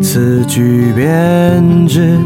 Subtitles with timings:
[0.00, 2.18] 此，句编织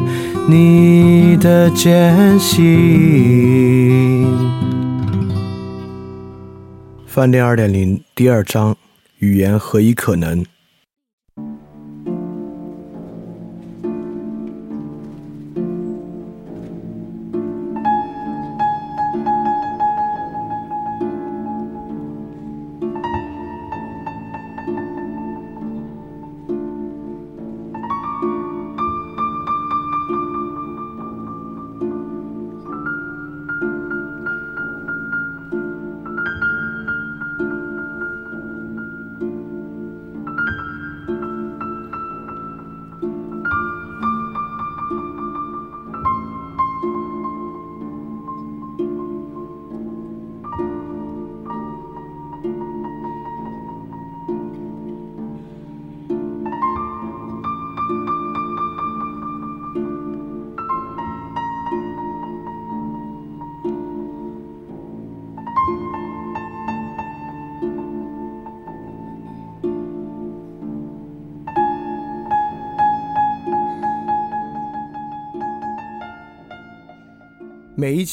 [0.48, 4.26] 你的艰辛。
[7.06, 8.76] 饭店二点零第二章：
[9.18, 10.44] 语言何以可能？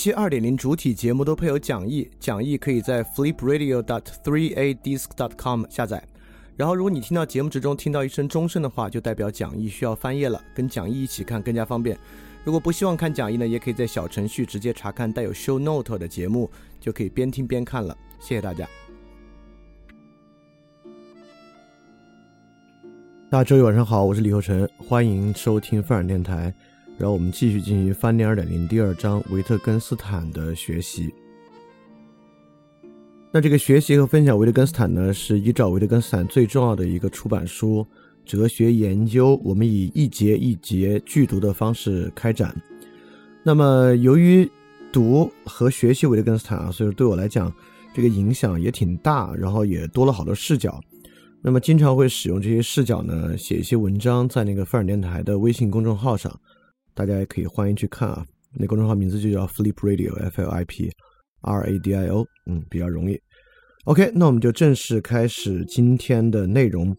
[0.06, 6.08] 期二点零主体节目都配有讲义，讲义可以在 flipradio.dot3adisc.dot.com 下载。
[6.56, 11.98] 然后，如果你听到节目之中听到一声钟声的话，就代表讲义需要翻页了，跟讲义一起看更加方便。
[12.44, 17.98] 如果不希望看讲义呢，也可以在小程序直接查看带有 show note 的节目，就可以边听边看了。
[18.20, 18.68] 谢谢大家。
[23.32, 26.54] 大家周一晚上好，我是李厚成，欢迎收听范尔电台。
[26.98, 31.14] 然后我们继续进行翻点二点零第二章维特根斯坦的学习。
[33.32, 37.86] 那这个学习和分享维特根斯坦呢，是依照维特根斯坦最重要的一个出版书
[38.26, 42.56] 《哲学研究》，我们以一节一节剧读的方式开展。
[43.44, 44.50] 那么由于
[44.90, 47.54] 读和学习维特根斯坦啊，所以对我来讲，
[47.94, 50.82] 这个影响也挺大，然后也多了好多视角。
[51.42, 56.34] 那么经常会使用这些视角呢，写一些文章在那个范尔电台的微信公众号上。
[56.96, 60.90] 大家也可以欢迎去看啊，那公众号名字就叫 Flip Radio，F L I P
[61.42, 63.20] R A D I O，嗯，比较容易。
[63.84, 66.96] OK，那我们就正式开始今天的内容。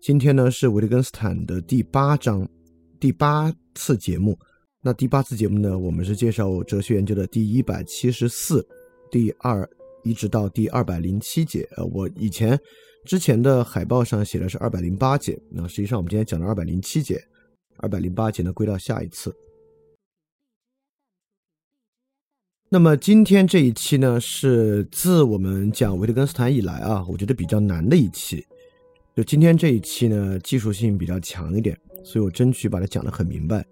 [0.00, 2.48] 今天呢是维特根斯坦的第八章，
[2.98, 4.36] 第八次节目。
[4.82, 8.66] 那第八次节目呢，我们是介绍哲学研究的第一百七十四、
[9.10, 9.68] 第二
[10.02, 11.68] 一直到第二百零七节。
[11.76, 12.58] 呃，我以前
[13.04, 17.22] 之前的海报上写的是二百零八节，那实际上我们今天讲了二百零七节。
[17.78, 19.34] 二百零八节呢，归到下一次。
[22.70, 28.44] 那么今天这一期呢，是自我们讲维特根斯坦以来啊，我觉得比较难的一期。
[29.14, 33.64] 就今天这一期呢，技术性比较强一点，所以我争取把它讲得很明白。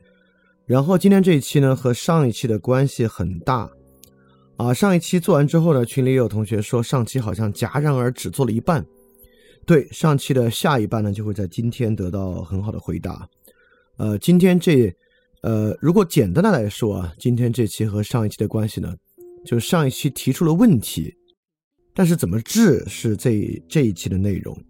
[0.66, 3.68] 然后今天这一期呢，和上一期的关系很大
[4.56, 4.72] 啊。
[4.72, 8.86] 上一期做完之后呢，群里也有同学说，上期好像戛然而止，做了一半。
[9.66, 13.28] 对，上期的下一半呢，就会在今天得到很好的回答。
[14.02, 14.92] 呃，今天这，
[15.42, 18.92] 呃，如果简单的来说啊，今天这期和上一期的关系呢，
[19.46, 21.14] 就是上一期提出了问题，
[21.94, 24.60] 但是怎么治是这这一期的内容。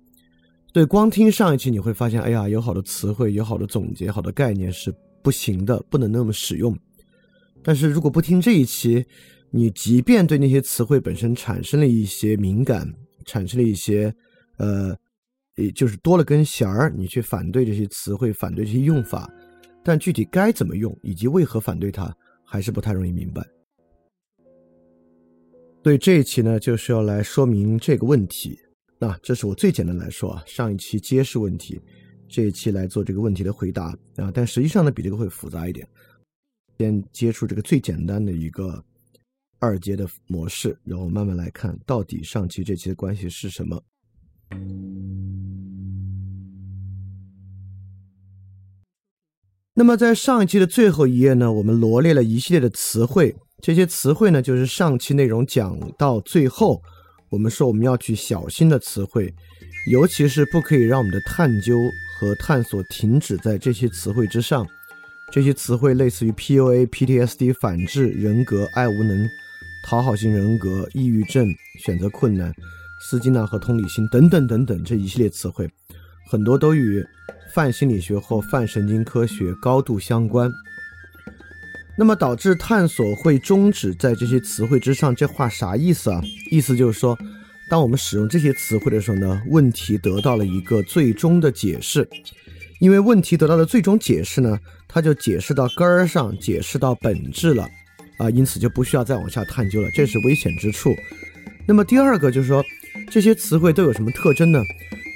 [0.75, 6.77] 对，光听上一期你会发现，哎呀，有好多词汇，有好多总结，好多概念是不行的，不能那么使用。
[7.63, 9.03] 但是如果不听这一期，
[9.51, 12.87] 你即便对那些词汇本身产生了一些敏感，
[13.25, 14.15] 产生了一些，
[14.59, 14.95] 呃。
[15.57, 19.31] 也就是多了根弦儿，你去反对这些词汇，反对这些用法，
[19.83, 22.15] 但具体该怎么用，以及为何反对它，
[22.45, 23.47] 还是不太容易明白。
[25.83, 28.59] 对这一期呢，就是要来说明这个问题。
[28.99, 31.81] 那这是我最简单来说啊，上一期揭示问题，
[32.29, 34.31] 这一期来做这个问题的回答啊。
[34.33, 35.87] 但实际上呢，比这个会复杂一点。
[36.79, 38.83] 先接触这个最简单的一个
[39.59, 43.83] 二阶的模式，然后慢慢来看到底上期这期的关系是什么。
[49.75, 53.35] 那么在上一期的最后一页呢，我们罗列了一系列的词汇。
[53.63, 56.83] 这些词汇呢，就是上期内容讲到最后，
[57.31, 59.33] 我们说我们要去小心的词汇，
[59.91, 61.79] 尤其是不可以让我们的探究
[62.19, 64.67] 和探索停止在这些词汇之上。
[65.33, 69.27] 这些词汇类似于 PUA、PTSD、反制人格、爱无能、
[69.87, 71.49] 讨好型人格、抑郁症、
[71.83, 72.53] 选择困难、
[73.05, 75.69] 斯金纳和同理心等等等等这一系列词汇，
[76.31, 77.05] 很多都与
[77.53, 80.51] 泛心理学或泛神经科学高度相关。
[81.99, 86.23] 那么导致探索会终止在这些词汇之上，这话啥意思啊？
[86.51, 87.19] 意思就是说，
[87.69, 92.09] 当我们使用这些词汇的时候呢，问题得到了一个最终的解释，
[92.81, 94.59] 因为问题得到的最终解释呢，
[94.89, 97.69] 它就解释到根儿上，解释到本质了，
[98.19, 100.95] 啊，因此就不需要再往下探究了，这是危险之处。
[101.67, 102.65] 那么第二个就是说，
[103.13, 104.65] 这些词汇都有什么特征呢？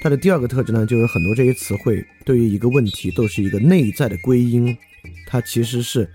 [0.03, 4.77] 它的第二个特征呢，就是很多这些词汇对于一个问题都是一个内在的归因，
[5.25, 6.07] 它其实是。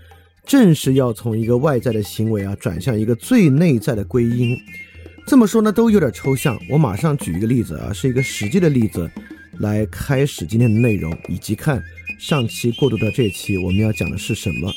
[0.45, 4.57] 正是要从一个外在的行为啊，转向一个最内在的归因。
[5.27, 6.57] 这么说呢，都有点抽象。
[6.69, 9.11] 我马上举一个例子啊，是一个实际的例子，
[9.59, 11.83] 来开始今天的内容，以及看
[12.17, 14.73] 上期过渡到这期我们要讲的是什么。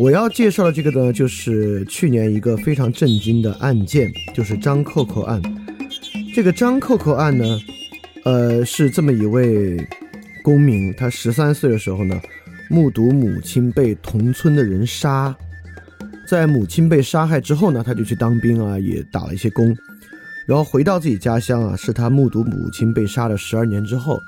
[0.00, 5.42] 我要介绍的这个呢，就是去年一个非常震惊的案件，就是张扣扣案。
[6.34, 7.60] 这个张扣扣案呢，
[8.24, 9.76] 呃，是这么一位
[10.42, 12.18] 公民，他十三岁的时候呢。
[12.70, 15.36] 目睹母亲被同村的人杀，
[16.24, 19.76] 在母亲被杀害之后呢，他就去当兵啊，也打了一些工，
[20.46, 24.22] 然后回到自己家乡啊，是他目睹母亲被杀了十二年之后，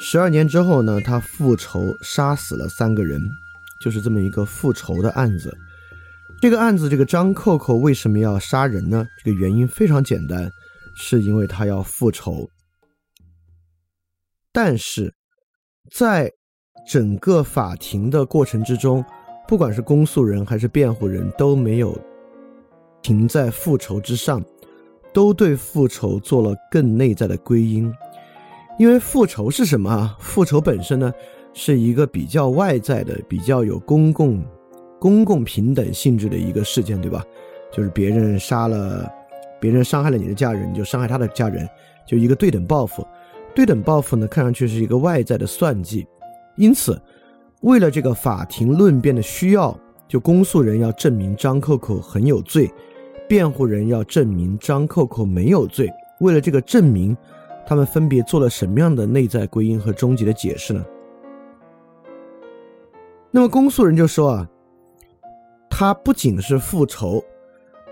[0.00, 3.30] 十二年之后呢，他复仇杀死了三个人，
[3.82, 5.52] 就是这么一个复仇的案子。
[6.40, 9.06] 这个案子，这个张扣扣为什么要杀人呢？
[9.22, 10.50] 这个原因非常简单，
[10.96, 12.48] 是因为他要复仇。
[14.52, 15.12] 但是，
[15.94, 16.30] 在
[16.86, 19.04] 整个法庭的过程之中，
[19.46, 21.96] 不管是公诉人还是辩护人，都没有
[23.02, 24.44] 停在复仇之上，
[25.12, 27.92] 都对复仇做了更内在的归因。
[28.78, 30.16] 因为复仇是什么啊？
[30.18, 31.12] 复仇本身呢，
[31.54, 34.42] 是一个比较外在的、比较有公共、
[34.98, 37.24] 公共平等性质的一个事件，对吧？
[37.70, 39.10] 就是别人杀了，
[39.60, 41.68] 别人伤害了你的家人，你就伤害他的家人，
[42.06, 43.06] 就一个对等报复。
[43.54, 46.06] 对等报复呢，看上去是一个外在的算计。
[46.56, 47.00] 因此，
[47.60, 49.78] 为了这个法庭论辩的需要，
[50.08, 52.70] 就公诉人要证明张扣扣很有罪，
[53.28, 55.90] 辩护人要证明张扣扣没有罪。
[56.20, 57.16] 为了这个证明，
[57.66, 60.84] 他们分别做了什么样的内在归因和终极的解释呢？
[63.34, 64.48] 那么公诉人就说啊，
[65.70, 67.24] 他不仅是复仇，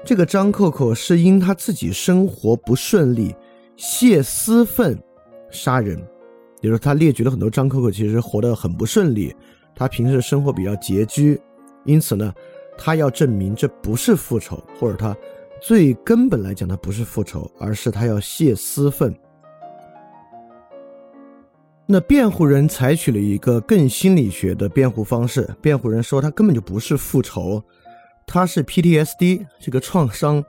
[0.04, 3.34] 这个张扣扣是因他自己生活不顺利，
[3.74, 4.96] 泄私愤
[5.50, 5.98] 杀人。
[6.60, 9.34] 也就说，他列举了很多张扣扣其实活得很不顺利，
[9.74, 11.40] 他平时生活比较拮据，
[11.86, 12.34] 因此呢，
[12.76, 15.16] 他要证明这不是复仇，或者他
[15.58, 19.14] 最根本来讲，他不是复仇，而是他要泄私愤。
[21.92, 27.60] 那辩护人采取了一个更心理学的辩护方式，辩护人说他根本就不是复仇，
[28.24, 30.44] 他是 PTSD 这个创伤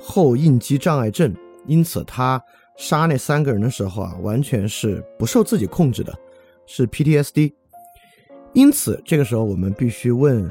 [0.00, 1.32] 后应激障碍症，
[1.66, 2.42] 因此他。
[2.74, 6.12] 杀那三个人的时候啊，完全是不受自己控制的，
[6.66, 7.52] 是 PTSD。
[8.54, 10.50] 因此，这个时候我们必须问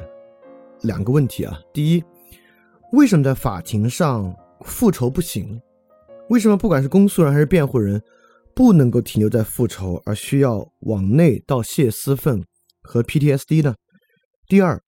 [0.82, 2.02] 两个问题啊：第一，
[2.92, 5.60] 为什么在法庭上复仇不行？
[6.30, 8.00] 为什么不管是公诉人还是辩护人，
[8.54, 12.44] 不能够停留在复仇，而需要往内到泄私愤
[12.82, 13.74] 和 PTSD 呢？
[14.48, 14.80] 第二，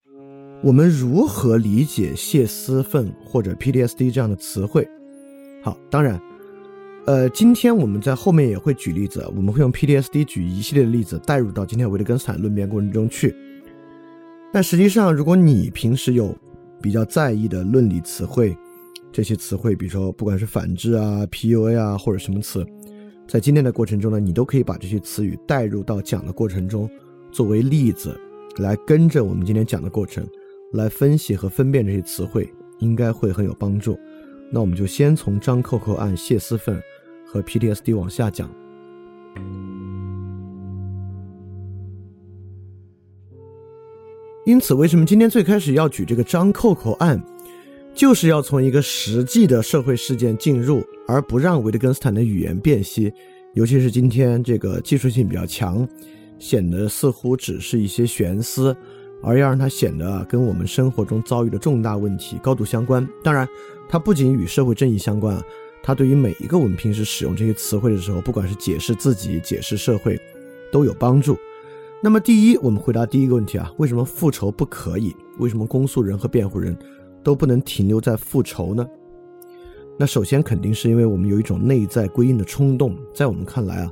[0.62, 4.86] 我们如何理解泄私愤或者 PTSD 这样的词汇？
[5.62, 6.20] 好，当然。
[7.06, 13.36] 呃，今天我们在后面也会举例子，我们会用 PTSD 举一系列的例子带入到今天维特根斯坦论辩过程中去。
[14.50, 16.34] 但实际上，如果你平时有
[16.80, 18.56] 比较在意的论理词汇，
[19.12, 22.66] 这些词汇，比如说不管是反制啊、PUA 啊或者什么词，
[23.26, 26.88] 在今天的过程中呢，你都可以把这些词语带入到讲的过程中，
[27.32, 28.18] 作为例子
[28.58, 30.26] 来跟着我们今天讲的过程
[30.72, 33.98] 来分析和分辨这些词汇，应该会很有帮助。
[34.50, 36.80] 那我们就先从张扣扣案谢私愤。
[37.26, 38.48] 和 PTSD 往下讲，
[44.46, 47.20] 因此，为什么今天最开始要举这个张扣扣案，
[47.94, 53.12] 就是要从一个实际的社会事件进入，而不让维特根斯坦的语言辨析，
[53.54, 55.88] 尤其是今天这个技术性比较强，
[56.38, 58.76] 显得似乎只是一些悬思，
[59.22, 63.08] 而要让它显得跟我们生活中遭遇的重大问题高度相关。
[63.22, 63.48] 当然，
[63.88, 65.42] 它不仅与社会正义相关啊。
[65.80, 70.18] 它对于每一个我们平时使用这些词汇的时候，不管是解释自己、解释社会，
[70.72, 71.38] 都有帮助。
[72.02, 75.14] 那么，第一，我们回答第一个问题啊，为什么复仇不可以？
[75.38, 76.76] 为什么公诉人和辩护人
[77.24, 78.86] 都不能停留在复仇呢？
[79.98, 83.90] 那首先肯定是因为我们有一种内在归因的冲动，在我们看来啊，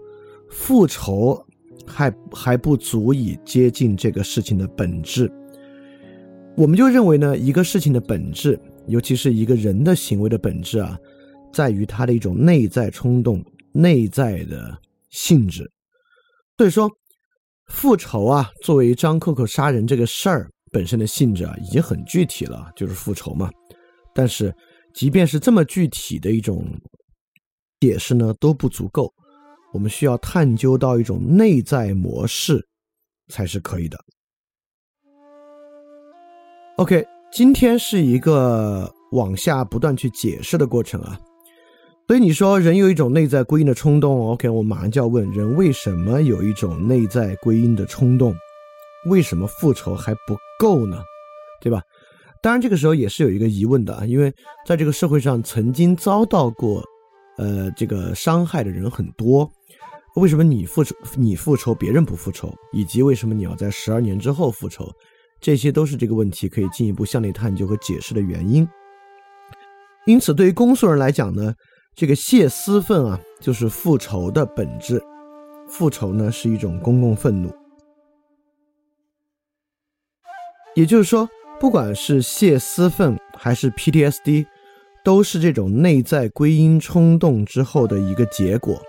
[0.48, 1.44] 复仇
[1.86, 5.32] 还还不足以接近这个事情的本质。
[6.56, 10.98] 我们就认为呢，一个事情的本质，尤其是一个人的行为的本质啊，
[11.52, 14.76] 在于他的一种内在冲动、内在的
[15.08, 15.70] 性质。
[16.58, 16.90] 所以说，
[17.66, 23.50] 复仇啊，作为张扣扣杀人这个事儿本身的性质啊，已经很具体了，就是复仇嘛。
[24.14, 24.54] 但是，
[24.94, 26.66] 即便是这么具体的一种
[27.80, 29.12] 解释呢，都不足够。
[29.72, 32.66] 我们需要探究到一种内在模式，
[33.28, 33.98] 才是可以的。
[36.76, 41.18] OK，今天是一个往下不断去解释的过程啊。
[42.08, 48.34] 所以你说人有一种内在归因的冲动，OK，我马上就要问人为什么有一种内在归因的冲动？
[49.06, 51.02] 为什么复仇还不够呢？
[51.60, 51.82] 对吧？
[52.42, 54.32] 当然这个时候也是有一个疑问的啊，因为
[54.66, 56.82] 在这个社会上曾经遭到过
[57.38, 59.48] 呃这个伤害的人很多。
[60.16, 64.90] 为什么你复仇你复仇别人不复仇，以及为什么你要在十二年之后复仇，
[65.40, 68.68] 这些都是这个问题可以进一步向内探究和解释的原因。
[70.04, 71.54] 因此，对于公诉人来讲呢，
[71.94, 75.02] 这个泄私愤啊，就是复仇的本质。
[75.68, 77.50] 复仇呢是一种公共愤怒，
[80.74, 81.28] 也就是说，
[81.60, 84.46] 不管是泄私愤还是 PTSD，
[85.04, 88.80] 都是这种内在归因冲动之后的一个结果。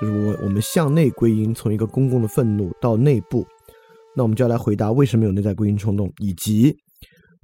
[0.00, 3.44] 就是我我们向内归因，从一个公共的愤怒到内部，
[4.14, 6.76] 那我们就要来回答为什么有内在归因冲动，以及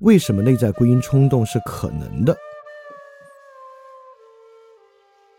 [0.01, 2.37] 为什么内在归因冲动是可能的。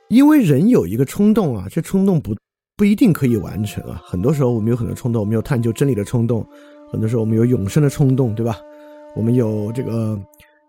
[0.09, 2.35] 因为人有一个冲动啊，这冲动不
[2.75, 4.01] 不一定可以完成啊。
[4.05, 6.45] 很多时候我们有很多冲动，我们有探究真理的冲动，
[6.95, 8.57] 很多时候我们有永生的冲动，对吧？
[9.17, 10.17] 我们有这个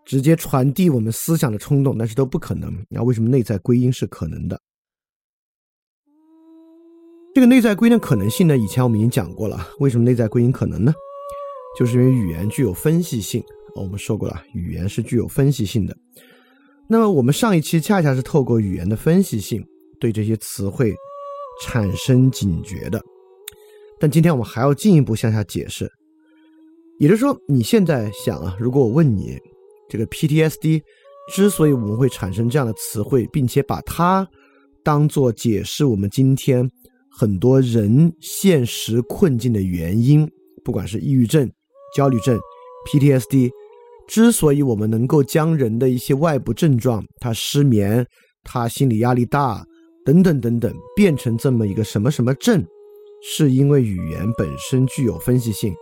[0.04, 2.68] 直接传递我们思想的冲动，但是都不可能。
[2.90, 4.60] 那为什么内在归因是可能的？
[7.32, 8.58] 这个内在归因的可能性呢？
[8.58, 9.64] 以前我们已经讲过了。
[9.78, 10.92] 为什么内在归因可能呢？
[11.78, 13.40] 就是因为语言具有分析性。
[13.76, 15.96] 我们说过了，语言是具有分析性的。
[16.88, 19.64] 那么我们上一期恰恰是透过语言的分析性，
[20.00, 20.92] 对这些词汇
[21.62, 23.00] 产生警觉的。
[24.00, 25.90] 但今天我们还要进一步向下解释。
[26.98, 29.38] 也就是说，你现在想啊，如果我问你，
[29.88, 30.82] 这个 PTSD
[31.32, 34.26] 之所以我们会产生这样的词汇，并且把它
[34.82, 36.70] 当做解释我们今天。
[37.18, 40.30] 很多人现实困境的原因，
[40.62, 41.50] 不管是抑郁症、
[41.94, 42.38] 焦虑症、
[42.86, 43.50] PTSD，
[44.06, 48.06] 之所以我们能够将人的一些外部症状，他失眠、
[48.44, 49.64] 他心理压力大
[50.04, 52.62] 等等等等，变成这么一个什么什么症，
[53.22, 55.74] 是因为语言本身具有分析性。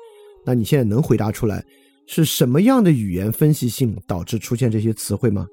[0.45, 1.65] 那你现在能回答出来，
[2.07, 5.47] 是什么样的语言分析性导致出现这些词汇吗？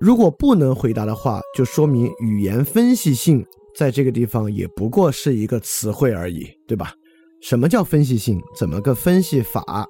[0.00, 3.44] 如果不能回答的话，就说明语言分析性
[3.76, 6.92] 在这个地方也不过是一个词汇而已，对吧？
[7.42, 8.40] 什么叫分析性？
[8.56, 9.88] 怎么个分析法？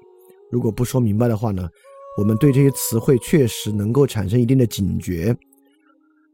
[0.51, 1.69] 如果不说明白的话呢？
[2.17, 5.37] 我们对这些词汇确实能够产生一定的警觉，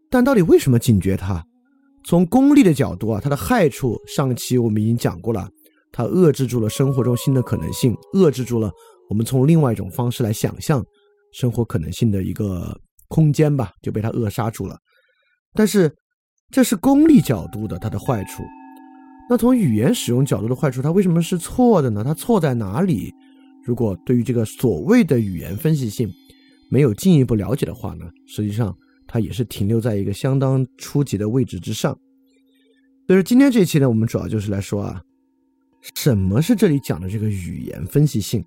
[0.09, 1.45] 但到底为什么警觉它？
[2.07, 5.47] 从功利的角度啊，它的害处，上期我们已经讲过了，
[5.95, 8.71] 它遏制住了生活中新的可能性，遏制住了
[9.09, 10.85] 我们从另外一种方式来想象
[11.33, 12.79] 生活可能性的一个。
[13.09, 14.77] 空间吧就被它扼杀住了，
[15.53, 15.95] 但是
[16.51, 18.43] 这是功利角度的它的坏处。
[19.31, 22.03] 那从语言使用角度的坏处，它为什么是错的呢？
[22.03, 23.13] 它错在哪里？
[23.63, 26.11] 如果对于这个所谓的语言分析性
[26.71, 28.75] 没有进一步了解的话呢，实际上
[29.07, 31.97] 它也是停留在一个相当初级的位置之上。
[33.07, 35.01] 所以说今天这一期呢，我们主要就是来说啊，
[35.95, 38.45] 什么是这里讲的这个语言分析性？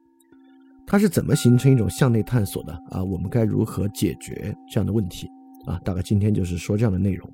[0.88, 3.04] 它是怎么形成一种向内探索的啊？
[3.04, 5.28] 我们该如何解决这样的问题
[5.66, 5.78] 啊？
[5.84, 7.30] 大概今天就是说这样的内容。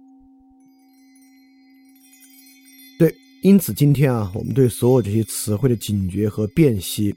[2.98, 7.16] 对，因此今天啊，我们对所有这些词汇的警觉和辨析，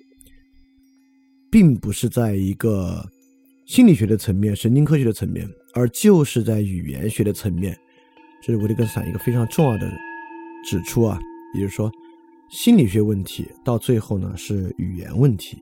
[1.51, 3.03] 并不是在一个
[3.67, 7.75] 心理学的层面、神经科学的层面，而就是在语言学的层面。
[8.43, 9.91] 这是维特根斯坦一个非常重要的
[10.69, 11.19] 指出啊，
[11.55, 11.91] 也就是说，
[12.49, 15.57] 心理学问题到最后呢是语言问题。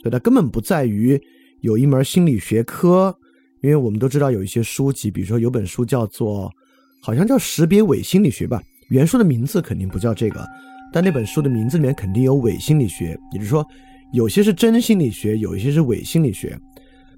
[0.00, 1.20] 所以它根本不在于
[1.60, 3.16] 有一门心理学科，
[3.62, 6.52] 因为我们都知道有一些书籍，比如说有本书叫做，
[7.00, 10.46] 好像叫识别伪心理学吧，原书的名字肯定不叫这个，
[10.92, 13.66] 但那本书的名字里面肯定有伪心理学，也就是说，
[14.12, 16.58] 有些是真心理学，有一些是伪心理学。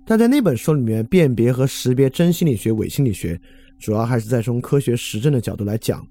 [0.05, 3.37] 但在那本书里面，辨别和识别真心理学、伪心理学，
[3.81, 6.07] 主要还是在从科学实证的角度来讲。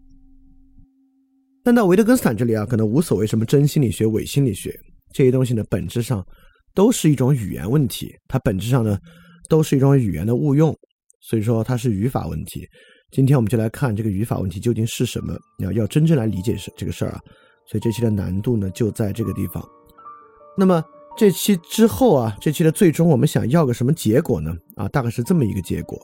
[1.66, 4.74] 但到维特根斯坦这里啊，可能无所谓什么真心理学、伪心理学
[5.12, 6.26] 这些东西呢，本质上。
[6.76, 9.00] 都是一种语言问题，它本质上呢，
[9.48, 10.78] 都是一种语言的误用，
[11.22, 12.68] 所以说它是语法问题。
[13.12, 17.22] 今天我们就来看这个语法问题究竟是什么，要要真正来理解是这个事儿啊。
[17.66, 19.66] 所以这期的难度呢就在这个地方。
[20.58, 20.84] 那么
[21.18, 24.54] 这期之后啊，这期的最终我们想要个什么结果呢？
[24.76, 25.98] 啊，大概是这么一个结果。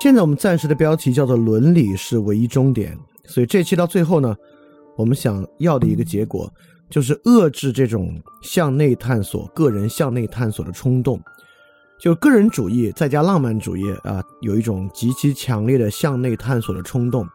[0.00, 4.34] 现在我们暂时的标题叫做“伦理是唯一终点”，所以这期到最后呢，
[4.96, 6.50] 我们想要的一个结果
[6.88, 11.20] 就是遏制这种向内探索、个人向内探索的冲动。
[12.00, 17.28] 就个人主义再加浪漫主义啊，有一种极其强烈的向内探索的冲动。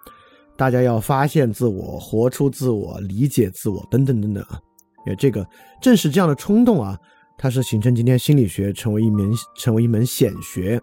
[0.58, 4.60] 大家要发现自我、活出自我、理解自我等等等等啊。
[5.06, 5.46] 因为这个
[5.80, 6.98] 正是这样的冲动啊，
[7.38, 10.82] 它是形成今天心理学成为一门成为一门显学。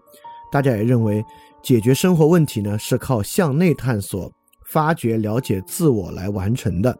[0.49, 1.21] 大家也认为。
[1.63, 4.29] 解决生活问题呢，是靠向内探索、
[4.65, 6.95] 发掘、了解自我来完成的。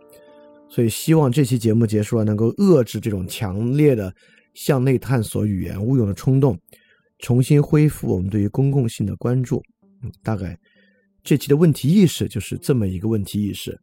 [0.70, 4.12] 所以，希望这期节目结束了，能够遏制这种强烈的
[4.54, 6.58] 向内探索语言误用的冲动，
[7.20, 9.62] 重新恢复我们对于公共性的关注。
[10.24, 10.58] 大概
[11.24, 13.78] 这期的问题意识就是这么一个问题意识。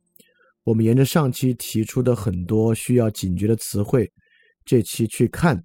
[0.65, 4.11] 我们沿着上期提出的很多需要警觉的词汇，
[4.65, 5.63] 这期去看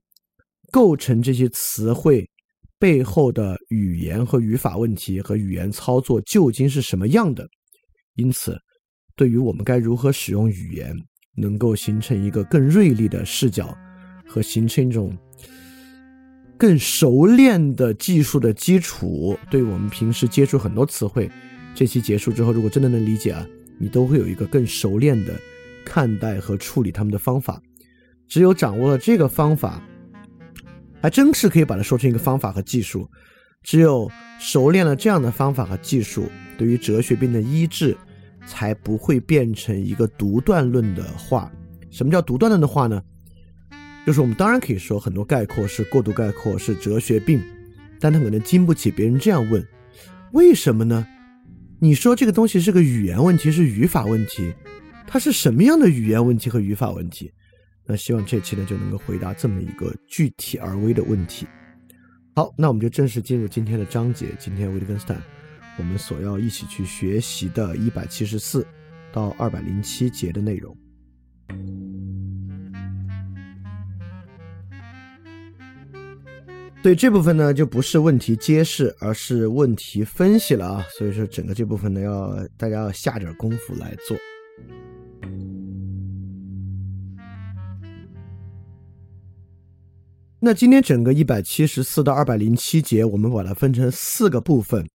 [0.72, 2.30] 构成这些词汇。
[2.78, 7.48] 背后的语言和语法问题和语言操作究竟是什么样的？
[8.16, 8.58] 因此，
[9.16, 10.94] 对于我们该如何使用语言，
[11.38, 13.76] 能够形成一个更锐利的视角，
[14.28, 15.18] 和形成一种
[16.58, 21.30] 更熟练的技术的基础，对我们平时接触很多词汇，
[21.74, 25.34] 这期结束之后，如果真的能理解啊，你都会有一个更熟练的
[25.86, 27.62] 看待和处理他们的方法。
[28.28, 29.82] 只有掌握了这个方法。
[31.06, 33.08] 还真是可以把它说成一个方法和技术。
[33.62, 34.10] 只有
[34.40, 37.96] 熟练了这样的方法和技术，对于哲学病的医治，
[38.48, 41.52] 才不会变成一个独断论的话。
[41.92, 43.00] 什么叫独断论的话呢？
[44.04, 47.40] 就是我们当然可以说很多概括是过度概括，是哲学病，
[48.00, 49.64] 但它可能经不起别人这样问：
[50.34, 51.06] 为什么呢？
[51.80, 54.52] 你说这个东西是个语言问题，是语法问题，
[55.06, 57.32] 它是什么样的语言问题和语法问题？
[57.86, 61.48] 那希望这期呢就能够回答这么一个具体而微的问题。
[62.36, 64.28] 好，那我们就正式进入今天的章节。
[64.38, 65.22] 今天维特根斯坦，
[65.78, 68.66] 我们所要一起去学习的一百七十四
[69.14, 70.76] 到二百零七节的内容。
[76.84, 80.86] 对这部分呢，就不是问题揭示，而是问题分析了啊。
[80.98, 84.16] 所以说，整个这部分呢，要大家要下点功夫来做。
[90.46, 94.88] 那今天整个一百七十四到二百零七节，我们把它分成四个部分。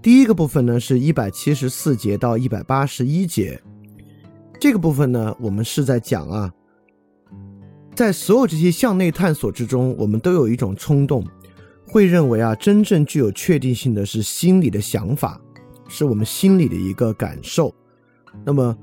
[0.00, 3.60] 第一个部分呢，是一百七十四节到一百八十一节。
[4.60, 6.54] 这个部分呢，我们是在讲啊，
[7.96, 11.26] 在所有这些向内探索之中，我们都有一种冲动，
[11.88, 15.40] 会认为啊，真正具有确定性的是心理的想法，
[15.88, 17.74] 是我们心里的一个感受。
[18.46, 18.78] 那么，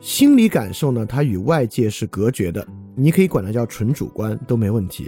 [0.00, 5.06] 心理感受呢，它与外界是隔绝的，你可以管它叫纯主观都没问题。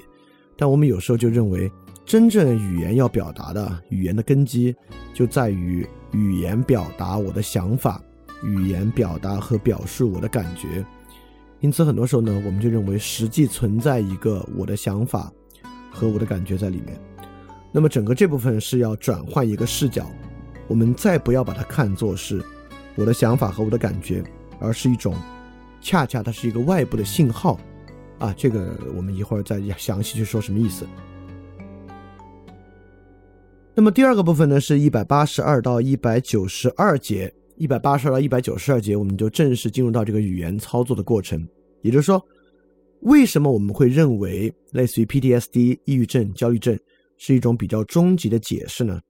[0.63, 1.69] 但我们有时候就认为，
[2.07, 4.73] 真正语言要表达的语言的根基，
[5.13, 8.01] 就在于语言表达我的想法，
[8.45, 10.87] 语言表达和表述我的感觉。
[11.59, 15.33] 因此，很多时候呢，我们就认为实际存在一个我的想法
[15.91, 16.97] 和我的感觉在里面。
[17.73, 20.07] 那么，整个这部分是要转换一个视角，
[20.69, 22.41] 我们再不要把它看作是
[22.95, 24.23] 我的想法和我的感觉，
[24.61, 25.13] 而是一种，
[25.81, 27.59] 恰恰它是一个外部的信号。
[28.23, 30.87] 啊，这个我们一会儿再详细去说什么意思。
[33.75, 41.45] 那么第二个部分呢，是一百八十二到一百九十二节，一百八十二到一百九十二节，我们就正式进入到这个语言操作的过程。
[41.81, 42.25] 也就是说，
[43.01, 46.79] 为什么我们会认为类似于 PTSD、抑郁症、焦虑症
[47.19, 49.01] 是一种比较终极的解释呢？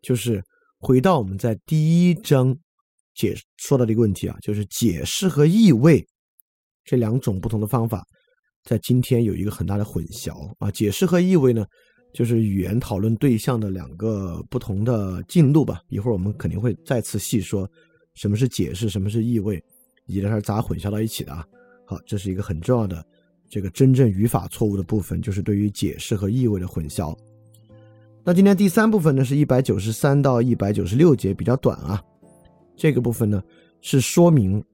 [0.00, 0.40] 就是
[0.78, 2.56] 回到我们在第一章
[3.16, 6.06] 解说到的一个问题啊，就是解释和意味
[6.84, 8.06] 这两种不同的方法。
[8.64, 11.66] 在今天有一个很大的混淆啊，解释和意味呢，
[12.14, 15.82] 就是语言讨论对象的两个不同的进路吧。
[15.88, 17.70] 一会儿我们肯定会再次细说
[18.14, 19.62] 什么是解释，什么是意味，
[20.06, 21.44] 以及它是咋混淆到一起的啊。
[21.84, 23.04] 好，这是一个很重要的
[23.50, 27.14] 这个真正语法错误的部分，就是对于解释和意味的混淆。
[28.24, 32.02] 那今天第三部分呢，是一百九十三到一百九十六节，比较短啊。
[32.74, 33.42] 这个部分呢
[33.82, 34.64] 是说明。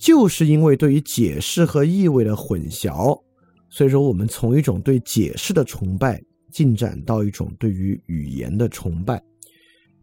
[0.00, 3.20] 就是因为对于解释和意味的混淆，
[3.68, 9.22] 所以说我们从一种对解释的崇拜进展到一种对于语言的崇拜。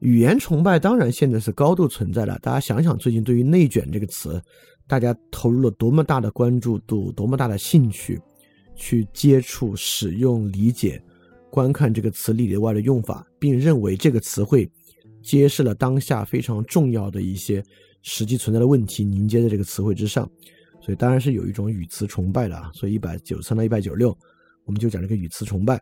[0.02, 2.38] 语言崇拜当然现在是高度存在的。
[2.44, 4.40] 大家想想，最近对于“内卷”这个词，
[4.86, 8.22] 大家投入了多么大的关注度，多么大的兴趣
[8.76, 11.02] 去接触、使用、理解，
[11.50, 14.70] 观看这个词里里外的用法，并认为这个词汇
[15.24, 17.64] 揭示了当下非常重要的一些
[18.10, 20.26] 实际存在的问题，凝结在这个词汇之上。
[20.82, 22.72] 所以当然是有一种语词崇拜的啊。
[22.74, 24.18] 所以一百九十三到一百九十六，
[24.64, 25.78] 我们就讲这个语词崇拜。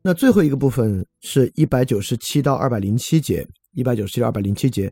[0.00, 4.90] 那最后一个部分是一百九十七到二百零七节，一百九十七到二百零七节，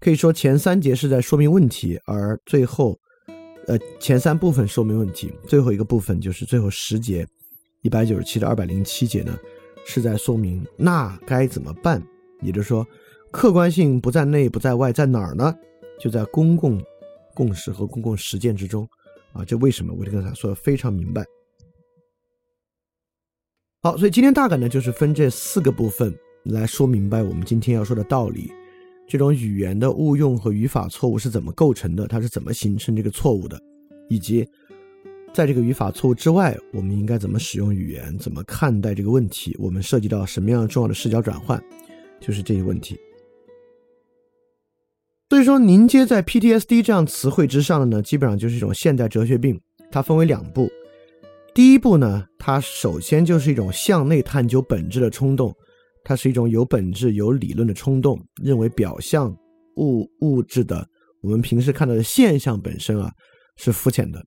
[0.00, 2.98] 可以说前三节是在说明问题，而最后，
[3.68, 7.24] 呃，前三部分说明问题，最后一个部分就是最后十节，
[7.82, 9.38] 一百九十七到二百零七节呢，
[9.86, 12.02] 是在说明那该怎么办。
[12.40, 12.86] 也就是说，
[13.30, 15.54] 客观性不在内不在外，在哪儿呢？
[16.00, 16.82] 就在公共
[17.34, 18.88] 共识和公共实践之中。
[19.32, 19.94] 啊，这为什么？
[19.94, 21.24] 我就跟他说的非常明白。
[23.82, 26.12] 好，所以今天大概呢，就是分这四个部分
[26.44, 28.50] 来说明白我们今天要说的道理。
[29.06, 32.06] 这种语言的误用和语法错误是怎么构成的？
[32.06, 33.60] 它是怎么形成这个错误的？
[34.08, 34.46] 以及
[35.32, 38.16] 在这个语法错误之外，我们应该怎么使用语言？
[38.18, 39.54] 怎么看待这个问题？
[39.58, 41.62] 我们涉及到什么样重要的视角转换？
[42.20, 42.98] 就是这些问题。
[45.28, 49.60] 所以说，凝结在 PTSD 这样词汇之上的呢，基本上就是一种现代哲学病。
[49.90, 50.68] 它分为两步。
[51.54, 55.54] 第一步呢，它首先就是一种向内探究本质的冲动，
[56.04, 59.34] 它是一种有本质、有理论的冲动，认为表象
[59.76, 60.86] 物物质的
[61.22, 63.10] 我们平时看到的现象本身啊
[63.56, 64.22] 是肤浅的，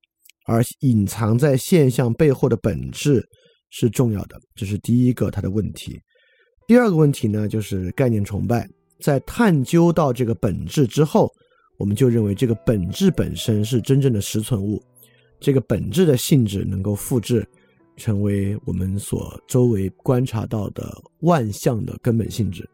[0.45, 3.23] 而隐藏在现象背后的本质
[3.69, 5.99] 是重要的，这是第一个它的问题。
[6.67, 8.67] 第二个问题呢，就是概念崇拜，
[9.01, 11.29] 在探究到这个本质之后，
[11.77, 14.81] 我们就认为这个本质本身是真正的实存物。
[15.39, 17.45] 这个本质的性质能够复制，
[17.97, 22.69] 成为我们所周围观察到的万象的根本性质。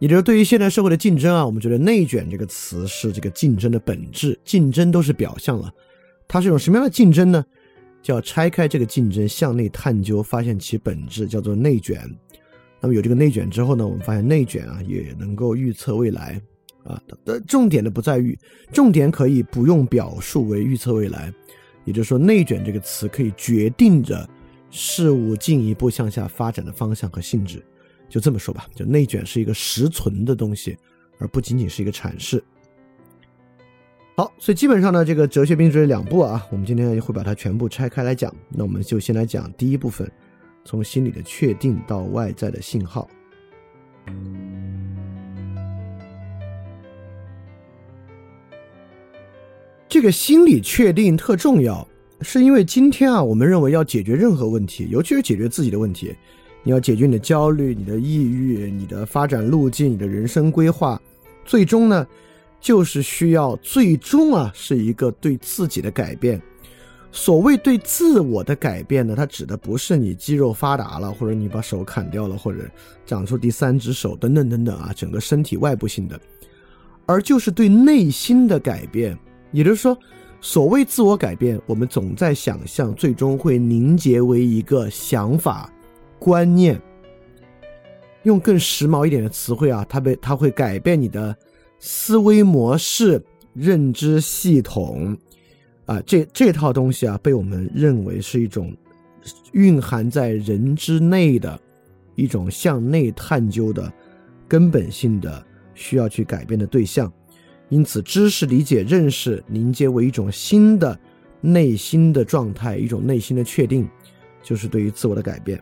[0.00, 4.36] 也就是对于现代社会的竞争啊，我们觉得“内卷”这个词是这个竞争的本质。
[4.44, 5.70] 竞争都是表象了，
[6.26, 7.44] 它是一种什么样的竞争呢？
[8.02, 12.00] 就要拆开这个竞争，向内探究，发现其本质，叫做内卷。
[12.80, 16.40] 那么有这个内卷之后呢，我们发现内卷啊，也能够预测未来。
[16.82, 18.36] 啊，的重点的不在于，
[18.72, 21.30] 重点可以不用表述为预测未来，
[21.84, 24.26] 也就是说，内卷这个词可以决定着
[24.70, 27.62] 事物进一步向下发展的方向和性质。
[28.08, 30.74] 就这么说吧，就内卷是一个实存的东西，
[31.18, 32.42] 而不仅仅是一个阐释。
[34.16, 38.34] 好，所以基本上呢，这个哲学病这两步啊，我们今天会把它全部拆开来讲。
[38.48, 40.10] 那我们就先来讲第一部分，
[40.64, 43.08] 从心理的确定到外在的信号。
[49.88, 51.86] 这个心理确定特重要，
[52.20, 56.14] 是因为今天啊，我们认为要解决任何问题，尤其是解决自己的问题，
[56.62, 61.00] 你要解决你的焦虑、你的抑郁、你的发展路径、你的人生规划，
[61.44, 62.06] 最终呢，
[62.60, 66.40] 就是需要最终啊，是一个对自己的改变。
[67.12, 72.60] 所谓对自我的改变呢，它指的不是你肌肉发达了，或者你把手砍掉了，或者
[73.04, 76.18] 长出第三只手等等等等啊，整个身体外部性的，
[77.06, 79.18] 而就是对内心的改变。
[79.50, 79.98] 也就是说，
[80.40, 85.68] 所谓自我改变，我们总在想象，最终会凝结为一个想法、
[86.18, 86.80] 观念。
[88.22, 91.36] 用更时髦一点的词汇啊，它被它会改变你的
[91.80, 93.20] 思维模式、
[93.54, 95.18] 认知系统
[95.90, 98.72] 啊，这这套东西啊，被我们认为是一种
[99.50, 101.60] 蕴含在人之内的
[102.14, 103.92] 一种向内探究的
[104.46, 107.12] 根本性的需要去改变的对象。
[107.70, 110.96] 因此，知识、理解、认识凝结为一种新的
[111.40, 113.88] 内心的状态，一种内心的确定，
[114.44, 115.60] 就是对于自我的改变。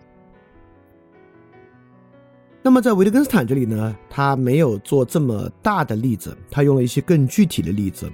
[2.62, 8.12] 那么，在维特根斯坦这里呢，他没有做这么大的例子，他用了一些更具体的例子。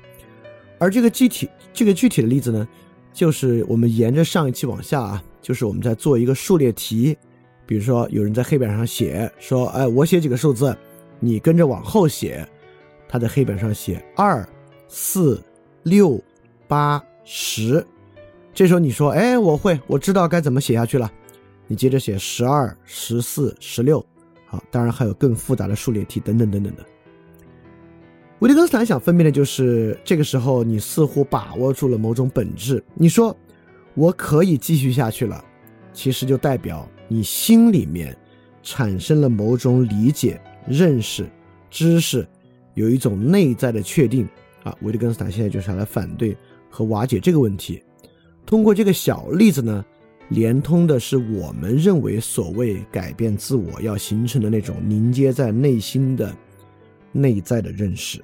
[0.79, 2.67] 而这个具体、这个具体的例子呢，
[3.13, 7.17] 就是我们沿着上一期往下啊，就是我们在做一个数列题，
[7.67, 10.77] 比如说有人在黑板上写说：“哎，我写几个数字，
[11.21, 12.47] 你跟着往后写。”
[13.09, 14.47] 他在黑板上写二、
[14.89, 15.41] 四、
[15.85, 16.21] 六、
[16.67, 17.87] 八、十，
[18.53, 21.11] 这时候你说：“哎，我会，我知道该怎么写下去了。”
[21.67, 24.05] 你接着写十二、十四、十六，
[24.47, 26.85] 好，当然还有更复杂的数列题等等等等的。
[28.45, 32.85] 维特根斯坦想分辨的就是，这个时候你似乎把握住了某种本质。
[32.93, 33.35] 你说
[33.95, 35.43] 我可以继续下去了，
[35.95, 38.15] 其实就代表你心里面
[38.63, 41.27] 产生了某种理解、认识、
[41.71, 42.29] 知识。
[42.75, 44.29] 有一种内在的确定
[44.63, 46.37] 啊，维特根斯坦现在就是来反对
[46.69, 47.83] 和瓦解这个问题。
[48.45, 49.83] 通过这个小例子呢，
[50.29, 56.31] 连通的是我们认为所谓改变自我要形成的那种凝结在内心的
[57.11, 58.23] 内在的认识。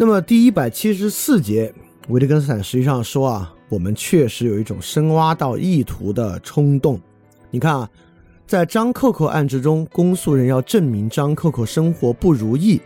[0.00, 1.74] 那么第一百七十四节，
[2.08, 7.00] 维特根斯坦实际上说啊，我们确实有一种深挖到意图的冲动。
[7.50, 7.90] 你看啊，
[8.46, 12.80] 在张扣扣案之中，公诉人要证明张扣扣生活不如意，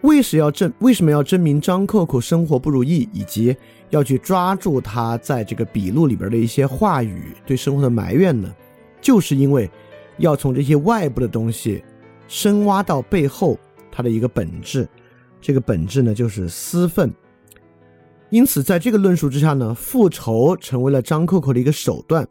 [0.00, 0.72] 为什要证？
[0.78, 3.54] 为什么要证明张扣扣生活不如意，以及
[3.90, 8.50] 要去抓住他在这个笔录里边的一些话语对生活的埋怨呢？
[9.02, 9.70] 就是因为
[10.18, 11.84] 要从这些外部的东西
[12.28, 13.58] 深挖到背后
[13.90, 14.88] 它的一个本质。
[15.40, 17.12] 这个本质呢，就是私愤。
[18.30, 22.26] 因此，在这个论述之下呢，复仇成为了张扣扣的一个手段。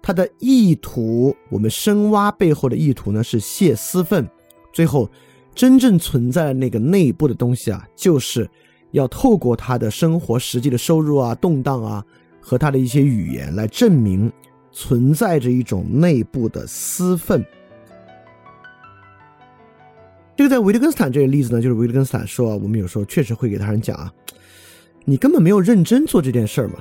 [0.00, 4.26] 他的意图，我们深挖背后的意图呢，是泄私愤。
[4.72, 5.10] 最后，
[5.54, 8.48] 真正存在的那个内部的东西啊，就是
[8.92, 12.04] 要透过他的生活实际的收入啊、动荡啊，
[12.40, 14.32] 和他的一些语言来证明
[14.78, 17.42] 存在着一种内部的私愤。
[20.36, 24.12] 这个在维特根斯坦这个例子呢，就是维特根斯坦说啊，我们有时候确实会给他人讲啊，
[25.06, 26.74] 你根本没有认真做这件事儿嘛。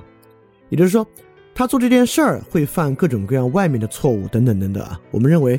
[0.68, 1.08] 也就是说，
[1.54, 5.00] 他做这件事儿会犯各种各样外面的错误等等等等啊。
[5.10, 5.58] 我们认为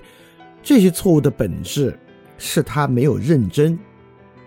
[0.63, 1.99] 这些错误的本质
[2.37, 3.79] 是他没有认真，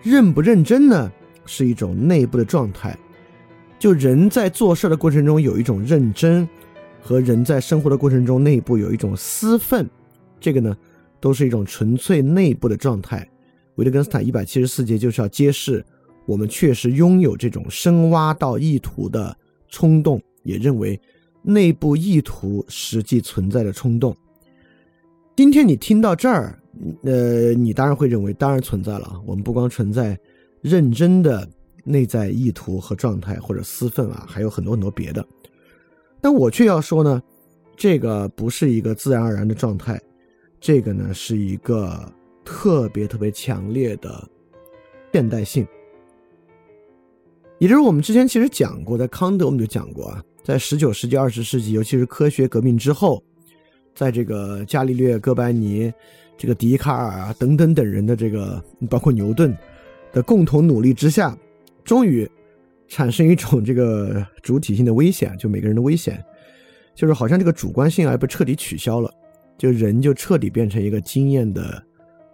[0.03, 1.11] 认不认真呢，
[1.43, 2.95] 是一种内部的状态。
[3.79, 6.47] 就人在做事的过程中有一种认真，
[7.01, 9.89] 和人在生活的过程中内部有一种私愤，
[10.39, 10.77] 这个呢，
[11.19, 13.27] 都是一种纯粹内部的状态。
[13.75, 15.83] 维特根斯坦一百七十四节就是要揭示，
[16.25, 19.35] 我们确实拥有这种深挖到意图的
[19.69, 20.99] 冲动，也认为
[21.41, 24.15] 内部意图实际存在的冲动。
[25.35, 26.61] 今天你听到这儿，
[27.03, 29.21] 呃，你当然会认为，当然存在了。
[29.25, 30.19] 我们不光存在
[30.61, 31.49] 认真的
[31.85, 35.25] 内在意图和状态，或者私愤啊，还有很多很多别的。
[36.21, 37.21] 但我却要说呢，
[37.75, 39.99] 这个不是一个自然而然的状态，
[40.59, 42.11] 这个呢是一个。
[42.51, 44.27] 特别特别强烈的
[45.13, 45.67] 现代性，
[47.59, 53.21] 也就是我们之前其实讲过，在康德我们就讲过啊，在十九世纪、二十世纪，尤其是科学革命之后，
[53.93, 55.93] 在这个伽利略、哥白尼、
[56.39, 59.55] 这个笛卡尔啊等等等人的这个，包括牛顿
[60.11, 61.37] 的共同努力之下，
[61.83, 62.27] 终于
[62.89, 66.21] 产生一种这个主体性的危险，就每个人的危险，
[66.93, 69.09] 就是好像这个主观性啊被彻底取消了，
[69.57, 71.81] 就人就彻底变成一个经验的。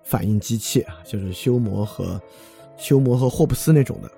[0.08, 2.22] 反应机器，就是修魔和
[2.78, 4.12] 修魔和霍布斯那种的，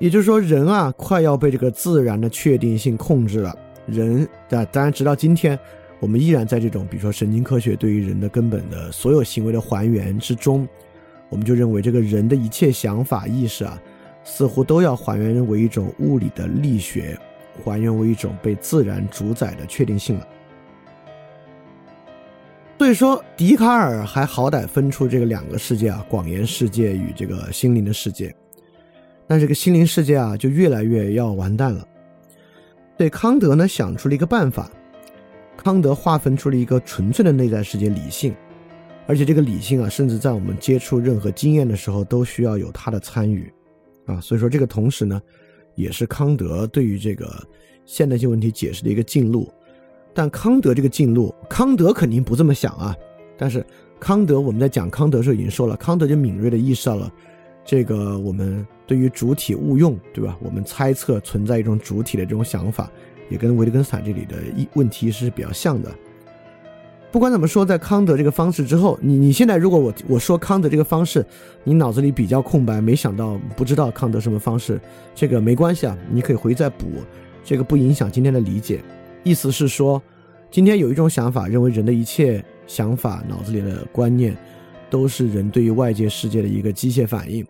[0.00, 3.56] 也就是说，人啊，快要被这个自然的确定性控制了。
[3.86, 5.56] 人啊，当然，直到今天，
[6.00, 10.66] 我们依然在这种，比如说神经科学对于人的根本的所有行为的还原之中，
[11.28, 13.80] 我们就认为这个人的一切想法、意识啊，
[14.24, 17.16] 似乎都要还原为一种物理的力学，
[17.62, 20.26] 还原为一种被自然主宰的确定性了。
[22.76, 28.34] 所以说，笛卡尔还好歹分出这个两个世界啊，广元世界与这个心灵的世界。
[29.26, 31.86] 但这个心灵世界啊，就越来越要完蛋了。
[32.98, 34.70] 对康德呢，想出了一个办法。
[35.56, 38.34] 康德划分出了一个纯粹的内在世界理性，
[39.06, 43.50] 而且这个理性啊，甚至在我们接触任何经验的时候，都需要有他的参与
[44.06, 44.20] 啊。
[44.20, 45.20] 所以说，这个同时呢，
[45.74, 47.30] 也是康德对于这个
[47.84, 49.52] 现代性问题解释的一个进路。
[50.12, 52.96] 但康德这个进路，康德肯定不这么想啊。
[53.36, 53.64] 但是
[53.98, 57.12] 康德，我们在讲康德的时候已经说了，康德就敏锐的意识到了，
[57.64, 60.38] 这个我们对于主体误用，对吧？
[60.40, 62.88] 我们猜测存在一种主体的这种想法，
[63.28, 65.90] 也跟维特根斯坦这里的一问题是比较像的。
[67.14, 71.24] 不管怎么说，在康德这个方式之后，你你现在如果我我说康德这个方式，
[71.62, 74.80] 你脑子里比较空白，没想到不知道康德什么方式，
[75.14, 76.86] 这个没关系啊，你可以回去再补，
[77.44, 78.82] 这个不影响今天的理解。
[79.22, 80.02] 意思是说，
[80.50, 84.36] 今天有一种想法，认为人的一切想法、脑子里的观念，
[84.90, 87.46] 都是人对于外界世界的一个机械反应。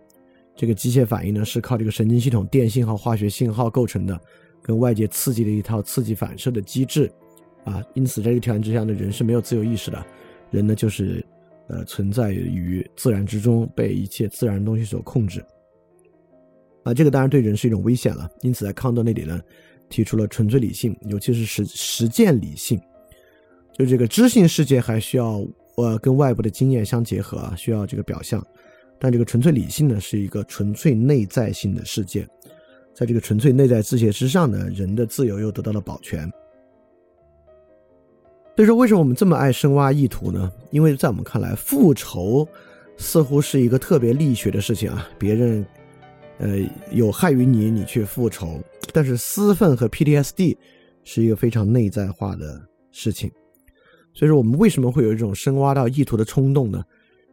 [0.55, 4.15] 这个机械反应呢，是靠这个神经系统电信号、化学信号构成的，
[4.61, 7.11] 跟外界刺激的一套刺激反射的机制。
[7.65, 10.05] 啊，因此在这个条件之下呢，人是没有自由意识的，
[10.51, 11.21] 人呢就是，
[11.67, 15.43] 呃，存在于自然之中，被一切自然东西所控制。
[16.83, 18.29] 啊，这个当然对人是一种危险了。
[18.41, 19.41] 因此，在康德那里呢。
[19.87, 22.81] 提出了纯粹理性，尤其是实实践理性，
[23.71, 25.45] 就这个知性世界还需要
[25.77, 28.43] 呃跟外部的经验相结合啊，需要这个表象。
[28.97, 32.27] 但这个纯粹理性呢，是一个纯粹内在性的世界，
[32.95, 36.27] 在这个纯粹内在世界之上呢，人的自由又得到了保全。
[38.55, 40.51] 所以说，为什么我们这么爱深挖意图呢？
[40.71, 42.47] 因为在我们看来，复仇
[42.97, 45.65] 似乎是一个特别力学的事情啊，别人。
[46.37, 46.57] 呃，
[46.91, 48.61] 有害于你，你去复仇。
[48.91, 50.57] 但是私愤和 PTSD
[51.05, 53.31] 是一个非常内在化的事情，
[54.13, 56.83] 所以说我们为什么会有一种深挖到意图的冲动呢？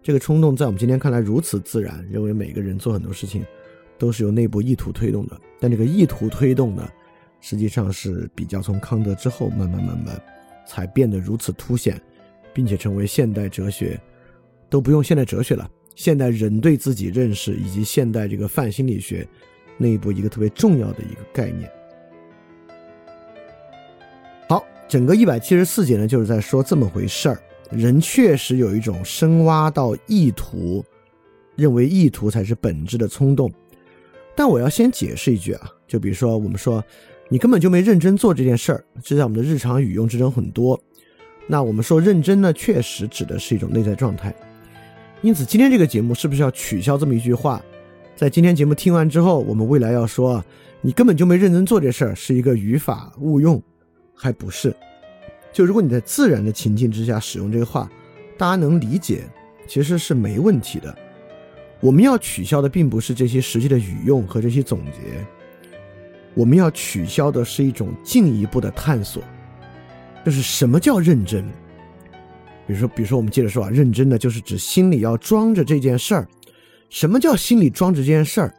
[0.04, 3.44] 这个冲动在我们今天看来如此自然，认为每个人做很多事情
[3.98, 5.37] 都是由内部意图推动的。
[5.58, 6.88] 但这个意图推动呢，
[7.40, 10.22] 实际上是比较从康德之后慢慢慢慢
[10.66, 12.01] 才变得如此凸显，
[12.53, 14.01] 并且成为现代哲学
[14.68, 19.27] 都不用现代哲学了，现代人对自己认识以及现代这个泛心理学
[19.79, 21.70] 内部一个特别重要的一个概念。
[24.48, 27.38] 好，整个一百七十四节呢，就是在说这么回事儿。
[27.70, 30.85] 人确实有一种深挖到意图，
[31.57, 33.51] 认为意图才是本质的冲动。
[34.35, 36.85] 但我要先解释一句啊，就比如说我们说
[37.32, 40.78] 你根本就没认真做这件事儿，这在我们的日常语用之中很多。
[41.46, 44.34] 那我们说认真呢，确实指的是一种内在状态。
[45.22, 47.58] 因此，今天这个节目是不是要取消这么一句话？
[48.14, 50.44] 在今天节目听完之后，我们未来要说
[50.82, 53.62] 你根本就没认真做这事儿，是一个语法误用，
[54.14, 54.70] 还不是？
[55.54, 57.90] 就如果你在自然的情境之下使用这个话，
[58.36, 59.22] 大家能理解，
[59.66, 60.94] 其实是没问题的。
[61.80, 65.26] 我们要取消的并不是这些实际的语用和这些总结，
[66.34, 69.22] 我们要取消的是一种进一步的探索，
[70.24, 71.44] 就是什么叫认真。
[72.66, 76.28] 比如说，比如说，我们接着说啊，认真的就是指心里要装着这件事儿。
[76.88, 78.54] 什么叫心里装着这件事儿？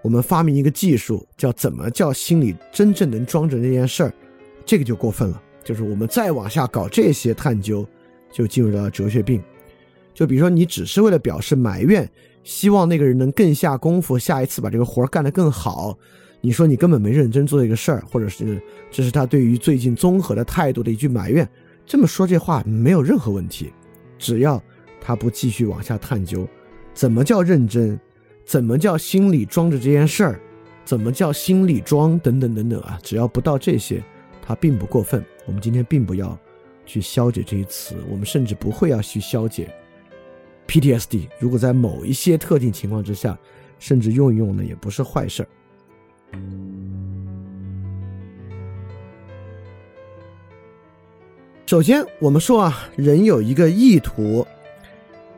[0.00, 4.12] 我们发明一个技术，叫怎么叫心里真正能装着这件事儿？
[4.64, 5.42] 这个就过分了。
[5.62, 7.86] 就是我们再往下搞这些探究，
[8.32, 9.42] 就进入到哲学病。
[10.14, 12.08] 就比如说，你只是为了表示埋怨，
[12.42, 15.96] 希望那个人能更下功夫，下一次把这个活儿干得更好。
[16.40, 21.48] 你说你根本没认真做这个事儿，或者是这是他对于最近综合的态度的一句埋怨。
[21.84, 23.72] 这么说这话没有任何问题，
[24.18, 24.62] 只要
[25.00, 26.46] 他不继续往下探究，
[26.94, 27.98] 怎么叫认真，
[28.44, 30.40] 怎么叫心里装着这件事儿，
[30.84, 34.02] 怎么叫心里装等等等等啊，只要不到这些，
[34.40, 35.24] 他并不过分。
[35.46, 36.38] 我们今天并不要
[36.84, 39.74] 去消解这一词，我们甚至不会要去消解
[40.66, 41.26] PTSD。
[41.38, 43.36] 如果在某一些特定情况之下，
[43.78, 45.48] 甚至用一用呢，也不是坏事儿。
[51.66, 54.46] 首先，我们说啊，人有一个意图。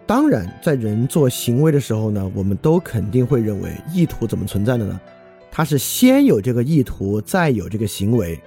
[0.07, 5.01] 当然，在人做行为的时候呢，我们都肯定会认为意图怎么存在的呢？
[5.51, 8.41] 它是先有这个意图，再有这个行为。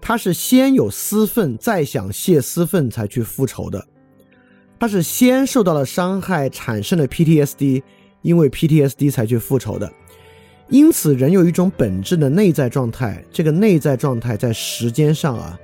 [0.00, 3.86] 他是先有私愤，再想泄私愤才去复仇的。
[4.78, 7.82] 他是先受到了伤害，产生了 PTSD，
[8.22, 9.92] 因为 PTSD 才去复仇的。
[10.70, 15.58] 因此，人有一种本质的内在状态，这个内在状态在时间上啊，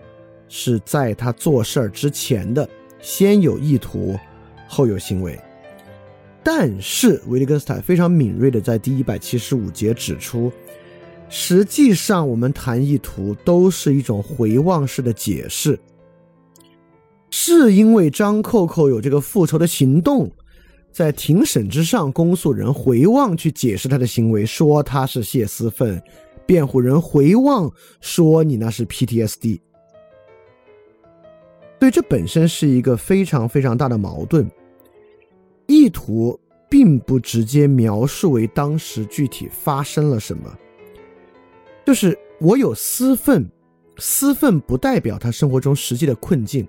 [0.48, 2.66] 是在他做事儿之前的，
[3.02, 4.18] 先有意图，
[4.66, 5.38] 后有行为。
[6.42, 10.50] 但是，维利根斯坦非常敏锐的在第一百七十五节指出。
[11.28, 15.78] 实际上，我们谈意图都是一种回望式的解释，
[17.30, 20.30] 是因为张扣扣有这个复仇的行动，
[20.94, 25.98] 在庭审之上，公诉人回望去解释他的行为，说他是泄私愤；
[26.46, 27.68] 辩护人回望
[28.00, 29.58] 说你那是 PTSD。
[31.80, 34.48] 所以这本身是一个非常非常大的矛盾。
[35.66, 36.38] 意图
[36.70, 40.56] 并不直接描述为当时具体发生了什么。
[41.84, 43.50] 就是我有私愤，
[43.98, 46.66] 私愤不代表他生活中实际的困境。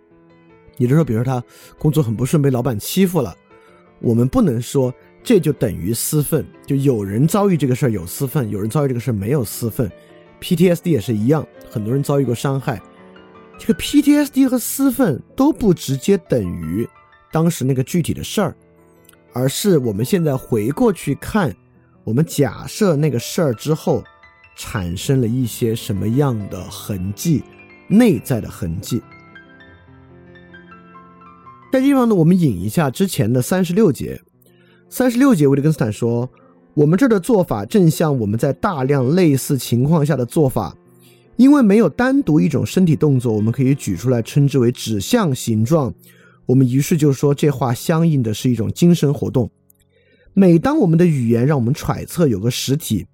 [0.77, 1.41] 也就是说，比如说他
[1.77, 3.33] 工作很不顺，被老板欺负了，
[3.99, 6.45] 我们不能说这就等于私愤。
[6.65, 9.91] 就有人遭遇这个事儿有私愤，有人遭遇这个事儿没有私愤。
[10.41, 12.81] PTSD 也是一样，很多人遭遇过伤害，
[13.58, 16.88] 这个 PTSD 和私愤都不直接等于
[17.31, 18.55] 当时那个具体的事儿，
[19.34, 21.55] 而是我们现在回过去看，
[22.03, 24.03] 我们假设那个事儿之后。
[24.58, 27.43] 产生了一些什么样的痕迹，
[27.89, 29.01] 内在的痕迹。
[31.75, 34.21] 这地方呢，我们引一下之前的三十六节。
[34.88, 36.29] 三十六节，维特根斯坦说
[36.73, 40.73] ：“我们这儿的做法正像我们在大量类似情况下的做法，
[41.35, 45.93] 因为没有单独一种身体动作，我们可以举出来称之为指向形状。
[46.45, 49.51] 我们于是就说，这话相应的是一种精神活动。
[50.34, 53.05] 每当我们的语言让我们揣测有个实体。”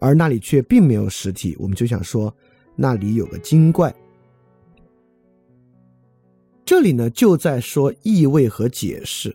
[0.00, 2.34] 而那里却并没有实体，我们就想说，
[2.74, 3.94] 那里有个精怪。
[6.68, 9.34] 这里呢，就在说意味和解释。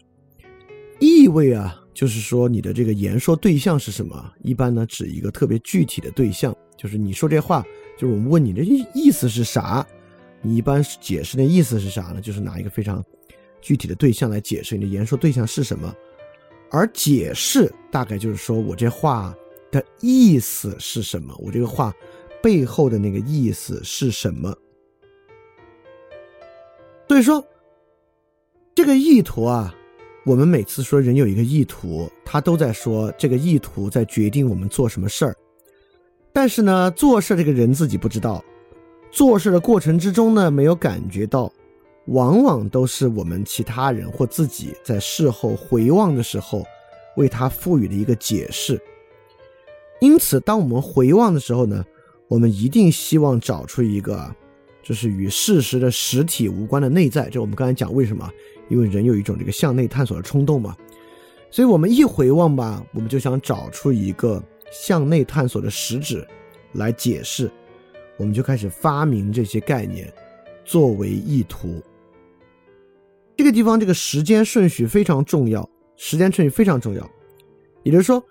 [0.99, 4.31] 意味啊，就是说你的这个言说对象是什么？
[4.43, 7.65] 一般呢，指一个特别具体的对象，就是你说这话，
[7.97, 9.83] 就是我们问你的意意思是啥？
[10.43, 12.21] 你一般解释的意思是啥呢？
[12.21, 13.03] 就是拿一个非常
[13.63, 15.91] 具体的对象来解释你的言说对象是什么。
[16.69, 19.35] 而解释大概就是说我这话。
[19.71, 21.33] 的意思是什么？
[21.39, 21.91] 我这个话
[22.43, 24.55] 背后的那个意思是什么？
[27.13, 27.45] 所以说，
[28.73, 29.71] 这个意图啊，
[30.25, 35.35] 我们每次说人有一个意图，他都在说这个意图在决定我们做什么事儿。
[36.33, 38.43] 但是呢，做事这个人自己不知道，
[39.11, 41.53] 做事的过程之中呢，没有感觉到，
[42.07, 46.65] 往往都是我们其他人或自己在事后回望的时候，
[47.15, 48.81] 为他赋予的一个解释。
[50.01, 51.85] 因此，当我们回望的时候呢，
[52.27, 54.35] 我们一定希望找出一个，
[54.83, 57.29] 就是与事实的实体无关的内在。
[57.29, 58.29] 就我们刚才讲为什么？
[58.69, 60.75] 因为人有一种这个向内探索的冲动嘛。
[61.49, 64.43] 所以我们一回望吧，我们就想找出一个。
[64.75, 66.27] 向内探索的实质
[66.71, 67.47] 来解释，
[68.17, 70.11] 我们就开始发明这些概念
[70.65, 71.79] 作为意图。
[73.37, 77.07] 这个地方这个时间顺序非常重要，时间顺序非常重要。
[77.83, 78.25] 也就是说，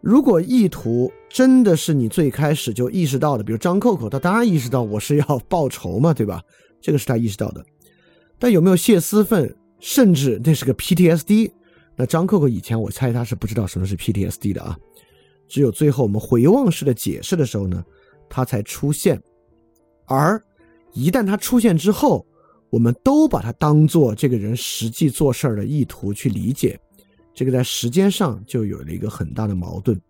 [0.00, 6.42] 如果意图真的是你最开始就意识到的，比如张扣扣，他当然意识到我是要报仇嘛，对吧？
[6.80, 7.64] 这个是他意识到的。
[8.38, 11.50] 但有没有泄私愤，甚至那是个 PTSD？
[11.96, 14.76] 那张扣扣以前我猜他是不知道什么是 PTSD 的啊。
[15.46, 17.84] 只有最后我们回望式的解释的时候呢，
[18.28, 19.20] 他才出现。
[20.06, 20.42] 而
[20.94, 22.24] 一旦他出现之后，
[22.70, 26.80] 我们都把他当做这个人实际做事儿的意图去理解，
[27.34, 30.00] 这个在时间上就有了一个很大的矛盾。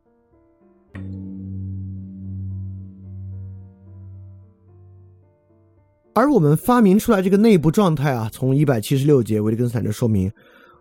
[6.15, 10.31] 而我们发明出来这个内部状态啊，从一百七十六节维特根斯坦就说明，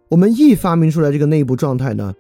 [0.10, 2.14] 我们一发明出来这个内部状态呢，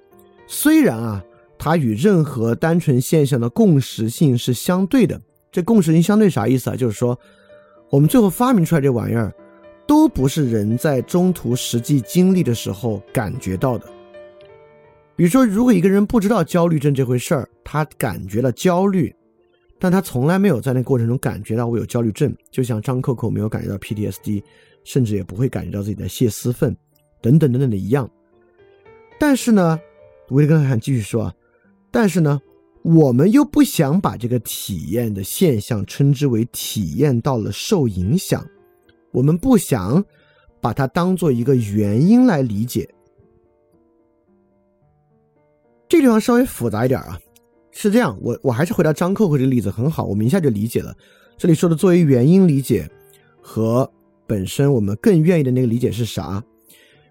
[0.47, 1.23] 虽然啊。
[1.61, 5.21] 它与任何单纯现象的共识性是相对的。
[5.51, 6.75] 这共识性相对啥意思啊？
[6.77, 7.19] 就是说，
[7.89, 9.29] 我们最后发明出来这玩意儿，
[9.85, 13.85] 都不是人在中途实际经历的时候感觉到的。
[15.19, 19.13] 比如说，如果一个人不知道焦虑症这回事儿，他感觉了焦虑，
[19.77, 24.41] 但他从来没有在那过程中感觉到我有焦虑症，就像张扣扣没有感觉到 PTSD，
[24.85, 26.73] 甚至也不会感觉到自己在泄私愤，
[27.21, 28.09] 等等等等的一样。
[29.19, 29.77] 但是呢，
[30.29, 31.35] 维特根斯坦继续说啊。
[31.91, 32.39] 但是呢，
[32.83, 38.41] 我们又不想把这个体验的现象称之为体验到了受影响，
[39.11, 40.01] 我们不想
[40.61, 42.89] 把它当做一个原因来理解。
[45.89, 47.19] 这地方稍微复杂一点啊，
[47.71, 50.95] 是这样，我我还是回到张扣扣这个例子很好，我们一下就理解了。
[51.35, 52.87] 这里说的作为原因理解
[53.41, 53.91] 和
[54.27, 56.43] 本身我们更愿意的那个理解是啥？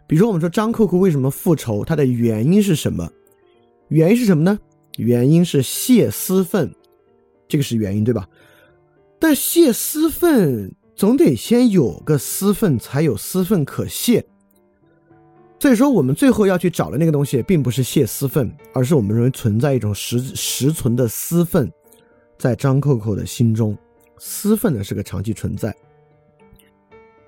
[0.07, 3.11] 比如说，我们说张扣扣为什么复仇，它的原因是什么？
[3.89, 4.57] 原因是什么呢？
[4.97, 6.73] 原因是泄私愤，
[7.49, 8.29] 这个是原因，对吧？
[9.19, 14.25] 但泄私愤总得先有个私愤，才有私愤可泄。
[15.61, 21.71] 所以说，我们最后要去找的那个东西，并不是泄私愤，而是我们认为存在一种实实存的私愤，
[22.39, 23.77] 在张扣扣的心中，
[24.19, 25.75] 私愤呢是个长期存在。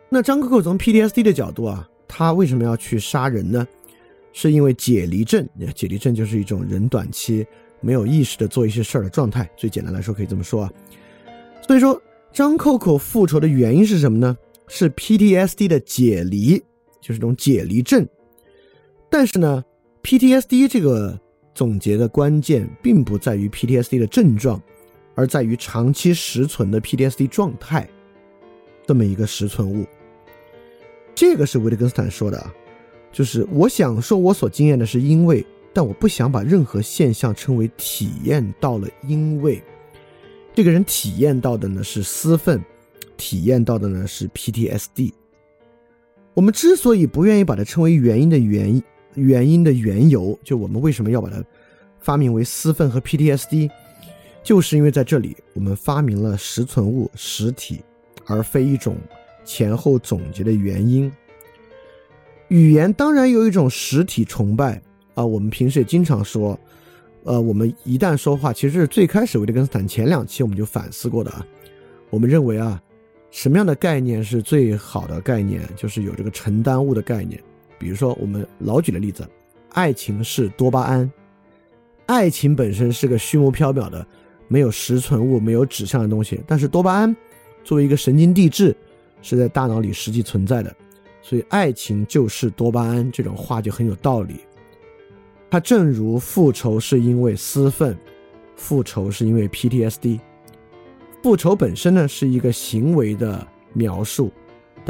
[0.09, 3.67] 那张扣扣从 PTSD 的角度啊，他为什么要去杀人呢？
[4.33, 7.45] 是因为解离症，解离症就是一种人短期
[7.81, 9.51] 没有意识的做一些事儿的状态。
[9.57, 10.73] 最简单来说，可以这么说啊。
[11.67, 12.01] 所以说，
[12.33, 14.37] 张扣扣复仇的原因是什么呢？
[14.69, 16.57] 是 PTSD 的解离，
[17.01, 18.07] 就是这种解离症。
[19.11, 19.65] 但是呢
[20.03, 21.19] ，PTSD 这个
[21.53, 24.63] 总结的关键并不在于 PTSD 的症状，
[25.17, 27.89] 而在于长期实存的 PTSD 状态，
[28.87, 29.85] 这么一个实存物。
[31.15, 32.55] 这个是维特根斯坦说的啊。
[33.13, 39.61] 就是我想说，我所经验的是因为，但我不想把任何现象称为体验到了，因为
[40.55, 42.65] 这个人体验到的呢是私愤，
[43.17, 45.13] 体验到的呢是 PTSD。
[46.35, 48.81] 我们之所以不愿意把它称为原因的原因，
[49.15, 51.43] 原因的缘由，就我们为什么要把它
[51.99, 53.71] 发明为私愤和 PTSD，
[54.43, 57.81] 就是因为在这里我们发明了实存物实体，
[58.27, 58.97] 而非一种
[59.45, 61.11] 前后总结的原因。
[62.49, 64.81] 语言当然有一种实体崇拜
[65.15, 66.59] 啊，我们平时也经常说，
[67.25, 71.47] 呃，我们一旦说话，其实最开始维特根斯坦前两期我们就反思过的啊。
[72.09, 72.81] 我们认为啊，
[73.31, 75.63] 什么样的概念是最好的概念？
[75.77, 77.41] 就是有这个承担物的概念。
[77.81, 79.27] 比如说我们老举的例子，
[79.71, 81.11] 爱情是多巴胺，
[82.05, 84.07] 爱情本身是个虚无缥缈的、
[84.49, 87.17] 没有实存物、没有指向的东西，但是多巴胺
[87.65, 88.77] 作为一个神经递质，
[89.23, 90.77] 是在大脑里实际存在的。
[91.23, 94.41] 所以，爱情就是多巴胺这种话就很有道理。
[95.51, 97.97] 它正如复仇是因为私愤，
[98.57, 100.21] 复仇是因为 PTSD。
[101.23, 104.33] 复仇本身呢是一个行为的描述，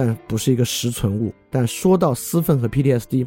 [0.00, 1.30] 但不是一个实存物。
[1.50, 3.26] 但说到私愤和 PTSD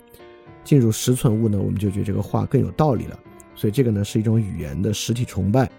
[0.64, 3.20] 进入实存物呢，我们就觉得这个话更有道理了。
[3.54, 5.70] 所以，这个呢是一种语言的实体崇拜。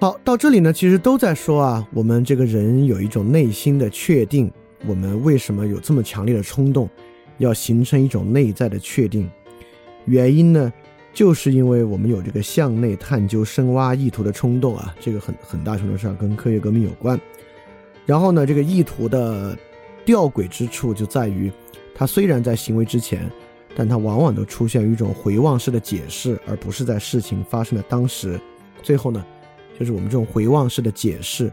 [0.00, 4.50] 好，到这里呢，其实都在说啊，我们这个人有一种内心的确定，
[4.86, 6.88] 我们为什么有这么强烈的冲动，
[7.36, 9.30] 要形成一种内在的确定？
[10.06, 10.72] 原因呢，
[11.12, 17.20] 就是因为我们有这个向内探究、深挖意图的冲动啊，这个很很大程度上跟科学革命有关。
[18.06, 19.56] 然后呢，这个意图的
[20.04, 21.50] 吊诡之处就在于，
[21.94, 23.30] 它虽然在行为之前，
[23.74, 28.38] 但它往往都出现于一种回望式的解释，而不是在事情发生的当时。
[28.82, 29.24] 最后呢，
[29.78, 31.50] 就是我们这种回望式的解释，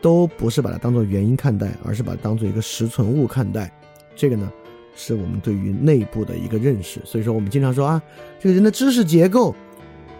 [0.00, 3.70] 都不是把它当做原因看待，而是把它当做一个实存物看待。
[4.16, 4.50] 这个呢，
[4.94, 7.00] 是我们对于内部的一个认识。
[7.04, 8.02] 所以说，我们经常说啊，
[8.40, 9.54] 这个人的知识结构，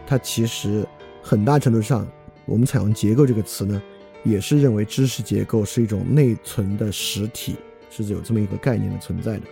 [0.06, 0.86] 它其实
[1.22, 2.06] 很大程度上，
[2.44, 3.82] 我们采用“结构”这个词呢。
[4.24, 7.56] 也是认为知识结构是一种内存的实体，
[7.90, 9.42] 是有这么一个概念的存在的。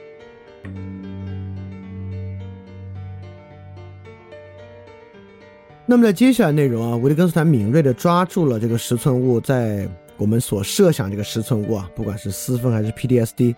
[5.87, 13.57] 那么在接下来内容啊，维特根斯坦敏锐的抓住了这个实存物在我们所设想这个实存物啊，不管是私分还是 PTSD，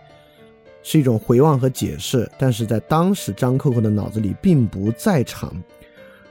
[0.83, 5.55] 是一种回望和解释，但是在当时张扣扣的脑子里并不在场，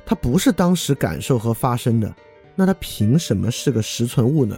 [0.04, 2.12] 它不是当时感受和发生的。
[2.62, 4.56] 那它凭什么是个实存物呢？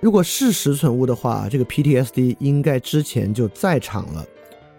[0.00, 4.26] 如果是实存物的话，这个 PTSD 应该之前就在场了，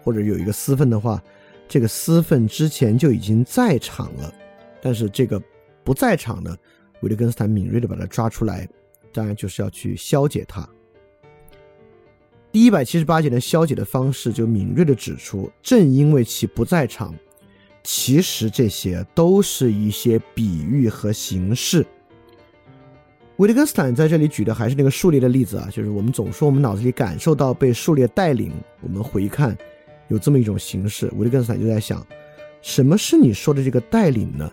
[0.04, 1.20] 或者有一个私愤的话，
[1.68, 4.32] 这个私愤之前就已经在场了。
[4.80, 5.42] 但是这个
[5.82, 6.56] 不在场的，
[7.00, 8.68] 维特根斯坦敏锐的把它抓出来，
[9.12, 10.64] 当然就是要去消解它。
[12.52, 17.12] 第一百七十八节的消解的方式就敏锐的指出，正因为其不在场，
[17.82, 21.84] 其实这些都是一些比喻和形式。
[23.42, 29.58] 维特根斯坦在这里举的还是那个数列的例子啊，就是我们总说我们脑子里感受到被数列带领，我们回看
[30.06, 31.10] 有这么一种形式。
[31.16, 32.06] 维特根斯坦就在想，
[32.60, 34.48] 什么是你说的这个带领呢？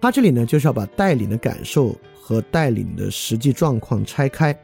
[0.00, 4.58] 他这里呢就是要把带领的感受和带领的实际状况拆开。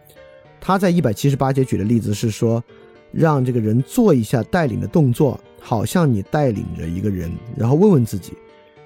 [0.59, 2.64] 他在一百七十八节举的例子是说，
[3.12, 8.32] 让这个人做一下带领的动作，好像你带领着一个人，然后问问自己，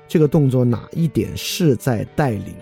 [0.08, 2.52] 这个动作哪一点是在带领？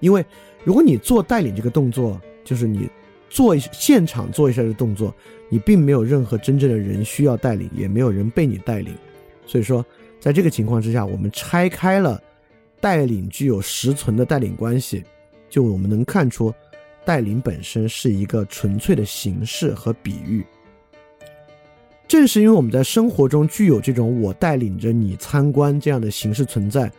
[0.00, 0.24] 因为，
[0.64, 2.88] 如果你做带领这个动作，就是你
[3.28, 5.14] 做一现场做一下这动作，
[5.48, 8.94] 你并没有任何真正的人需要带领，也没有人被你带领。
[9.46, 9.84] 所以说，
[10.18, 12.20] 在这个情况之下，我们拆开了
[12.80, 15.04] 带领具有实存的带领关系，
[15.50, 16.52] 就我们能看出，
[17.04, 20.44] 带领本身是一个纯粹的形式和比喻。
[22.08, 26.90] 正是因为我们在生活中具有这种我带领着你参观这样的形式存在。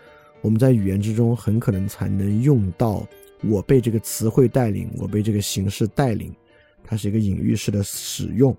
[0.41, 3.05] 我们在语言之中很可能才能用到
[3.50, 6.34] “我被这个词汇带领，我被这个形式带领”，
[6.84, 8.56] 它是一个隐喻式的使用。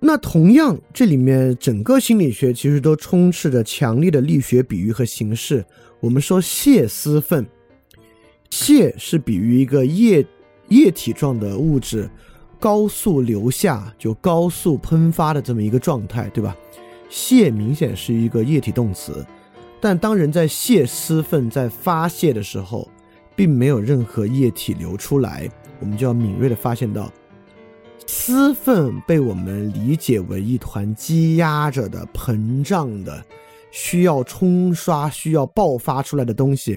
[0.00, 5.64] 那同样，这里面整个心理学其实都充斥着强烈的力学比喻和形式。
[5.98, 7.44] 我们说泄私愤，
[8.48, 10.24] 泄是比喻一个液
[10.68, 12.08] 液体状的物质
[12.60, 16.56] 高速流下，就高速喷发的这么一个状态，对吧？
[17.10, 19.26] 泄明显是一个液体动词。
[19.80, 22.88] 但当人在泄私愤、在发泄的时候，
[23.36, 25.48] 并没有任何液体流出来，
[25.78, 27.12] 我们就要敏锐地发现到，
[28.06, 33.24] 私愤被我们理解为一团积压着的、膨胀的、
[33.70, 36.76] 需要冲刷、需要爆发出来的东西，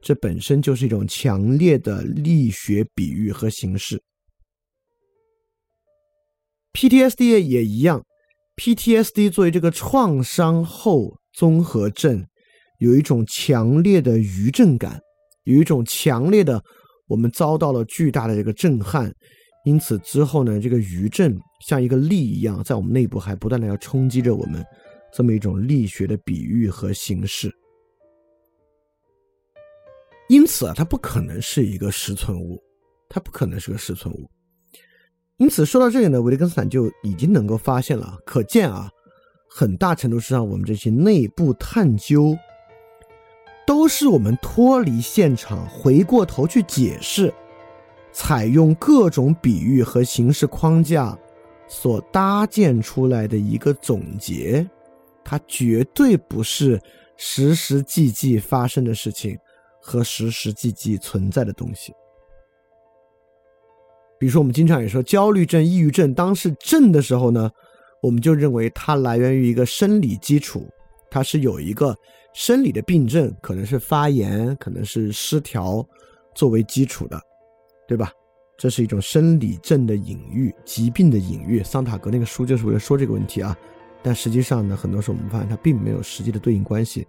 [0.00, 4.02] 这本身就是一种强烈的力学比喻和形式。
[6.72, 8.04] PTSD 也一样
[8.56, 12.26] ，PTSD 作为这个创伤后综合症。
[12.82, 15.00] 有一种强烈的余震感，
[15.44, 16.60] 有一种强烈的，
[17.06, 19.08] 我们遭到了巨大的这个震撼，
[19.64, 24.64] 因此之后呢，这个余震像一个力一样，在我们内部还不断的要冲击着我们，
[25.14, 27.54] 这么一种力学的比喻和形式。
[30.28, 32.60] 因此啊，它不可能是一个实存物，
[33.08, 34.28] 它不可能是个实存物。
[35.36, 38.90] 因此说到这里呢，维特根斯坦就已经能够发现了，可见啊，
[39.48, 42.36] 很大程度上我们这些内部探究。
[43.64, 47.32] 都是我们脱离现场，回过头去解释，
[48.12, 51.16] 采用各种比喻和形式框架
[51.68, 54.68] 所搭建出来的一个总结，
[55.24, 56.80] 它绝对不是
[57.16, 59.38] 实实际际发生的事情
[59.80, 61.92] 和实实际际存在的东西。
[64.18, 67.50] 比如说，我们经常也说焦虑症、抑郁症，当是症的时候呢，
[68.02, 70.68] 我们就认为它来源于一个生理基础，
[71.10, 71.96] 它是有一个。
[72.32, 75.86] 生理的病症可能是发炎，可能是失调，
[76.34, 77.20] 作为基础的，
[77.86, 78.12] 对吧？
[78.56, 81.62] 这是一种生理症的隐喻，疾病的隐喻。
[81.62, 83.56] 桑塔格那个书就是为了说这个问题啊。
[84.02, 87.06] 但实际上呢，很多时候我们发现它并没有实际的对应关系，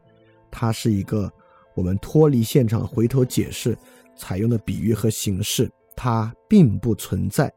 [0.51, 1.31] 它是一个
[1.75, 3.77] 我们脱离现场回头解释
[4.15, 6.33] 采用的比喻和形式，它。
[6.53, 7.51] 并不存在。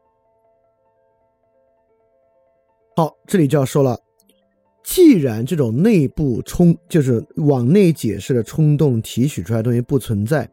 [2.95, 3.95] 好，这里就要说了，
[4.87, 10.49] 既然这种内部冲就是往内解释的冲动提取出来的东西不存在，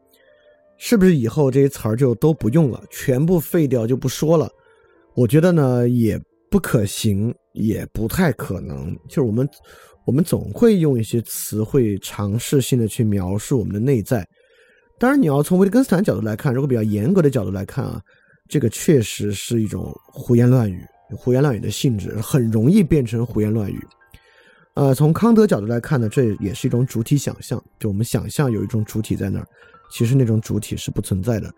[0.77, 4.51] 是不是以后这些词儿就都不用了，全部废掉就不说了？
[5.15, 6.21] 我觉得呢，也
[6.51, 8.93] 不可行，也不太可能。
[9.09, 9.49] 就是我们
[10.05, 14.27] 我们总会用一些词汇尝试性的去描述我们的内在。
[14.99, 18.03] 当然，你要从维特根斯坦角度来看，如果比较严格的角度来看啊，
[18.49, 20.85] 这个确实是一种胡言乱语。
[21.17, 23.79] 胡言乱语的性质很容易变成胡言乱语，
[24.75, 29.47] 呃，从康德角度来看呢，这也是一种主体想象，就我们想象有一种主体在那儿，
[29.91, 31.49] 其实那种主体是不存在的。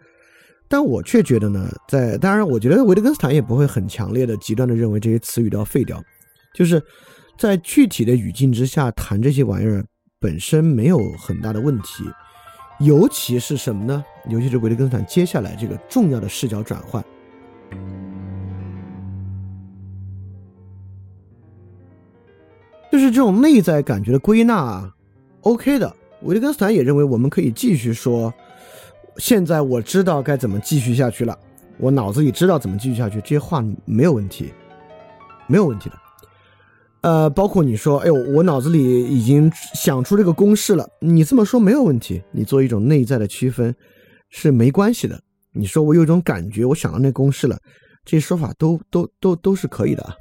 [0.68, 6.02] 但我却觉得呢，在当然，我觉得维特根斯坦也不会很强烈的、极端的认为这些词语都要废掉，
[6.54, 6.82] 就是
[7.38, 9.82] 在具体的语境之下谈这些玩意儿
[10.20, 12.04] 本身没有很大的问题，
[12.80, 14.04] 尤其是什么呢？
[14.28, 17.02] 尤其是维特根斯坦接下来这个重要的视角转换。
[22.90, 24.90] 就是这种内在感觉的归纳
[25.42, 25.94] ，OK 的。
[26.22, 28.32] 维根斯坦也认为我们可以继续说，
[29.18, 31.38] 现在我知道该怎么继续下去了，
[31.78, 34.52] 我脑子里知道怎么继续下去，这些话没有问题，
[35.46, 35.96] 没有问题的。
[37.02, 43.72] 呃，包括你说，哎呦，我脑子里已经想出这个公式了，你这么说没有问题，你做一种内在的区分
[44.30, 45.20] 是没关系的。
[45.52, 47.56] 你说我有一种感觉，我想到那公式了，
[48.04, 50.14] 这些说法都都都都是可以的啊，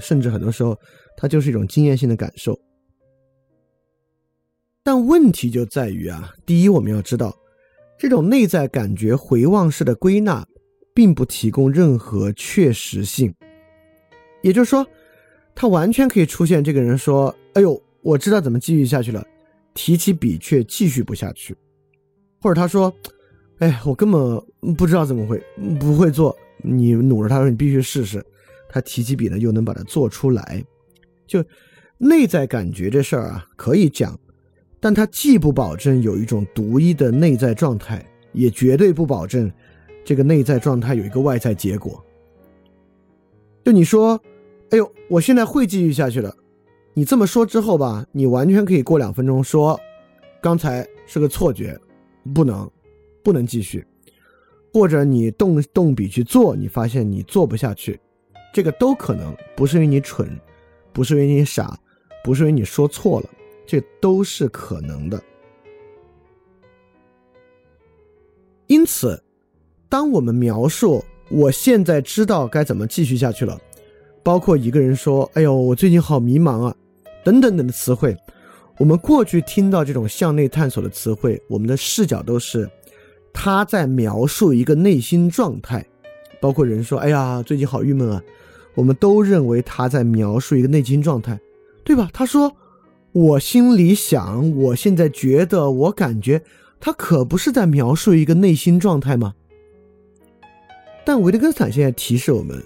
[0.00, 0.76] 甚至很多时候。
[1.16, 2.58] 它就是一种经验性的感受，
[4.82, 7.36] 但问题就在于啊，第一，我们要知道，
[7.98, 10.46] 这种内在感觉回望式的归纳，
[10.94, 13.34] 并不提供任何确实性。
[14.40, 14.86] 也就是说，
[15.54, 19.22] 他完全可以出现这个人说：“哎呦，我知道怎么继续下去了。”
[19.74, 21.54] 提起笔却继续不下去，
[22.40, 22.90] 或者他说
[23.58, 24.42] ：“哎，我根本
[24.74, 25.42] 不知道怎么会
[25.78, 26.34] 不会做。”
[26.64, 28.24] 你努着他说：“你必须试试。”
[28.70, 30.64] 他提起笔呢，又能把它做出来。
[31.26, 31.44] 就
[31.98, 34.18] 内在感觉这事儿啊，可以讲，
[34.80, 39.50] 但它既不保证有一种独一的内在状态，也绝对不保证
[40.04, 42.02] 这个内在状态有一个外在结果。
[43.64, 44.18] 就你说，
[44.70, 46.34] 哎呦，我现在会继续下去了。
[46.94, 49.78] 你这么说之后吧，你完全可以过两分钟说，
[50.40, 51.78] 刚才是个错觉，
[52.34, 52.68] 不能，
[53.22, 53.84] 不能继续。
[54.72, 58.00] 或者你动动笔去做，你发现你做不下去，
[58.52, 60.28] 这个都可能，不是因为你蠢。
[60.92, 61.78] 不是因为你傻，
[62.24, 63.30] 不是因为你说错了，
[63.64, 65.22] 这都是可能的。
[68.66, 69.22] 因此，
[69.88, 73.56] 当我们描述我现在知道该怎么继续下去了，
[74.24, 76.74] 包括一个人说“哎呦，我最近好迷茫啊”
[77.24, 78.16] 等等等的词汇，
[78.76, 82.68] 我们过去听到这种向内探索的词汇，我们的视角都是
[83.32, 85.86] 他在描述一个内心状态，
[86.40, 88.20] 包括人说“哎呀，最近好郁闷啊”。
[88.74, 91.38] 我们都认为他在描述一个内心状态，
[91.84, 92.08] 对吧？
[92.12, 92.56] 他说
[93.12, 96.42] ：“我心里想，我现在觉得，我感觉，
[96.78, 99.34] 他可不是在描述一个内心状态吗？”
[101.04, 102.62] 但维特根斯坦现在提示我们，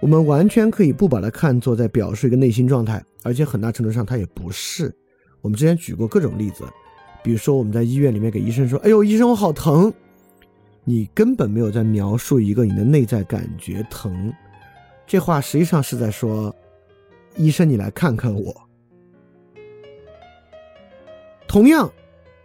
[0.00, 4.94] 我们完全可以不把它看作在表述一个内心状态，而且很大程度上他也不是。
[5.40, 6.64] 我们之前举过各种例子，
[7.24, 9.92] 比如说我们在医院里面给医生说：“哎呦，医生，我好疼。”
[10.84, 14.32] 你根本没有在描述一个你的内在感觉疼。
[15.10, 16.54] 这话实际上是在说
[17.34, 18.54] ：“医生，你来看看我。”
[21.48, 21.90] 同样，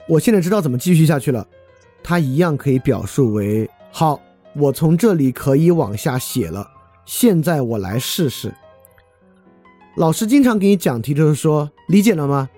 [0.08, 1.48] 我现在知道怎么继续下去了。
[2.02, 4.20] 它一样可以表述为：“好，
[4.56, 6.68] 我从这里可以往下写了。
[7.06, 8.52] 现在我来试试。”
[9.96, 12.50] 老师经常给你讲题，就是说：“理解了吗？”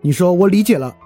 [0.00, 0.96] 你说：“我理解了。”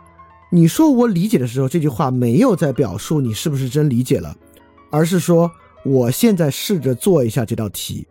[0.52, 4.32] 你说“我理解”的时候，这句话没有在表述你是不是真理解了，
[4.92, 5.50] 而是说
[5.84, 8.06] ：“我现在试着做一下这道题。”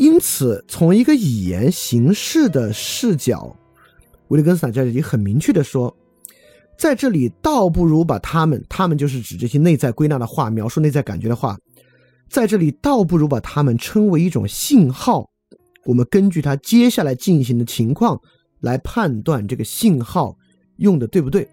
[0.00, 3.54] 因此，从一个语言形式的视角，
[4.28, 5.94] 维特根斯坦在这里很明确的说，
[6.78, 11.54] 在这里倒不如把他们，他们就是指这些内在归纳的话，描述内在感觉的话，
[12.30, 15.28] 在这里倒不如把他们称为一种信号，
[15.84, 18.18] 我们根据他接下来进行的情况
[18.60, 20.34] 来判断这个信号
[20.78, 21.46] 用的对不对。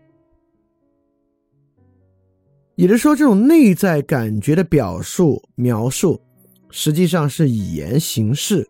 [2.76, 6.22] 也就是说，这种内在感觉的表述描述。
[6.70, 8.68] 实际上是以言行事，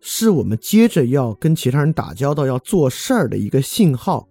[0.00, 4.28] 是我们接着要跟其他人打交道、要做事儿的一个信号。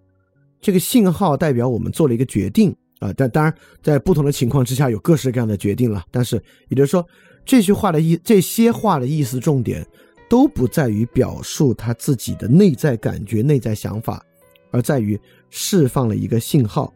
[0.60, 3.12] 这个信号代表我们做了一个决定啊。
[3.14, 6.04] 但当然，在不同的情况之下，有各式各样的决定了。
[6.10, 6.36] 但是，
[6.68, 7.04] 也就是说，
[7.44, 9.84] 这句话的意，这些话的意思重点
[10.28, 14.24] 都不在于表述他自己的内在感觉、内在想法，
[14.70, 16.94] 而在于释放了一个信号。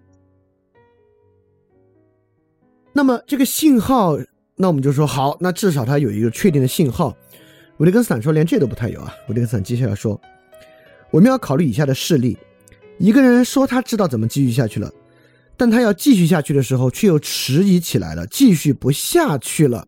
[2.92, 4.16] 那么这个信号，
[4.56, 7.14] 那我们就说好，那至少它有一个确定的信号。
[7.76, 9.14] 维特根斯坦说连这都不太有啊。
[9.28, 10.18] 维特根斯坦接下来说，
[11.10, 12.38] 我们要考虑以下的事例：
[12.98, 14.90] 一个人说他知道怎么继续下去了，
[15.58, 19.86] 但他要继续下去的时候却又迟疑起来了，继续不下去了。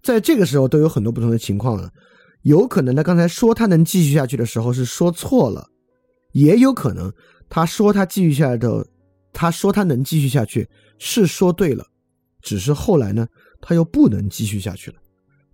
[0.00, 1.90] 在这个时候都有很多不同的情况了，
[2.42, 5.68] 有可能他刚才说他能继续下去的时候是说错了，
[6.32, 7.12] 也有可能
[7.48, 8.86] 他说他继续下来的，
[9.32, 10.68] 他说他能继续下去
[10.98, 11.84] 是说对了。
[12.40, 13.26] 只是后来呢，
[13.60, 14.96] 他又不能继续下去了。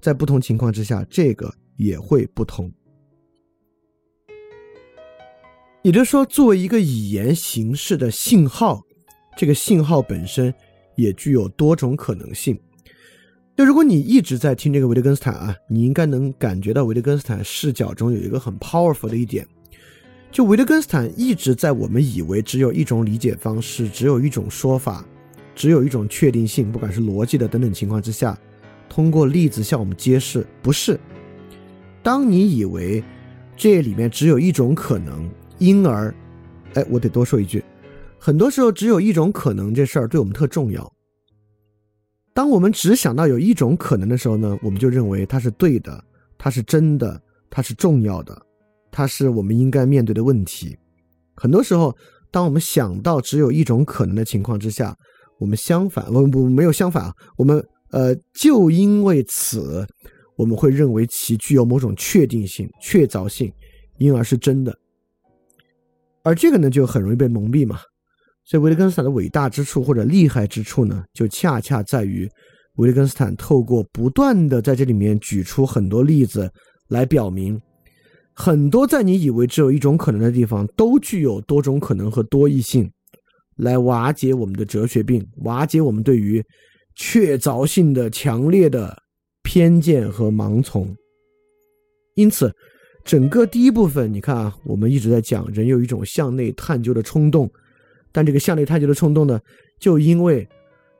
[0.01, 2.71] 在不同情况之下，这个也会不同。
[5.83, 8.83] 也就是说，作为一个语言形式的信号，
[9.37, 10.53] 这个信号本身
[10.97, 12.59] 也具有多种可能性。
[13.57, 19.47] 就如果你一直在听这个维特根斯坦啊，你应该能感觉到维特根斯坦视角中有一个很 powerful 的一点，
[20.33, 25.07] 就维特根斯坦一直在我们以为只有一种理解方式，只有一种说法。
[25.55, 28.39] 只有一种确定性，不管是逻辑的等等情况之下，
[28.89, 30.99] 通过例子向我们揭示，不是。
[32.03, 33.03] 当你以为
[33.57, 36.15] 这里面只有一种可能，因而，
[36.75, 37.65] 哎，我得多说一句，
[38.19, 40.93] 很多时候只有一种可能这事儿对我们特重要。
[42.33, 46.05] 当我们只想到有一种可能的时候呢，我们就认为它是对的，
[46.37, 48.37] 它是真的，它是重要的，
[48.91, 50.77] 它是我们应该面对的问题。
[51.37, 51.97] 很多时候，
[52.31, 54.97] 当我们想到只有一种可能的情况之下，
[55.45, 57.12] 我们相反，我不没有相反啊。
[57.36, 59.86] 我们呃，就因为此，
[60.36, 63.53] 我们会认为其具有某种确定性、确凿性，
[63.99, 64.74] 因而是真的。
[66.22, 67.78] 而这个呢，就很容易被蒙蔽嘛。
[68.47, 72.26] 所以，维特根斯坦的伟大之处或者厉害之处呢，就恰恰在于
[72.76, 76.51] 维特根斯坦透过不断的在这里面举出很多例子，
[76.88, 77.61] 来表明
[78.32, 82.90] 很多在你以为只有一种可能的地方，都具有多种可能和多异性。
[83.57, 86.45] 来瓦解我们的哲学病，瓦解我们对于
[86.95, 88.97] 确凿性的强烈的
[89.43, 90.95] 偏见和盲从。
[92.15, 92.55] 因此，
[93.05, 97.51] 整个第一部分，你看啊，我们一直在讲人有一种向内探究的冲动，
[98.13, 99.41] 但这个向内探究的冲动呢，
[99.81, 100.49] 就因为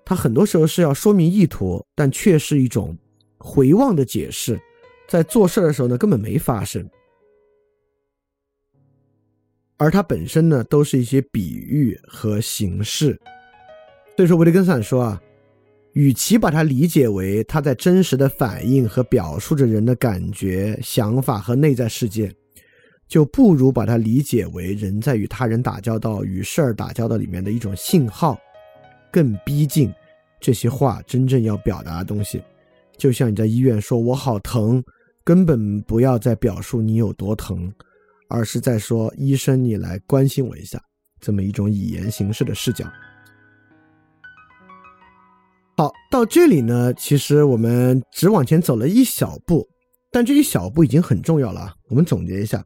[0.05, 2.97] 它很多时候是要说明意图，但却是一种
[3.39, 4.61] 回望的解释，
[5.09, 6.85] 在做事的时候呢，根本没发生。
[9.85, 13.20] 而它本身呢，都是一些比喻和形式。
[14.16, 15.20] 所以说，维特根斯坦说啊，
[15.93, 22.32] 与其把它理解为他在真实的反映和表述着人的感觉、想法和内在世界，
[23.07, 28.39] 就不如把它理解为人在与他人打交道、与事儿打交道里面的一种信号，
[29.12, 29.93] 更逼近
[30.41, 32.43] 这些话真正要表达的东西。
[32.97, 34.82] 就像你在医院说“我好疼”，
[35.22, 37.70] 根本不要再表述你有多疼。
[38.35, 40.82] 而是在说，医生，你来关心我一下，
[41.20, 42.85] 这么一种语言形式的视角。
[45.76, 49.64] 好，到这里呢，其实我们只往前走了一小步，
[50.11, 51.72] 但这一小步已经很重要了。
[51.89, 52.64] 我们总结一下，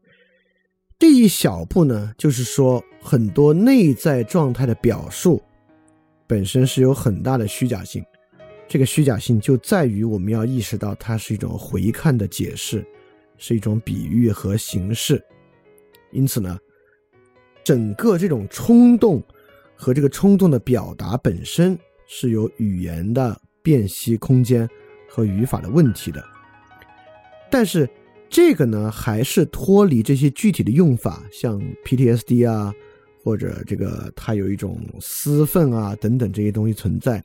[0.99, 5.43] 这一小步呢，就是说很多内在状态的表述
[6.27, 8.03] 本身是有很大的虚假性，
[8.67, 12.83] 这个虚假性就在于我们要意识到它是一种回看的解释，
[13.37, 15.23] 是一种比喻和形式。
[16.11, 16.59] 因此呢，
[17.65, 19.23] 整个这种冲动
[19.75, 24.69] 和这个冲动的表达本身是有语言的辨析空间
[25.09, 26.25] 和语法的问题的。
[27.51, 27.89] 但是
[28.29, 32.75] 这个呢，还是脱离这些具体的用法，像 PTSD 啊，
[33.25, 37.23] 或者这个它有一种私愤啊等等这些东西存在。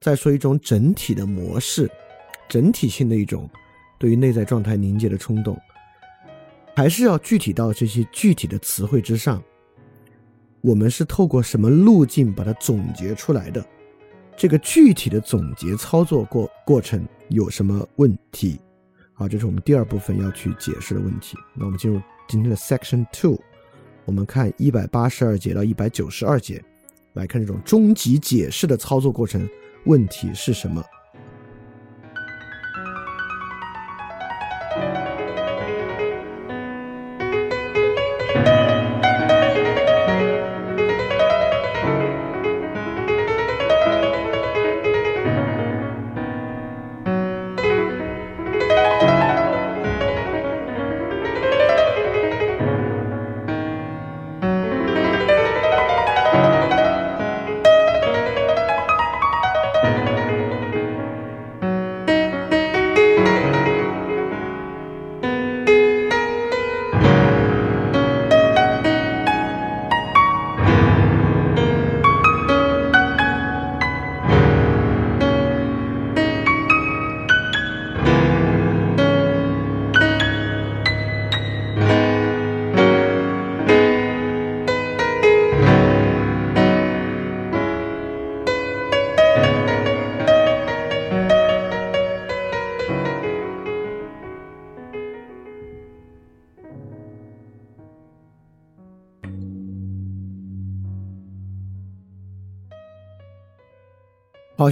[0.00, 1.90] 再说一种整体的模式，
[2.48, 3.48] 整体性的一种
[3.98, 5.58] 对于内在状态凝结的冲动。
[6.74, 9.42] 还是要具体到这些具体的词汇之上。
[10.60, 13.64] 我们是透过什么路径把它总结出来的？
[14.36, 18.58] 这个具体的总结操作过过程有什么问题？
[19.12, 21.36] 好，这是我们第二部分要去解释的问题。
[21.54, 23.38] 那我们进入今天的 Section Two，
[24.06, 26.60] 我们看一百八十二节到一百九十二节，
[27.12, 29.48] 来看这种终极解释的操作过程
[29.84, 30.82] 问题是什么。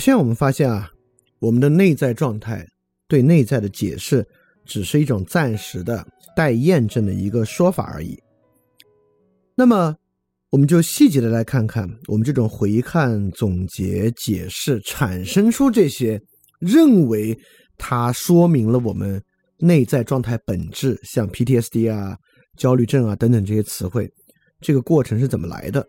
[0.03, 0.91] 现在我们发现啊，
[1.39, 2.67] 我们的内在状态
[3.07, 4.27] 对内在的解释，
[4.65, 8.21] 只是一种暂时的、待验证的一个说法而已。
[9.55, 9.97] 那么，
[10.51, 16.21] 我们就细节的来看看，我们这种回看、总结、解释，产生出这些
[16.59, 17.39] 认为
[17.79, 19.23] 它说明了我们
[19.61, 22.19] 内在状态本质，像 PTSD 啊、
[22.57, 24.13] 焦虑症啊等等这些词汇，
[24.61, 25.87] 这个过程是怎么来的？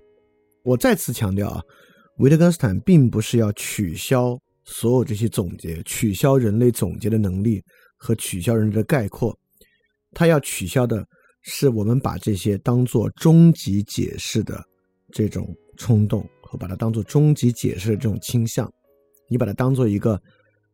[0.64, 1.64] 我再次强调啊。
[2.18, 7.61] 维特根斯坦并不是要取消所有这些总结，取消人类总结的能力
[7.97, 9.36] 和取消人类的概括，
[10.11, 11.05] 他要取消的
[11.41, 14.64] 是我们把这些当做终极解释的
[15.11, 18.72] 这种冲动和把它当做终极解释的这种倾向。
[19.28, 20.22] 你把它当做一个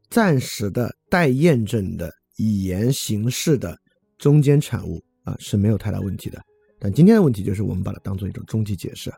[0.10, 3.80] 暂时的待验证的语言形式的
[4.18, 6.42] 中间产物啊是没有太大问题的。
[6.78, 9.10] 但今天的问题就是我们把它当做一种终极解释，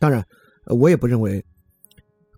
[0.00, 0.26] 当然。
[0.66, 1.44] 呃，我也不认为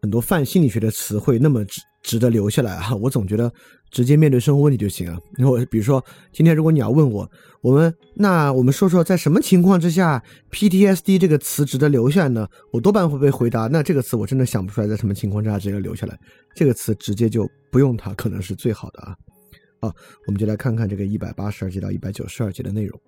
[0.02, 2.94] 很多泛心理学的词汇那么值值得留下来啊。
[2.94, 3.52] 我总觉得
[3.90, 5.18] 直接面对生活问题就行啊。
[5.44, 7.28] 我比如说，今天如果你要问我，
[7.62, 10.22] 我们那我们说说在什么情况之下
[10.52, 12.46] PTSD 这个词值得留下来呢？
[12.72, 16.16] 我多半会被回答，那这个词我真的想不出来在什么情况之下值得留下来。
[16.54, 19.16] 这个词直接就不用它，可能是最好的啊。
[19.80, 19.92] 好，
[20.26, 23.00] 我们就来看看这个一百八十二节到一百九十二节的内容。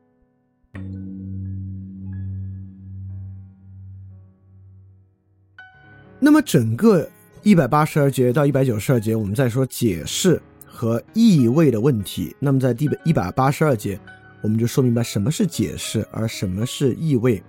[6.20, 7.08] 那么整个
[7.44, 12.34] 一百八十二节到一百九十二节，我们在说解释和意味的问题。
[12.40, 13.98] 那么在第一百八十二节，
[14.42, 17.40] 我们就说明白什么是解释，而什么是意味。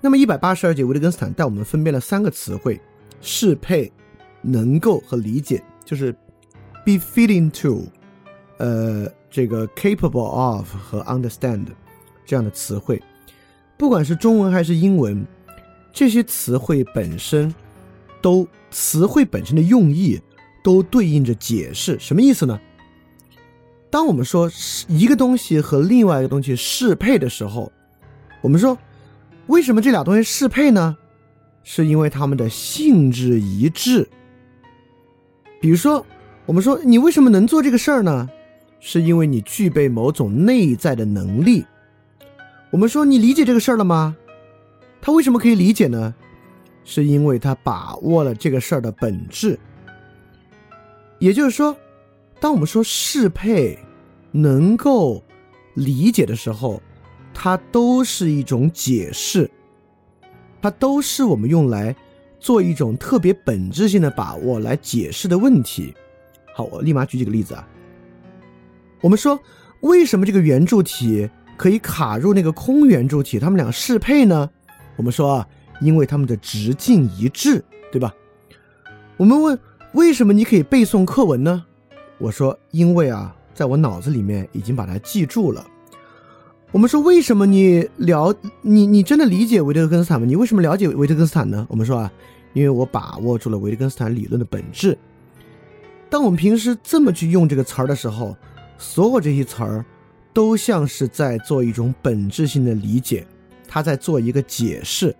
[0.00, 2.80] 那么一百八十二节，维特根斯坦带我们分辨了三个词汇：
[3.20, 3.90] 适配、
[4.42, 6.12] 能够和理解，就是
[6.84, 7.86] be fitting to，
[8.58, 11.66] 呃，这个 capable of 和 understand
[12.26, 13.00] 这样的词汇。
[13.76, 15.24] 不管是中文还是英文，
[15.92, 17.54] 这些词汇本身。
[18.24, 20.18] 都词汇本身的用意
[20.62, 22.58] 都对应着解释，什么意思呢？
[23.90, 24.50] 当我们说
[24.88, 27.70] 一个东西和另外一个东西适配的时候，
[28.40, 28.78] 我们说
[29.48, 30.96] 为什么这俩东西适配呢？
[31.64, 34.08] 是因为它们的性质一致。
[35.60, 36.06] 比如说，
[36.46, 38.30] 我们说你为什么能做这个事儿呢？
[38.80, 41.62] 是因为你具备某种内在的能力。
[42.70, 44.16] 我们说你理解这个事儿了吗？
[45.02, 46.14] 他为什么可以理解呢？
[46.84, 49.58] 是因为他把握了这个事儿的本质，
[51.18, 51.74] 也就是说，
[52.38, 53.78] 当我们说适配
[54.30, 55.22] 能够
[55.74, 56.82] 理解的时候，
[57.32, 59.50] 它都是一种解释，
[60.60, 61.96] 它都是我们用来
[62.38, 65.94] 做一种特别本质性的把握来解释的问题。
[66.54, 67.66] 好，我立马举几个例子啊。
[69.00, 69.40] 我们说，
[69.80, 74.50] 为什么这个圆柱体可以卡入那个空圆柱体，它们俩适配呢？
[74.96, 75.48] 我们说啊。
[75.84, 77.62] 因为它们的直径一致，
[77.92, 78.14] 对吧？
[79.18, 79.58] 我们问
[79.92, 81.64] 为什么你可以背诵课文呢？
[82.16, 85.64] 我说因为啊，在我脑子里面已经把它记住了。
[86.72, 90.26] 我们说为什么你了你你真的理解维特根斯坦吗？
[90.26, 91.66] 你为什么了解维特根斯坦呢？
[91.68, 92.10] 我们说啊，
[92.54, 94.96] 因为我把握住了维特根斯坦理论的本质。
[96.08, 98.34] 当我们平时这么去用这个词儿的时候，
[98.78, 99.84] 所有这些词儿
[100.32, 103.26] 都像是在做一种本质性的理解，
[103.68, 105.14] 他在做一个解释。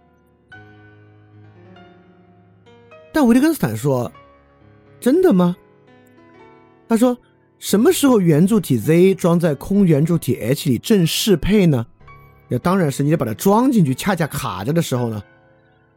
[3.14, 4.10] 但维特根斯坦说
[4.98, 5.54] ：“真的吗？”
[6.88, 7.16] 他说
[7.60, 11.86] ：“什么时候圆柱体 z 装在空圆柱体 h 里正适配呢？
[12.48, 15.22] 那当然是你得把它装进去，恰恰卡着的时候呢。”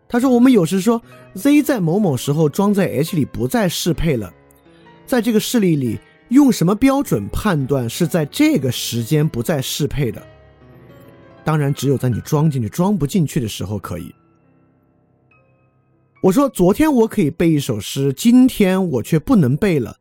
[0.07, 1.01] 他说：“我们有时说
[1.34, 4.32] z 在某某时候装在 h 里不再适配了，
[5.07, 5.99] 在这个事例里，
[6.30, 10.22] 用什么标准判断是在这个时间不再适配的？
[11.43, 14.13] 当然，只有在你装进去装不进去的时候可以。”
[16.24, 19.95] 我说，昨天我可以背一首诗，今天我却不能背了。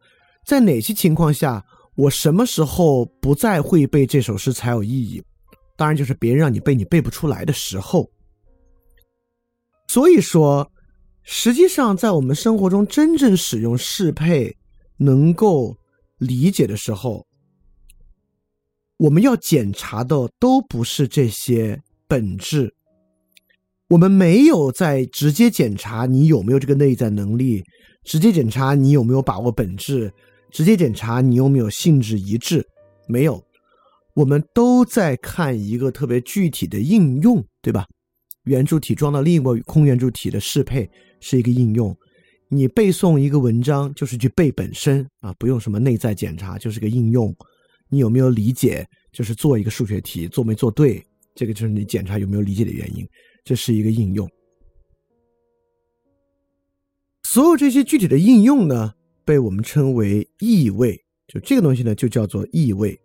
[0.44, 1.64] 在哪些情况下，
[1.94, 5.22] 我什么时候不再会背这首诗才有意义？
[5.76, 8.10] 当然，就是别人让你背，你背不出来的时候。
[9.88, 10.70] 所以说，
[11.22, 14.56] 实际上在我们生活中真正使用适配、
[14.96, 15.76] 能够
[16.18, 17.26] 理解的时候，
[18.96, 22.74] 我们要检查的都不是这些本质。
[23.88, 27.62] 我们没有在直接检查你有没有这个内在能力，
[28.04, 30.12] 直接检查你有没有把握本质，
[30.50, 32.66] 直接检查你有没有性质一致，
[33.08, 33.42] 没有。
[34.14, 37.86] 我们都在看一个特别具体的应用，对吧？
[38.44, 40.88] 圆柱体装到另一个空圆柱体的适配
[41.20, 41.94] 是一个应用。
[42.48, 47.34] 你背诵一个文章就是去背本身啊，不用什么内在检查，就是个应用。
[47.88, 48.86] 你有没有理解？
[49.12, 51.02] 就是做一个数学题做没做对，
[51.34, 53.06] 这个就是你检查有没有理解的原因。
[53.46, 54.28] 这是一个应用，
[57.22, 58.92] 所有这些具体的应用呢，
[59.24, 61.00] 被我们称为意味。
[61.28, 63.00] 就这个东西呢，就叫做意味。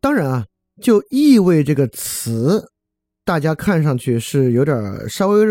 [0.00, 0.46] 当然啊，
[0.80, 2.66] 就意味这个词，
[3.22, 5.46] 大家看上去是有点稍微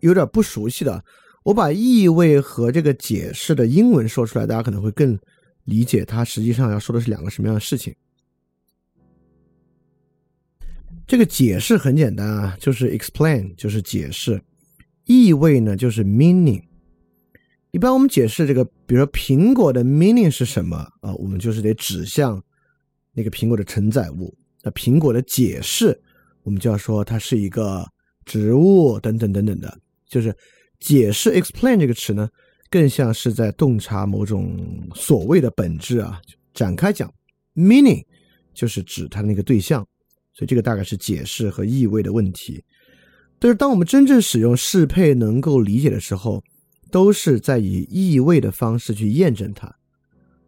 [0.00, 1.04] 有点不熟悉的。
[1.44, 5.16] 我把意味和这个解释的英文说出来，大家可能会更
[5.66, 7.94] 理解它实际上要说的是两个什么样的事情。
[11.06, 14.38] 这个解释很简单啊，就是 explain，就是解释；
[15.04, 16.62] 意味呢，就是 meaning。
[17.70, 21.14] 一般我们解释这个，比如说苹果的 meaning 是什么啊？
[21.14, 22.42] 我们就是得指向
[23.12, 24.36] 那个苹果的承载物。
[24.62, 26.00] 那苹果的解释，
[26.42, 27.86] 我们就要说它是一个
[28.24, 29.78] 植物等等等等的，
[30.08, 30.34] 就是。
[30.80, 32.28] 解释 explain 这个词呢，
[32.68, 36.20] 更像是在洞察某种所谓的本质啊。
[36.52, 37.10] 展开讲
[37.54, 38.04] ，meaning
[38.52, 39.86] 就是指它的那个对象，
[40.34, 42.62] 所以这个大概是解释和意味的问题。
[43.38, 46.42] 但是当我们真正使用适配能够理解的时候，
[46.90, 49.74] 都是在以意味的方式去验证它。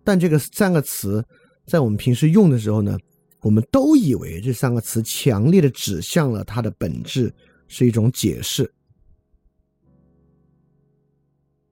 [0.05, 1.24] 但这个三个词
[1.66, 2.97] 在我们平时用的时候呢，
[3.41, 7.32] 我们都以为这三个词强烈的指向了它的本质
[7.68, 8.70] 是一种解释。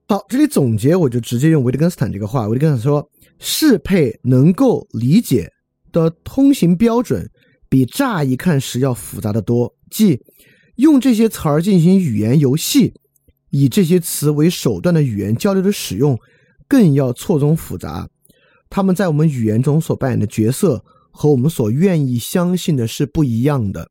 [0.07, 2.47] 好，这里总结我就直接用维特根斯坦这个话。
[2.47, 3.09] 维特根斯坦说，
[3.39, 5.51] 适配能够理解
[5.91, 7.27] 的通行标准
[7.75, 9.75] 比乍一看时要复杂的多。
[9.91, 10.21] 即
[10.75, 12.93] 用这些词儿进行语言游戏，
[13.49, 16.17] 以这些词为手段的语言交流的使用，
[16.69, 18.07] 更要错综复杂。
[18.69, 23.89] 他们在我们语言中所扮演的角色和我们所愿意相信的是不一样的。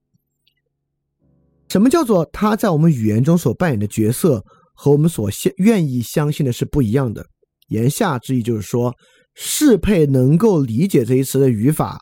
[1.68, 4.42] 什么叫做他在我们语言中所扮演的角色？
[4.72, 7.26] 和我们所相愿意相信的是不一样的。
[7.68, 8.94] 言下之意就是说，
[9.34, 12.00] 适配能够理解这一词的语法，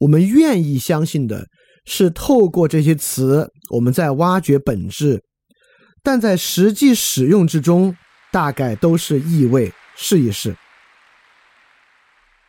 [0.00, 1.48] 我们愿意相信的
[1.84, 5.22] 是透过这些词，我们在挖掘本质，
[6.02, 7.96] 但在实际使用之中，
[8.32, 9.72] 大概都是意味。
[10.00, 10.56] 试一试，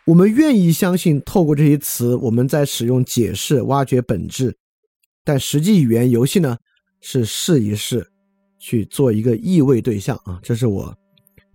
[0.05, 4.55] 我们愿意相信透过这些词，我们在使用解释挖掘本质，
[5.23, 6.57] 但实际语言游戏呢，
[7.01, 8.07] 是试一试。
[8.61, 10.93] 去做一个意味对象啊，这是我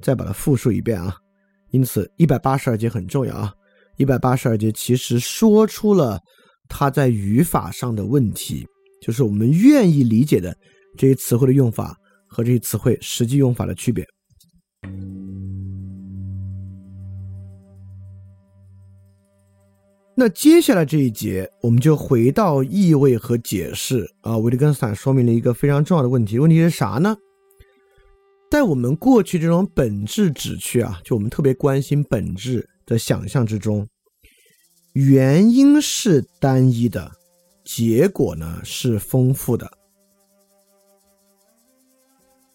[0.00, 1.14] 再把它复述一遍啊。
[1.70, 3.52] 因此，一百八十二节很重要啊。
[3.96, 6.20] 一百八十二节其实说出了
[6.68, 8.66] 它在语法上的问题，
[9.00, 10.56] 就是我们愿意理解的
[10.96, 11.96] 这些词汇的用法
[12.28, 14.04] 和这些词汇实际用法的区别。
[20.16, 24.38] 那接下来这一节，我们就回到意味和解释啊。
[24.38, 27.16] 维特根斯坦说明了一个非常重要的问题，问题是啥呢？
[28.50, 33.86] 在我们过去这种本质指区啊，就我们特别关心本质的想象之中，
[34.92, 37.10] 原因是单一的，
[37.64, 39.70] 结果呢是丰富的。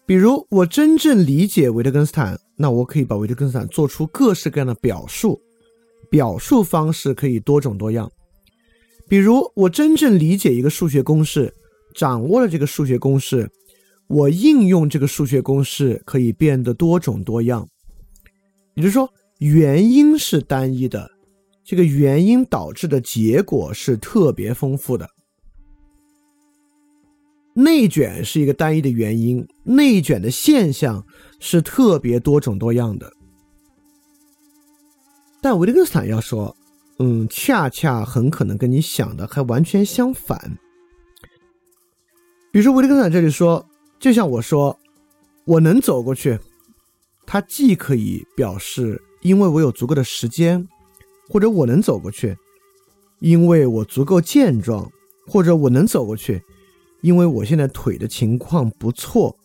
[0.06, 5.40] 比如，我真正理解维特根斯坦，那我可以把维特根斯坦做出各式各样的表述。
[6.10, 8.10] 表述方式可以多种多样，
[9.08, 11.54] 比如我真正理解一个数学公式，
[11.94, 13.48] 掌握了这个数学公式，
[14.08, 17.64] 我应用这个数学公式可以变得多种多样。
[18.74, 19.08] 也就是说，
[19.40, 21.10] 原因是单一的，
[21.64, 25.08] 这个原因导致的结果是特别丰富的。
[27.54, 31.04] 内卷是一个单一的原因，内卷的现象
[31.38, 33.10] 是特别多种多样的。
[35.40, 36.54] 但维特根斯坦要说，
[36.98, 40.38] 嗯，恰恰很可能跟你想的还完全相反。
[42.52, 43.66] 比如说，维特根斯坦这里说，
[43.98, 44.78] 就像我说，
[45.46, 46.38] 我能走过去，
[47.26, 50.66] 它既可以表示因为我有足够的时间，
[51.28, 52.36] 或者我能走过去，
[53.20, 54.90] 因为我足够健壮，
[55.26, 56.42] 或者我能走过去，
[57.02, 59.36] 因为我现在腿的情况不错。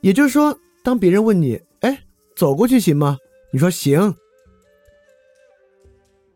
[0.00, 2.04] 也就是说，当别人问你，哎，
[2.36, 3.18] 走过去行吗？
[3.52, 4.14] 你说行。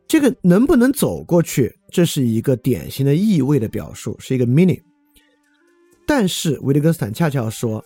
[0.07, 4.80] 这个能不能走过去，这是一个典型的意味的表述，是一个 meaning。
[6.07, 7.84] 但是维特根斯坦恰恰说，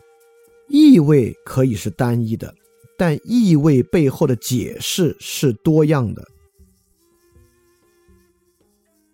[0.68, 2.54] 意味可以是单一的，
[2.98, 6.26] 但意味背后的解释是多样的。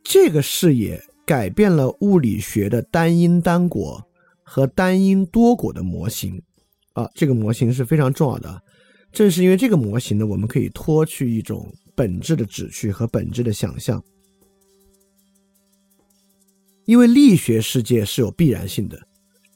[0.02, 4.02] 这个视野改变了物理学的单因单果
[4.42, 6.42] 和单因多果的模型。
[6.92, 8.62] 啊，这个模型是非常重要的。
[9.12, 11.72] 正是因为这个模型呢，我们可以脱去一种。
[11.98, 14.00] 本质的旨趣和本质的想象，
[16.84, 18.96] 因为力学世界是有必然性的。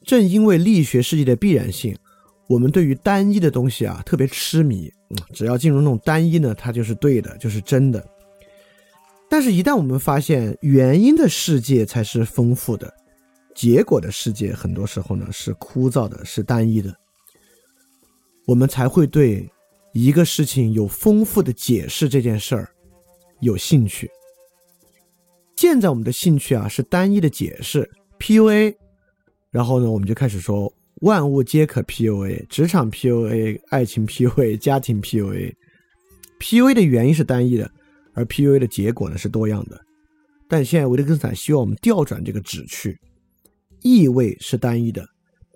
[0.04, 1.96] 正因为力学世界的必然性，
[2.48, 4.92] 我们对于单一的东西啊特别痴迷。
[5.34, 8.02] 只要进入那种单一呢，它就是对的，就是真的。
[9.28, 12.90] 但是，一旦我们发现原因的世界才是丰富的，
[13.54, 16.96] 结果的世界很多时候呢是枯燥的，是单一的，
[18.46, 19.46] 我们才会对
[19.92, 22.70] 一个事情有丰富的解释这件事儿
[23.40, 24.10] 有兴趣。
[25.56, 27.88] 现在我们的兴趣啊是单一的解释
[28.18, 28.74] PUA，
[29.50, 30.72] 然后呢我们就开始说
[31.02, 35.52] 万物皆可 PUA，职场 PUA，爱情 PUA，家庭 PUA。
[36.38, 37.68] PUA 的原因是单一的，
[38.14, 39.80] 而 PUA 的结果呢是多样的。
[40.46, 42.96] 但现在维特根斯坦希望我们调转这个旨趣。
[43.80, 45.04] 意味是单一的，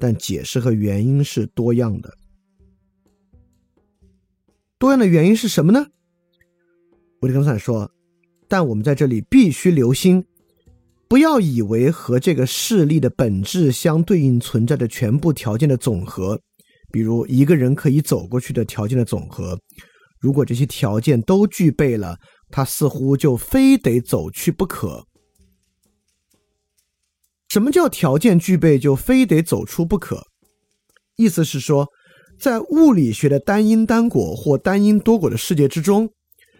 [0.00, 2.12] 但解释和原因是多样的。
[4.78, 5.86] 多样的原因是什么呢？
[7.20, 7.88] 维特根斯坦说
[8.48, 10.24] ：“但我们在这里必须留心，
[11.08, 16.40] 不要以为和这个事例的本质相对应存在的全部条件的总和，
[16.90, 19.58] 比如一个人可以走过去的条件的总和，
[20.18, 22.18] 如果这些条件都具备了，
[22.50, 25.06] 他似乎就非得走去不可。”
[27.48, 30.26] 什么叫条件具备就非得走出不可？
[31.14, 31.86] 意思是说，
[32.38, 36.10] 在物理学的单因单果或单因多果的世界之中，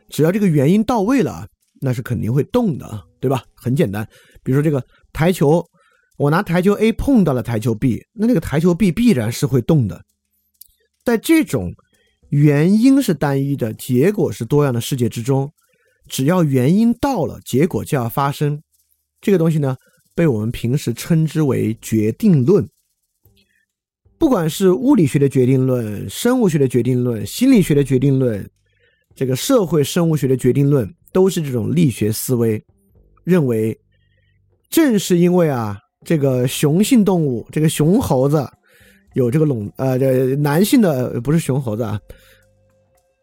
[0.08, 1.48] 只要这个原因到位了，
[1.80, 3.42] 那是肯定会动的，对吧？
[3.54, 4.08] 很简单，
[4.46, 4.80] 比如说这个
[5.12, 5.60] 台球，
[6.16, 10.00] 我拿台球 A 碰到了台球 B，那这个台球 B 必然是会动的。
[11.04, 11.72] 在这种
[12.28, 15.52] 原因是单一的，结果是多样的世界之中，
[16.08, 18.62] 只要原因到了，结果就要发生。
[19.20, 19.76] 这个东西呢？
[20.14, 22.66] 被我们平时称之为决定论，
[24.16, 28.48] 不管是物理学的决定论、生物学的决定论、心理学的决定论，
[29.14, 32.64] 这个社会生物学的决定论，都是这种力学思维，
[33.24, 33.78] 认为
[34.68, 38.46] 正是因为啊，这个雄性动物，这个雄猴子
[39.14, 41.98] 有这个笼呃，这男性的不是雄猴子啊，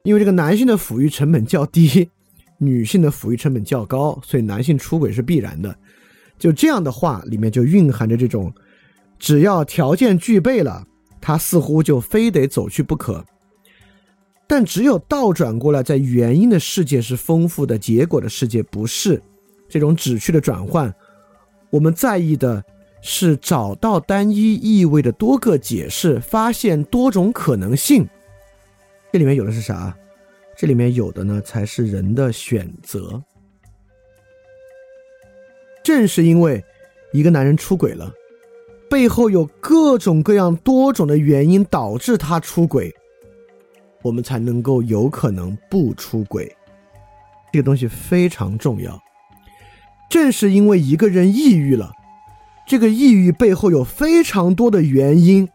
[0.04, 2.10] 因为这个男性的抚育成本较低，
[2.58, 5.76] 女性的抚育成本较高，所以男性出轨是必然的。
[6.39, 8.52] 就这样的话，里面就蕴含着这种，
[9.20, 10.86] 只要条件具备了，
[11.22, 13.24] 他似乎就非得走去不可。
[14.46, 19.22] 但只有倒转过来，在原因的世界是丰富的，结果的世界不是。
[19.70, 20.94] 这种旨趣的转换，
[21.74, 22.64] 我们在意的
[23.02, 28.08] 是找到单一意味的多个解释，发现多种可能性。
[29.12, 29.98] 这里面有的是啥？
[30.56, 33.20] 这里面有的呢，才是人的选择。
[35.84, 36.64] 正是因为
[37.12, 38.14] 一个男人出轨了，
[38.88, 42.94] 背后有各种各样多种的原因导致他出轨，
[44.04, 46.56] 我们才能够有可能不出轨。
[47.52, 49.02] 这个东西非常重要。
[50.14, 51.91] 正是因为一个人抑郁了，
[52.68, 55.49] 这个抑郁背后有非常多的原因，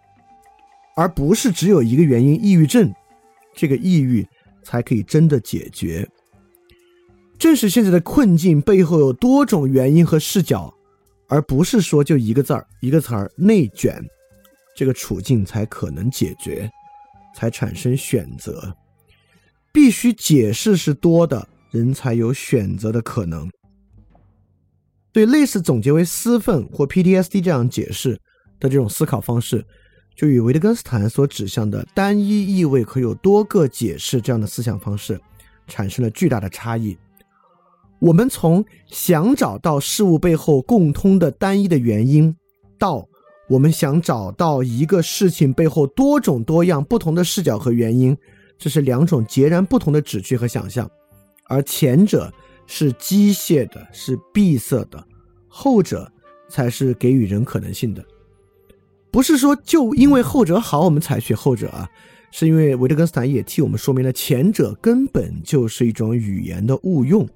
[0.96, 2.92] 而不是只有一个原因——抑郁症，
[3.54, 4.26] 这个抑郁
[4.64, 6.04] 才可以真的解决。
[7.38, 10.74] 正是现在的困境背后有多种原因和视角，
[11.28, 14.05] 而不是说就一个字儿、一个词儿“内卷”，
[14.76, 16.68] 这个处境才可能解决，
[17.32, 18.74] 才产生选择。
[19.70, 23.48] 必须解释是多的人才有选择的可能。
[25.19, 28.12] 对类似总结为私愤或 PTSD 这样解释
[28.61, 29.65] 的这种思考方式，
[30.15, 35.20] 就与维特根斯坦所指向的单一意味可有多个解释这样的思想方式
[35.66, 36.97] 产生了巨大的差异。
[37.99, 42.32] 我们从想找到事物背后共通的单一的原因，
[42.78, 43.05] 到
[43.49, 48.16] 我们想找到一个事情背后多种多样不同的视角和原因，
[48.57, 50.89] 这是两种截然不同的旨趣和想象，
[51.49, 52.32] 而前者
[52.69, 55.05] 是机械的，是闭塞的，
[55.60, 56.09] 后者
[56.48, 58.05] 才是给予人可能性的。
[59.10, 61.90] 不是说就因为后者好，我们采取后者啊，
[62.30, 67.28] 是因为维特根斯坦也替我们说明了前者根本就是一种语言的误用。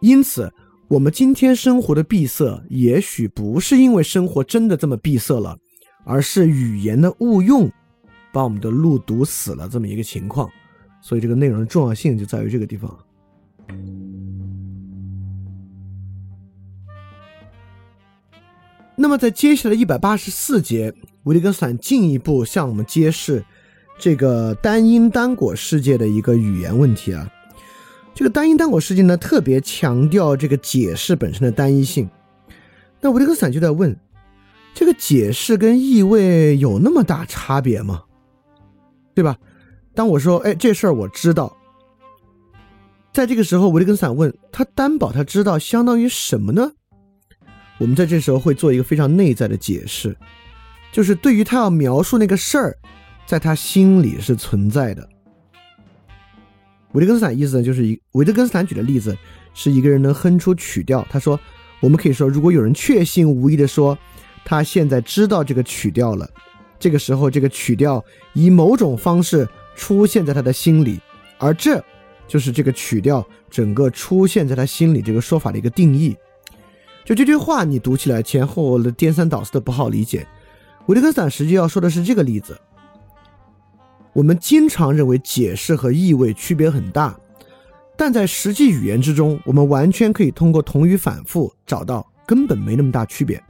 [0.00, 0.52] 因此，
[0.88, 5.56] 我们今天生活的闭塞，也许不是因为生活真的这么闭塞了，
[6.04, 7.70] 而是语言的误用，
[8.32, 10.50] 把我们的路堵死了这么一个情况。
[11.00, 12.98] 所以，这个内容的重要性就在于这个地方。
[18.94, 20.92] 那么，在接下来一百八十四节，
[21.24, 23.44] 维特根斯坦进一步向我们揭示
[23.98, 27.28] 这个单因单果世界的一个语言问题啊。
[28.14, 32.08] 这个单因单果世界呢，特别强调这个解释本身的单一性。
[33.00, 33.98] 那维特根斯坦就在问：
[34.74, 38.02] 这个解释跟意味有那么大差别吗？
[39.14, 39.36] 对吧？
[39.94, 41.56] 当我说“哎，这事儿我知道”，
[43.12, 46.72] 在这个时候，维特根斯坦问他担保他知道相当于什么呢？
[47.82, 50.16] 我们在这时候会做一个非常内在的解释，
[50.92, 52.78] 就是对于他要描述那个事儿，
[53.26, 55.08] 在他心里是存在的。
[56.92, 59.18] 维特根斯坦意思呢，就是一维特根斯坦举的例子
[59.52, 61.04] 是一个人能哼出曲调。
[61.10, 61.40] 他说
[61.82, 63.98] ：“我们可以说，如果有人确信无疑的说，
[64.44, 66.30] 他现在知道这个曲调了，
[66.78, 71.00] 这个时候这个曲调以某种方式出现在他的心里，
[71.36, 71.84] 而这
[72.28, 76.16] 就是这个曲调整个出现在他心里这个说法的一个定义。
[77.04, 80.26] 就这句话，你读起来前后的颠三倒四的不好理解。
[80.86, 82.58] 维特根斯坦实际要说的是这个例子：
[84.12, 87.18] 我们经常认为解释和意味区别很大。
[87.96, 93.40] 但在实际语言之中，我们完全可以通过同语反复找到根本没那么大区别。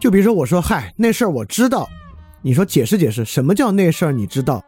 [0.00, 1.88] 就比如说，我说“嗨，那事儿我知道”，
[2.42, 4.64] 你说解释解释，什么叫那事儿你知道？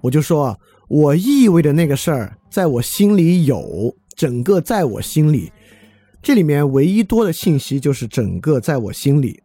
[0.00, 0.58] 我就说，
[0.88, 5.50] 我意味的那个事儿在我心里有，整个在我心里，
[6.20, 9.42] 这里面唯一多的信息就是整个在我心里。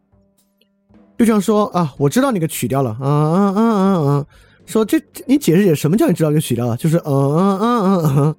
[1.16, 4.26] 就像说啊，我知道那个取掉了，啊啊啊啊啊。
[4.66, 6.76] 说这你解释解释什么叫你知道这个曲调啊？
[6.76, 8.36] 就是嗯嗯嗯嗯嗯，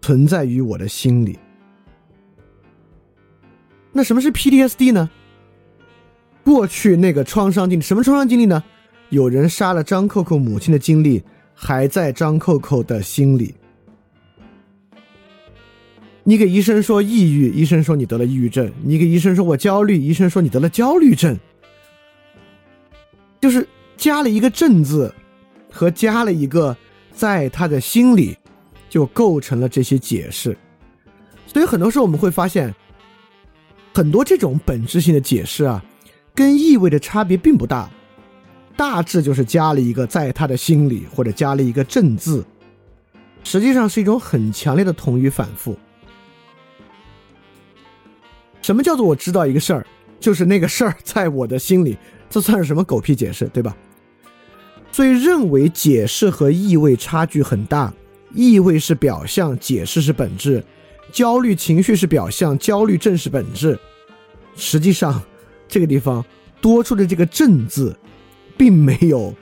[0.00, 1.38] 存在于我的心里。
[3.92, 5.08] 那什么是 PTSD 呢？
[6.44, 8.62] 过去那个创伤经历，什么创伤经历呢？
[9.10, 11.22] 有人杀了张扣扣母亲的经历
[11.54, 13.54] 还在张扣扣的心里。
[16.28, 21.38] 你给医生说抑郁，医生说你得了抑郁症；你给医生说我焦虑，医生说你得了焦虑症。
[23.40, 23.66] 就是。
[23.96, 25.12] 加了一个“正”字，
[25.72, 26.76] 和加了一个
[27.10, 28.36] 在他的心里，
[28.88, 30.56] 就构成了这些解释。
[31.48, 32.72] 所以很多时候我们会发现，
[33.92, 35.84] 很多这种本质性的解释啊，
[36.32, 37.90] 跟意味的差别并不大，
[38.76, 42.46] 大致就是加了一个在他的心里，或者加了一个“正”字，
[43.42, 45.76] 实际上是一种很强烈的同语反复。
[48.62, 49.86] 什么叫做我知道一个事儿，
[50.20, 51.96] 就是那个事儿在我的心里，
[52.28, 53.76] 这算是什么狗屁解释，对吧？
[54.90, 57.92] 所以认为解释和意味差距很大，
[58.32, 60.64] 意味是表象，解释是本质，
[61.12, 63.78] 焦虑情绪是表象，焦虑症是本质。
[64.56, 65.22] 实际上，
[65.68, 66.24] 这个地方
[66.60, 67.96] 多出的这个“正”字，
[68.56, 69.32] 并没有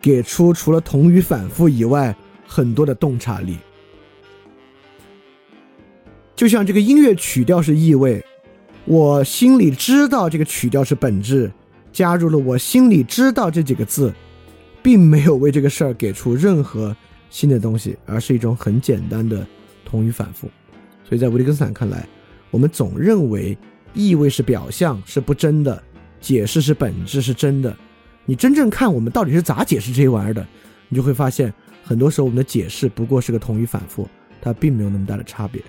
[0.00, 2.14] 给出除了同语反复以外
[2.46, 3.58] 很多的洞察力。
[6.34, 8.24] 就像这个音乐曲调是意味，
[8.84, 11.50] 我心里知道这个曲调是本质，
[11.92, 14.12] 加入了我心里知道这几个字。
[14.84, 16.94] 并没有为这个事儿给出任何
[17.30, 19.46] 新的东西，而是一种很简单的
[19.82, 20.46] 同语反复。
[21.08, 22.06] 所以在维特根斯坦看来，
[22.50, 23.56] 我们总认为
[23.94, 25.82] 意味是表象是不真的，
[26.20, 27.74] 解释是本质是真的。
[28.26, 30.46] 你真正看我们到底是咋解释这些玩意儿的，
[30.90, 31.50] 你就会发现，
[31.82, 34.06] 很多时候我们的解释不过是个同语反复，
[34.42, 35.62] 它并没有那么大的差别。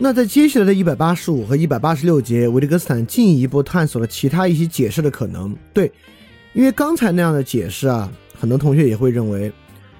[0.00, 5.56] 那在接下来的一百八十五和一百八十六节，维特根斯坦进一步探索了其他一些解释的可能。
[5.74, 5.90] 对，
[6.52, 8.08] 因为刚才那样的解释啊，
[8.38, 9.52] 很多同学也会认为，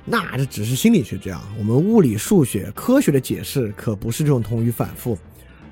[0.05, 1.43] 那这只是心理学这样。
[1.59, 5.19] 我们物理、数学、科学的解释可不是这种同语反复，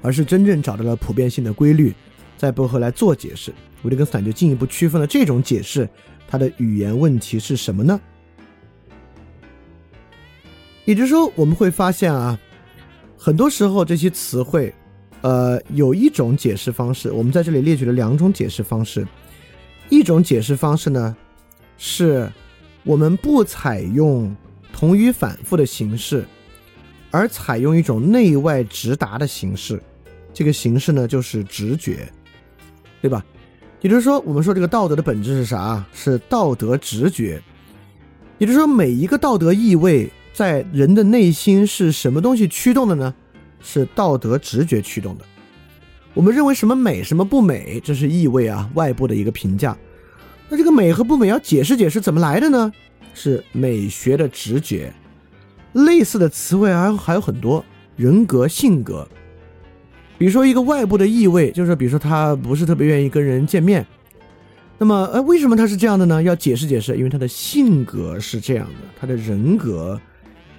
[0.03, 1.95] 而是真正找到了普遍性的规律，
[2.37, 3.53] 在背后来做解释。
[3.83, 5.89] 维特根斯坦就进一步区分了这种解释
[6.27, 8.01] 它的语言问题是什么呢？
[10.85, 12.37] 也就是说，我们会发现啊。
[13.19, 14.73] 很多时候，这些词汇，
[15.23, 17.11] 呃，有一种解释方式。
[17.11, 19.07] 我们在这里列举了两种解释方式。
[19.89, 21.17] 一种解释方式呢，
[21.79, 22.31] 是
[22.85, 24.35] 我们不采用
[24.73, 26.25] 同语反复的形式，
[27.11, 29.83] 而采用一种内外直达的形式。
[30.33, 32.07] 这个形式呢，就是直觉，
[33.01, 33.25] 对吧？
[33.81, 35.85] 也就是说，我们说这个道德的本质是啥？
[35.93, 37.43] 是道德直觉。
[38.39, 40.11] 也就是说，每一个道德意味。
[40.37, 43.15] 在人的内心是什么东西驱动的呢？
[43.63, 45.25] 是道德直觉驱动的。
[46.13, 49.75] 我们认为什么美，什么不美，这是意味啊，外部的一个评价。
[50.51, 52.71] 那这个美和不美要解释解释怎么来的呢？
[53.15, 54.93] 是美学的直觉。
[55.73, 57.65] 类似的词汇还还有很多，
[57.97, 59.09] 人格、性格。
[60.19, 63.87] 比如说一个外部的意味，就是比如说他不是特别愿意跟人见面。
[64.77, 66.23] 那么，呃，为什么他是这样的呢？
[66.23, 69.99] 要解释解释，因为他的性格是这样的，他的人格。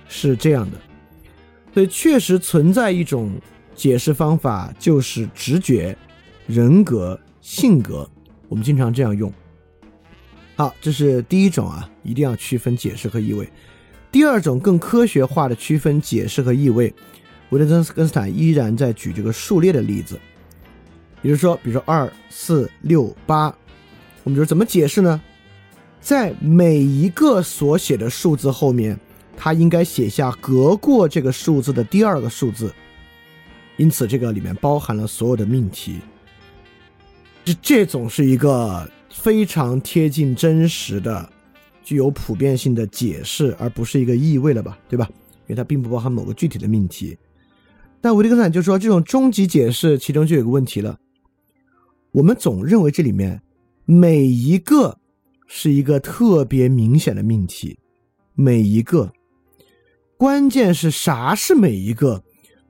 [0.07, 0.77] 是这样的，
[1.73, 3.31] 所以确实存在一种
[3.75, 5.95] 解释方法，就是直觉、
[6.47, 8.09] 人格、性格，
[8.47, 9.31] 我们经常这样用。
[10.55, 13.47] 好，这是第一种啊，一定要区分解释和意味。
[14.11, 16.91] 第二种更科学化的区分解释和意味，
[17.49, 20.19] 维特根斯坦依然在举这个数列的例子，
[21.21, 23.55] 也就是说，比如说二、四、六、八，
[24.23, 25.21] 我们就是怎么解释呢？
[25.99, 28.97] 在每一个所写的数字后面。
[29.37, 32.73] 他应该写下隔过这个数字的第二个数字，
[33.77, 35.99] 因此这个里面包含了所有的命题。
[37.45, 41.31] 这这总是一个非常贴近真实的、
[41.83, 45.07] 具有普遍性的解释，而不是一个意味了吧，对吧？
[45.45, 47.17] 因为它并不包含某个具体的命题。
[48.01, 50.97] 但维特根斯坦就说，这种终极解释其中就有个问题了。
[52.11, 53.41] 我们总认为这里面
[53.85, 54.97] 每一个
[55.47, 57.77] 是一个特别明显的命题，
[58.33, 59.13] 每一个。
[60.17, 62.23] 关键是啥是每一个？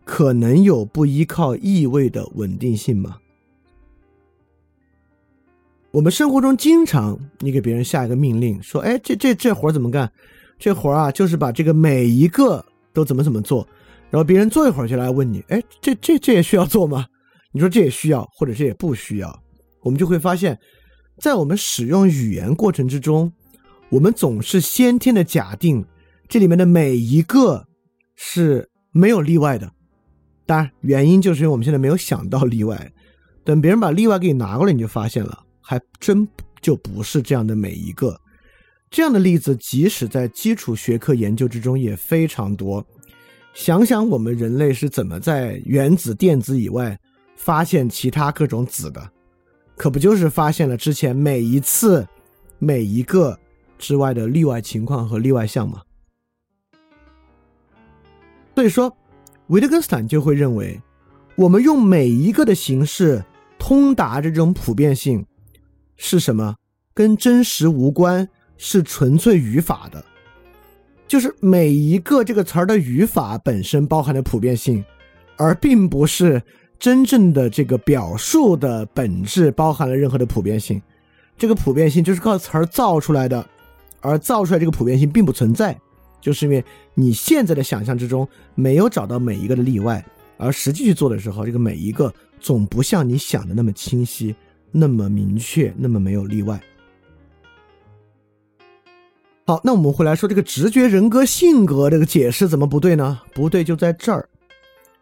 [0.03, 3.17] 可能有不依靠意味的稳定性吗？
[5.91, 10.11] 我们生活中经常，你给别人下一个命令，说：“哎，这这这活怎么干？
[10.59, 12.63] 这活啊，就是把这个每一个
[12.93, 13.67] 都怎么怎么做。”
[14.09, 17.05] 然后别人做一会儿就来问你：“哎，这这这也需要做吗？”
[17.51, 19.43] 你说这也需要，或者这也不需要。
[19.81, 20.57] 我们就会发现，
[21.19, 23.31] 在我们使用语言过程之中，
[23.89, 25.83] 我们总是先天的假定，
[26.27, 27.65] 这里面的每一个
[28.15, 29.71] 是没有例外的。
[30.45, 32.91] 当然，原因就是因为我们现在没有想到例外。
[33.43, 36.27] 等别人把例外给你拿过来，你就发现了，还真
[36.61, 38.19] 就不是这样的每一个。
[38.89, 42.85] 这样的例子，即使在基础学科研究之中也非常多。
[43.53, 46.97] 想想我们人类是怎么在原子、电子以外
[47.35, 49.09] 发现其他各种子的，
[49.75, 52.05] 可不就是发现了之前每一次、
[52.59, 53.37] 每一个
[53.77, 55.81] 之外的例外情况和例外项吗？
[58.57, 58.91] 所以说。
[59.49, 60.81] 维特根斯坦就会认为，
[61.35, 63.23] 我们用每一个的形式
[63.59, 65.23] 通达这种普遍性
[65.95, 66.55] 是什么？
[66.93, 68.27] 跟真实无关，
[68.57, 70.03] 是纯粹语法的。
[71.07, 74.83] 就是每一个这个词儿的语法本身包含的普遍性，
[75.37, 76.41] 而并不是
[76.79, 80.81] 真正的这个表述的本质包含了任何的普遍性。
[81.37, 83.47] 这个普遍性就是靠词儿造出来的，
[84.01, 85.79] 而造出来这个普遍性并不存在。
[86.19, 86.63] 就是因为
[86.93, 90.03] 你现在的想象之中没有找到每一个的例外，
[90.37, 94.35] 而实际去做的时候，这个每一个总不像你想的那么清晰、
[94.71, 96.59] 那么明确、那么没有例外。
[99.45, 103.21] 好，那我们回来说这个直觉、人格、性格这个解释怎么不对呢？
[103.33, 104.27] 不对就在这儿。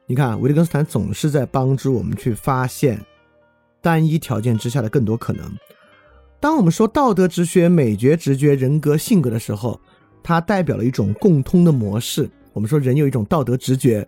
[0.06, 3.04] 你看，维特根斯坦总是在帮助我们去发现
[3.82, 5.52] 单一条件之下的更多可能。
[6.40, 9.82] 当我们说道德直觉、美觉直觉、人格性格的时候，
[10.28, 12.28] 它代表了一种共通的模式。
[12.52, 14.06] 我们说人有一种道德直觉，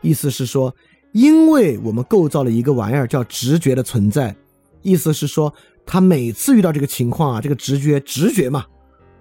[0.00, 0.74] 意思是说，
[1.12, 4.34] 因为我们构造了一个玩意儿叫直觉的存在，
[4.82, 5.54] 意思是说，
[5.86, 8.66] 他每次遇到这个情况啊，这个直觉直觉嘛，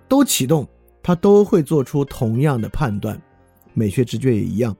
[0.07, 0.67] 都启动，
[1.03, 3.21] 他都会做出同样的判断。
[3.75, 4.75] 美学直觉也一样。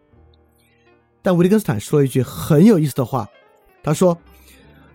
[1.21, 3.29] 但维特根斯坦说了一句很有意思的话，
[3.83, 4.17] 他说：“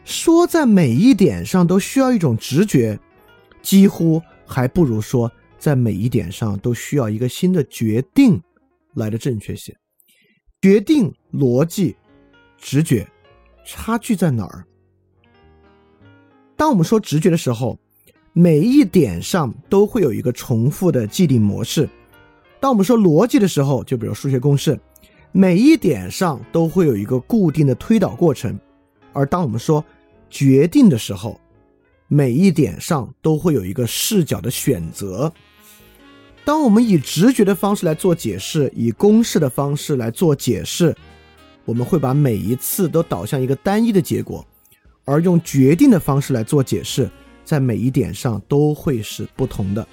[0.04, 2.98] 说在每一点上都需要一种直觉，
[3.62, 5.30] 几乎还不如说。”
[5.64, 8.38] 在每一点上都需要一个新的决定
[8.96, 9.74] 来的正确些。
[10.60, 11.96] 决定、逻辑、
[12.58, 13.08] 直觉，
[13.64, 14.66] 差距在哪儿？
[16.54, 17.78] 当我们说直觉的时候，
[18.34, 21.86] 每一点上都会有一个重复的既定模式；
[22.60, 24.78] 当我们说逻辑的时候，就比如数学公式，
[25.32, 28.54] 每一点上都会有一个固定的推导过程；
[29.14, 29.82] 而当我们说
[30.28, 31.40] 决定的时候，
[32.06, 35.32] 每一点上都会有一个视角的选择。
[36.44, 40.94] 当我们以直觉的方式来做解释，以公式的方式来做解释，
[41.64, 44.44] 我们会把每一次都导向一个单一的结果；
[45.06, 47.08] 而用决定的方式来做解释，
[47.46, 49.86] 在每一点上都会是不同的。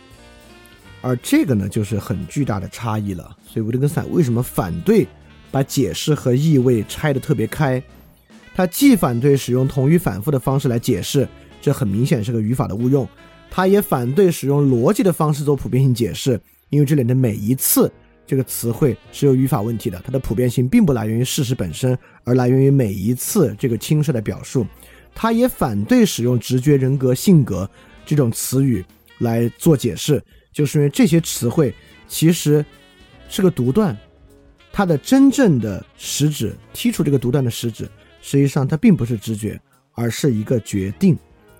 [1.01, 3.35] 而这个呢，就是很巨大的差异了。
[3.47, 5.07] 所以维特根斯坦为什么反对
[5.51, 7.81] 把解释和意味拆得特别开？
[8.53, 11.25] 他既反对使用同语反复的方式来解释，
[11.61, 13.07] 这很明显是个语法的误用。
[13.51, 17.91] 他也反对使用逻辑的方式做普遍性解释，因为这里的每一次
[18.25, 24.65] 这个词汇是有语法问题的，它的普遍性并不来源于事实本身，而来源于每一次这个轻率的表述。
[25.13, 27.69] 他也反对使用直觉、人格、性格
[28.05, 28.83] 这种词语
[29.17, 30.23] 来做解释，
[30.53, 31.75] 就是因为这些词汇
[32.07, 32.65] 其实
[33.27, 33.95] 是个独断，
[34.71, 37.83] 它的真正的实质，剔除这个独断的实质，
[38.21, 39.59] 实际上它并不是直觉，
[39.91, 41.17] 而是一个决定，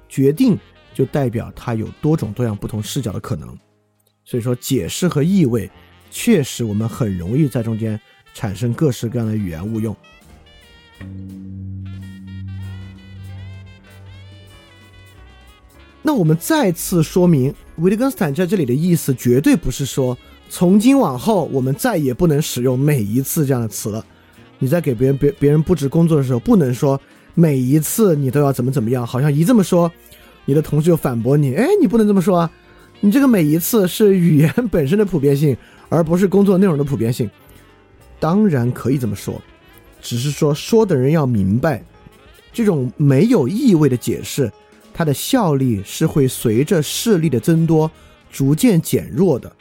[0.08, 0.58] 决定。
[0.94, 3.58] 就代表它有多种多样不同视角的可能，
[4.26, 5.70] 所以说解释和意味，
[6.10, 8.00] 确实我们很容易在中间
[8.34, 9.96] 产生各式各样的语言误用。
[16.04, 20.18] 那我们再次说明，维特根斯坦在这里的意思绝对不是说
[20.50, 24.04] 从今往后我们再也不能使用每一次这样的词了。
[24.58, 27.00] 你在给别人别别人布置工作的时候，不能说
[27.34, 29.92] 每一次你都要怎么怎么样，好像一这么说。
[30.46, 32.52] 你的同事就反驳你：“哎，你不能这么说啊！
[33.00, 35.56] 你这个每一次是语言本身的普遍性，
[35.90, 37.30] 而不是工作内容的普遍性。
[38.20, 39.42] 当然可以这么说，
[40.02, 41.84] 只是说说的人要明白，
[42.54, 44.52] 这种没有意味的解释，
[44.94, 47.90] 它的效力是会随着事例的增多
[48.32, 49.52] 逐渐减弱的。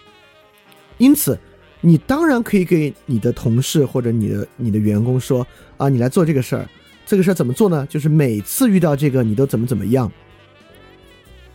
[0.99, 1.39] 因此，
[1.81, 5.47] 你当然可以给你的同事或者你的你的员工说
[5.79, 6.69] 啊，你来做这个事儿，
[7.07, 7.87] 这个事儿怎么做呢？
[7.89, 10.13] 就是每次遇到这个，你都怎么怎么样。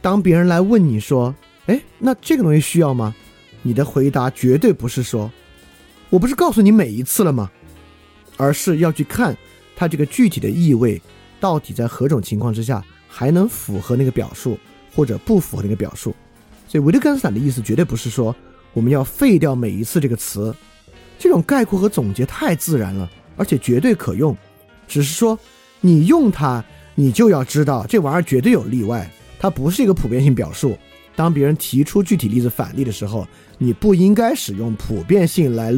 [0.05, 1.33] 当别人来问你说，
[1.65, 3.15] 哎，那这个东西需要吗？
[3.63, 5.31] 你的回答绝对不是说，
[6.11, 7.49] 我不是告诉你每一次了吗？
[8.37, 9.35] 而是要去看
[9.75, 11.01] 它这个具体的意味
[11.39, 14.59] 到底在何种情况之下还能符合那个表述，
[14.95, 16.15] 或者不符合那个表述。
[16.67, 18.35] 所以维特根斯坦的意思绝对不是说
[18.73, 20.55] 我们要废掉每一次这个词，
[21.17, 24.37] 这种概括和总结太自然了，而且绝对可用。
[24.87, 25.39] 只是说
[25.81, 26.63] 你用它，
[26.93, 29.09] 你就要知道这玩意儿绝对有例外，
[29.39, 30.77] 它不是一个普遍性表述。
[31.15, 33.25] 当别人提出具体例子反例的时候，
[33.57, 35.73] 你不应该使用普遍性来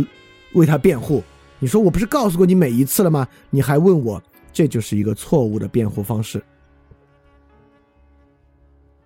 [0.53, 1.23] 为它辩护。
[1.59, 3.27] 你说我不是告诉过你每一次了吗？
[3.49, 4.21] 你还问我，
[4.51, 6.43] 这就是一个错误的辩护方式。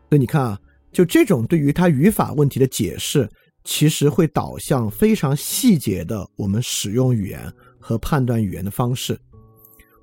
[0.10, 0.60] 所以你看啊，
[0.92, 3.30] 就这种对于它语法问题的解释，
[3.64, 9.20] 其实会导向非常细节的我们使用语言和判断语言的方式。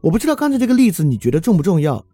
[0.00, 2.04] 我不知道刚才这个例子你觉得重不重要，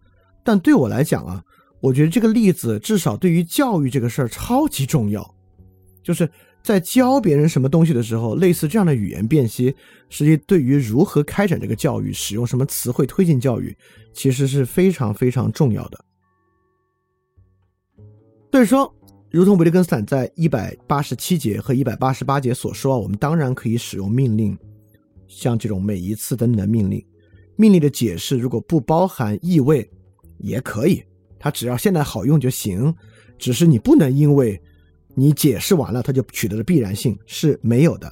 [0.43, 1.43] 但对我来讲啊，
[1.85, 5.35] 我觉得这个例子至少对于教育这个事儿超级重要，
[6.03, 6.29] 就是。
[6.65, 9.75] 在教别人什么东西的时候，类似这样的语言辨析，
[10.09, 13.77] 实际对于如何开展这个教育、使用什么词汇推进教育，
[14.13, 16.05] 其实是非常非常重要的。
[18.51, 18.91] 所以说，
[19.29, 24.57] 如同维特根斯坦在一百八十七节和一百八十八节所说，我们当然可以使用命令，
[25.27, 27.05] 像这种每一次等等的命令。
[27.55, 29.87] 命令的解释如果不包含意味，
[30.39, 31.03] 也可以，
[31.45, 32.91] 它只要现在好用就行。
[33.37, 34.59] 只是你不能因为。
[35.17, 38.11] 你解释完了，它就取得了必然性是没有的。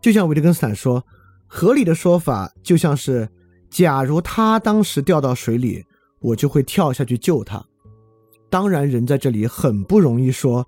[0.00, 1.04] 就像维特根斯坦说，
[1.48, 3.28] 合理的说法就像是：
[3.68, 5.84] 假如他当时掉到水里，
[6.20, 7.60] 我就会跳下去救他。
[8.48, 10.64] 当然，人在这里很不容易说，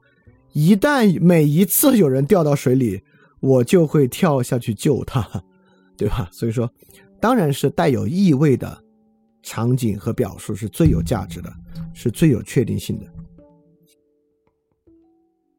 [0.52, 3.00] 一旦每一次有人掉到水里，
[3.38, 5.24] 我就会跳下去救他，
[5.96, 6.28] 对吧？
[6.32, 6.68] 所以说，
[7.20, 8.82] 当然是带有意味的
[9.42, 11.52] 场景和表述是最有价值的，
[11.94, 13.06] 是最有确定性的。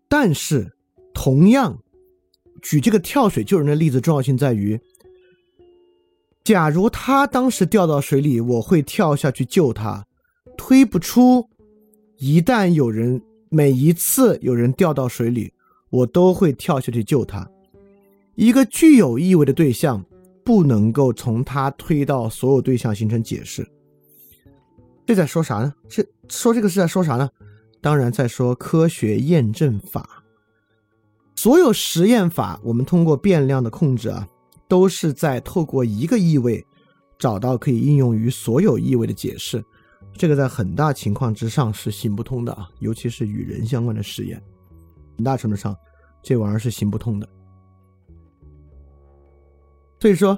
[0.08, 0.72] 但是，
[1.14, 1.82] 同样，
[2.62, 4.80] 举这个跳水救人的例子，重要性在于：
[6.44, 10.06] 假如他当时掉到水里，我会跳下去救他。
[10.58, 11.50] 推不出，
[12.18, 15.54] 一旦有人每一次有人掉到水里，
[15.90, 17.50] 我都会跳下去救他。
[18.36, 20.06] 一个具有意味的对象，
[20.44, 23.66] 不能够从它推到所有对象形成解释。
[25.06, 25.74] 这在说啥呢？
[25.90, 27.30] 这说这个是在说啥呢？
[27.82, 30.24] 当然，在说科学验证法，
[31.36, 34.26] 所有实验法，我们通过变量的控制啊，
[34.68, 36.64] 都是在透过一个意味，
[37.18, 39.62] 找到可以应用于所有意味的解释。
[40.14, 44.42] 这个在很大情况之上是行不通的啊，尤其是与人相关的实验，
[45.18, 45.76] 很大程度上，
[46.22, 47.28] 这玩意儿是行不通的。
[50.02, 50.38] 所以说，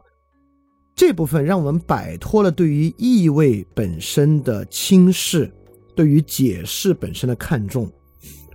[0.94, 5.52] 这部分让我们摆脱了对于意味本身的轻视。
[5.96, 7.88] 对于解释本身的看重，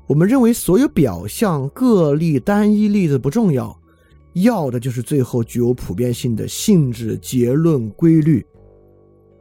[0.09, 3.81] 我们认为所有表象、个例、单一例子不重要，
[4.33, 8.45] 要的就是最后具有普遍性的性质、结论、规律。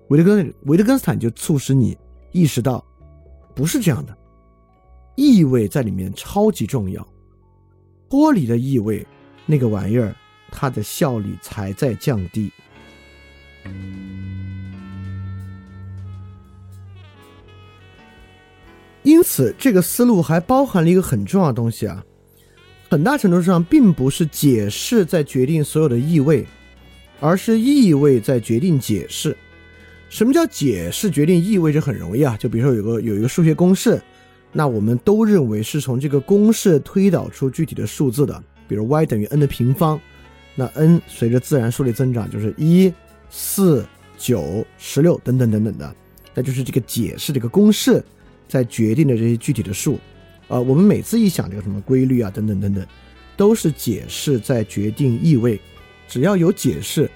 [0.09, 1.97] 维特根维特根斯坦就促使你
[2.31, 2.85] 意识到，
[3.55, 4.15] 不是这样的，
[5.15, 7.05] 意味在里面超级重要，
[8.07, 9.03] 脱离了意味，
[9.47, 10.15] 那个玩意儿
[10.51, 12.51] 它的效率才在降低。
[19.03, 22.03] 因此，这个思路还包含了一个很重要的东西啊，
[22.89, 26.45] 很大程度上并不是解释在决定所有的意味，
[27.21, 29.35] 而是意味在决定解释。
[30.09, 31.71] 什么叫解释决定意味？
[31.71, 34.01] 这很容易啊，就比如说有个有一个数学公式，
[34.51, 39.99] 那我们都认为是从这个公式推导出具体的数字的，比如 y 等于 n 的平方，
[40.57, 42.91] 那 n 随着自然数列增长就是一、
[43.29, 45.95] 四、九、十六等等等等的，
[46.33, 48.03] 那就是这个解释这个公式。
[48.49, 49.99] 在决定的这些具体的数，
[50.47, 52.87] 啊，我们每次一想这个什么规律啊，等等等等，
[53.35, 55.59] 都是解释在决定意味，
[56.07, 57.11] 只要有解释，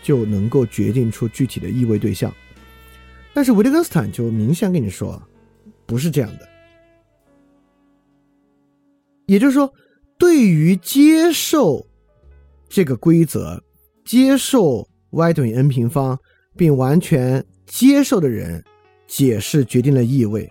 [0.00, 2.32] 就能够决定出具体的意味对象。
[3.34, 5.20] 但是维特根斯坦就明显跟你说，
[5.86, 6.48] 不是这样的。
[9.26, 9.74] 也就是说，
[10.16, 11.84] 对于接受
[12.68, 13.62] 这个规则，
[14.04, 16.18] 接受 y 等于 n 平方，
[16.56, 18.62] 并完全接受的人，
[19.06, 20.50] 解释决定了意味。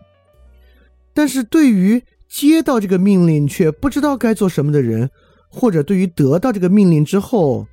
[1.14, 5.10] 但是对于接到这个命令却不知道该做什么的人，
[5.50, 7.66] 或者对于得到这个命令之后，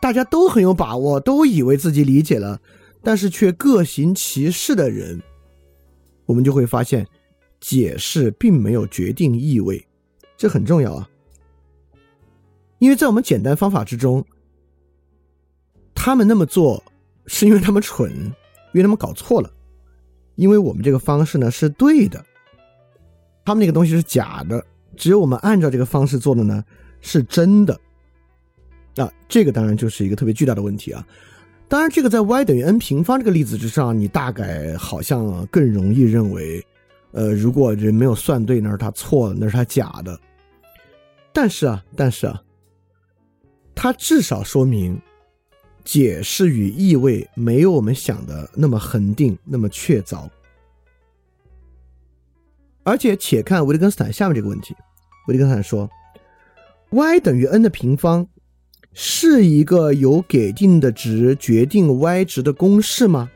[0.00, 2.60] 大家都很有把握，都以为自己理解了，
[3.02, 5.20] 但是却各行其事的人，
[6.26, 7.06] 我们就会发现
[7.60, 9.84] 解释并没有决定意味，
[10.36, 11.08] 这很重要啊。
[12.78, 14.24] 因为在我们简单方法之中，
[15.94, 16.82] 他们那么做
[17.26, 19.50] 是因为他们蠢，因为他们搞错了。
[20.36, 22.24] 因为我们这个方式呢是对的，
[23.44, 24.64] 他们那个东西是假的，
[24.96, 26.64] 只有我们按照这个方式做的呢
[27.00, 27.80] 是真的。
[28.96, 31.06] 啊，这个当然就是一个特别巨大的问题啊。
[31.68, 36.64] 当然，这个在 y 等于 n 平方这个例子之上，你大概好像更容易认为，
[37.12, 40.18] 呃，如果人没有算对，那是他错了，那是他假的。
[41.32, 42.42] 但是啊，但是啊，
[43.74, 45.00] 它至少说明
[45.84, 50.28] 解释与意味没有我们想的那么恒定，那么确凿。
[52.82, 54.74] 而且，且看维特根斯坦下面这个问题，
[55.26, 55.90] 维特根斯坦说
[56.90, 58.26] ，y 等于 n 的平方。
[58.96, 63.28] 是一个由给定的值决定 y 值的公式吗？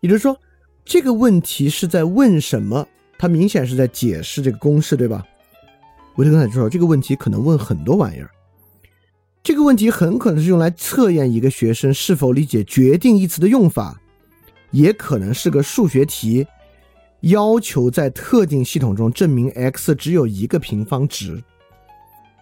[0.00, 0.36] 也就是说，
[0.84, 2.84] 这个问题是在问什么？
[3.16, 5.24] 它明显是在解释这个公式，对吧？
[6.16, 8.28] 维特根斯坦说，这个问题可能问很多玩意儿。
[9.42, 14.00] 这个问题很可能是用来测验一个学生是否理解“决定”一词的用法，
[14.70, 16.46] 也可能是个数学题，
[17.20, 21.42] 要求在特定系统中证明 x 只有一个平方值。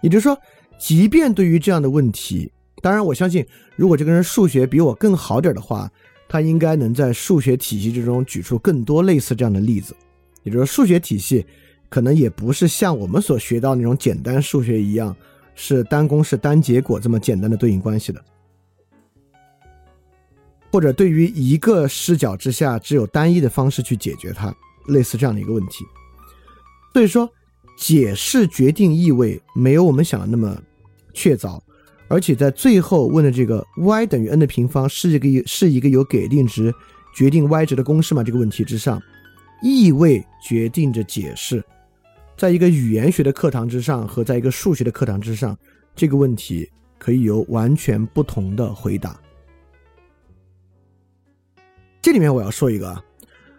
[0.03, 0.39] 也就是说。
[0.81, 2.49] 即便对于这样的问题，
[2.81, 3.45] 当然我相信，
[3.75, 5.91] 如果这个人数学比我更好点的话，
[6.29, 9.93] 他应该能在数学体系之中举出更多类似这样的例子。
[10.45, 11.45] 也就是说，数学体系
[11.89, 15.17] 可能也不是像我们所学到那种简单数学一样，
[15.61, 18.25] 是单公式单结果这么简单的对应关系的，
[20.71, 24.55] 或者对于一个视角之下只有单一的方式去解决它，
[24.87, 25.85] 类似这样的一个问题。
[26.95, 27.29] 所以说，
[27.77, 30.57] 解释决定意味没有我们想的那么。
[31.15, 31.61] 确凿，
[32.07, 36.73] 而且在最后问的这个 y 等于 n 的平方是一个是一个有给定值
[37.13, 38.23] 决定 y 值的公式吗？
[38.23, 39.03] 这个问题之上，
[39.61, 41.65] 意味决定着解释。
[42.39, 45.59] 在一个语言学的课堂之上和在一个数学的课堂之上，
[45.97, 49.21] 这个问题可以有完全不同的回答。
[52.01, 53.05] 这里面我要说一个啊，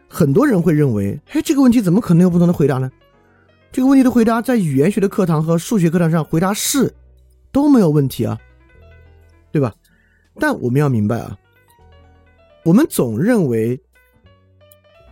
[0.08, 2.90] 很多人会认为，哎，这个问题怎么可能有不同的回答呢？
[3.70, 6.94] 这个问题的回答在语言学的课堂和数学课堂上回答是。
[7.52, 8.38] 都没有问题啊，
[9.52, 9.74] 对吧？
[10.36, 11.36] 但我们要明白啊，
[12.64, 13.82] 我们总认为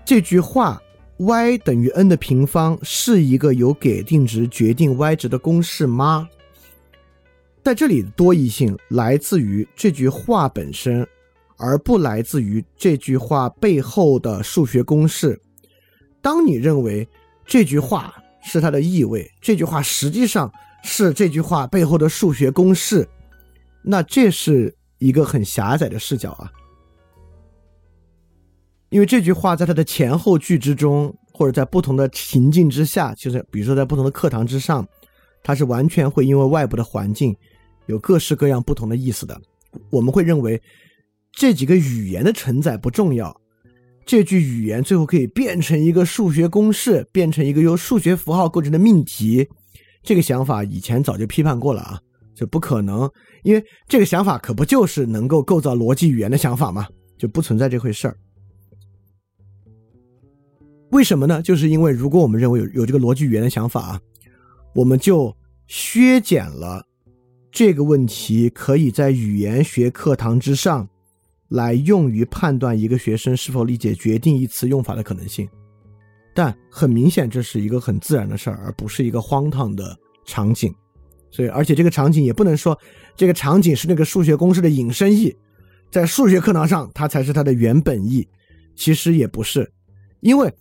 [0.05, 0.79] 这句话
[1.17, 6.27] y 等于 n 的平方是一个由给定值决定 y 值的公式吗？
[7.63, 11.07] 在这里，多义性来自于这句话本身，
[11.57, 15.39] 而不来自于这句话背后的数学公式。
[16.21, 17.07] 当你认为
[17.45, 20.51] 这句话是它的意味，这句话实际上。
[20.83, 23.05] 是这句话背后的数学公式，
[23.81, 26.49] 那这是一个很狭窄的视角啊。
[28.89, 34.87] 因为这句话在它的前后句之中，或者在不同的情境之下，就是比如说在不同的课堂之上，
[35.43, 37.35] 它是完全会因为外部的环境
[37.87, 39.39] 有各式各样不同的意思的。
[39.89, 40.61] 我们会认为
[41.31, 43.35] 这几个语言的承载不重要，
[44.05, 49.47] 这句语言最后可以变成一个数学公式，变成一个由数学符号构成的命题。
[50.01, 51.99] 这个想法以前早就批判过了啊，
[52.33, 53.09] 就不可能，
[53.43, 56.87] 因为这个想法可不就是能够构造逻辑语言的想法吗？
[57.17, 58.15] 就不存在这回事儿。
[60.97, 61.43] 为什么呢？
[61.43, 64.01] 就是因为如果我们认为有有这个逻辑语言的想法啊，
[64.73, 65.31] 我们就
[65.67, 66.83] 削减了
[67.51, 70.89] 这个问题可以在语言学课堂之上
[71.49, 75.47] 来用于判断一个学生是否理解“决定”一词用法的可能性。
[76.33, 79.95] 但很明显，这是一个很自然的事儿，而不是一个荒唐的
[80.25, 80.73] 场景。
[81.29, 82.75] 所以，而且这个场景也不能说
[83.15, 85.35] 这个场景是那个数学公式的引申义，
[85.91, 88.27] 在数学课堂上它才是它的原本意。
[88.75, 89.71] 其实也不是，
[90.21, 90.51] 因为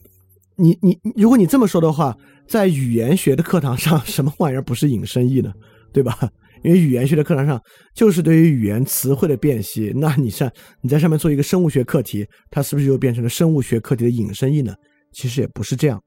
[0.57, 2.17] 你你如果你这么说的话，
[2.49, 5.53] 在语言学的课堂上， 什么玩意儿不是引申义呢？
[5.93, 6.19] 对吧？
[6.63, 7.61] 因为语言学的课堂上
[7.95, 9.93] 就是对于语言词汇的辨析。
[9.95, 10.51] 那你像
[10.81, 14.75] 你在上面做一个生物学课题，它是不是就变成了生物学课题的引申义呢？
[15.13, 16.03] 其实也不是这样。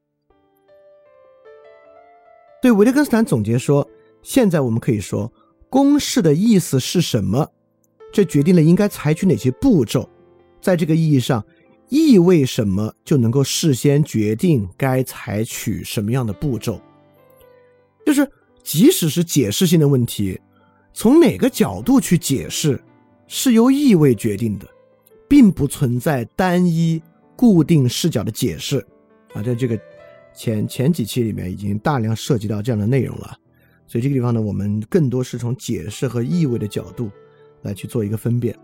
[2.62, 3.88] 对维特根斯坦总结说
[4.22, 5.32] ：“现在我们可以说，
[5.70, 7.48] 公式的意思是什么？
[8.12, 10.10] 这决定了应该采取哪些步骤。
[10.62, 11.42] 在这个意义上，
[11.90, 16.80] 意味什么就能够事先决定该采取什么样的步骤。
[18.06, 18.28] 就是
[18.64, 20.40] 即使是解释性的问题，
[20.94, 22.82] 从哪个角度去解释，
[23.28, 24.68] 是由意味决定的，
[25.28, 27.02] 并不存在单一
[27.36, 28.86] 固定视角的解释。”
[29.34, 29.80] 啊，在这个
[30.34, 33.38] 前前几期里面已经大量涉及到这样的内容了，
[33.86, 37.12] 所以这个地方呢，我们更多是从解释和意味的角度
[37.62, 38.58] 来去做一个分辨。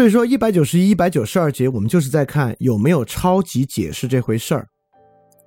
[0.00, 4.66] 所以说，一百九十一、一百九十二节，我们就是在看有没有超级解释这回事儿。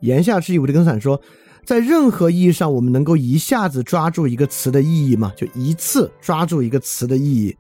[0.02, 1.20] 言下之意，维特根斯坦说，
[1.66, 5.34] 在任何意义上，我们能够一下子抓住一个词的意义吗？
[5.36, 7.58] 就一次抓住一个词的意义，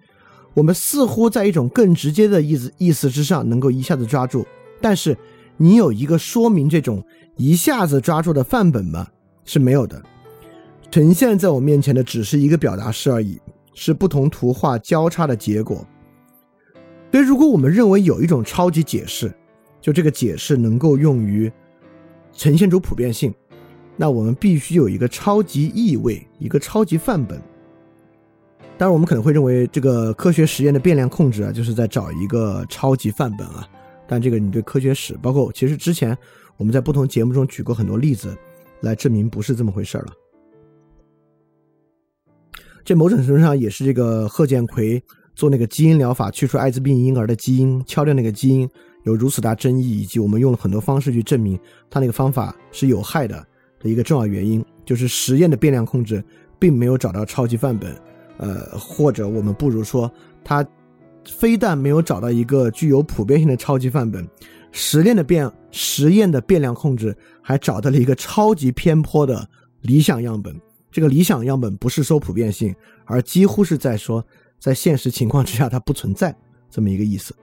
[0.53, 4.45] 我们似乎在一种更直接的意思意思之上能够一下子抓住。
[4.79, 5.17] 但是，
[5.57, 7.03] 你有一个说明这种
[7.37, 9.07] 一下子抓住的范本吗？
[9.45, 9.99] 是没有的。
[10.91, 13.41] 呈现在我面前的只是一个表达式而已，
[13.73, 15.83] 是不同图画交叉的结果。
[17.13, 19.31] 所以，如果我们认为有一种超级解释，
[19.79, 21.51] 就这个解释能够用于。
[22.35, 23.31] 呈现出普遍性，
[23.95, 27.39] 那我们必须有一个超级意味，一个超级范本。
[28.79, 33.69] 当然，我们可能会认为这个科学实验的变量控制啊，就是在找一个超级范本啊。
[34.07, 36.17] 但这个你对科学史，包括其实之前
[36.57, 38.35] 我们在不同节目中举过很多例子，
[38.81, 40.07] 来证明不是这么回事了。
[42.83, 44.99] 这某种程度上也是这个贺建奎
[45.35, 48.69] 做那个基因疗法，去除艾滋病婴儿的基因，敲掉那个基因。
[49.03, 53.45] 有如此大争议，以及我们用了很多方式去证明他那个方法是有害的
[53.77, 56.23] 的一个重要原因，就是实验的变量控制
[56.57, 57.93] 并没有找到超级范本，
[58.37, 60.09] 呃，或者我们不如说，
[60.41, 60.65] 他
[61.25, 64.25] 非但没有找到一个具有普遍性的超级范本，
[64.71, 69.45] 实验的变实验的变量控制还找到了一个超级偏颇的
[69.81, 70.55] 理想样本。
[70.91, 72.73] 这个理想样本不是说普遍性，
[73.03, 74.25] 而几乎是在说，
[74.63, 76.33] 在现实情况之下它不存在
[76.69, 77.35] 这么一个意思。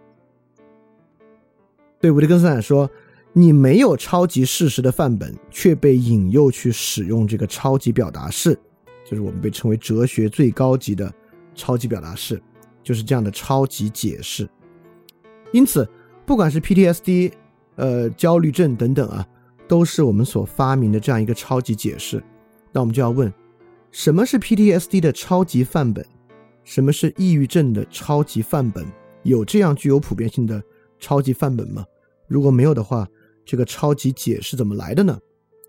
[2.00, 2.90] 对维特根斯坦说
[3.34, 8.58] ：“你没有超级事实的范本，却被引诱去使用这个超级表达式，
[9.04, 11.12] 就是我们被称为哲学最高级的
[11.54, 12.42] 超级表达式，
[12.82, 14.48] 就是这样的超级解释。
[15.52, 15.86] 因此，
[16.24, 17.32] 不管是 PTSD、
[17.74, 19.28] 呃焦虑症等等啊，
[19.68, 22.24] 都是我们所发明的这样一个超级解释。
[22.72, 23.30] 那我们就要问：
[23.90, 26.02] 什么是 PTSD 的超级范本？
[26.70, 28.86] 什么是抑郁症的超级范本？
[29.24, 30.62] 有这样具有普遍性的？”
[31.00, 31.84] 超级范本吗？
[32.28, 33.08] 如果没有的话，
[33.44, 35.18] 这个超级解释怎么来的呢？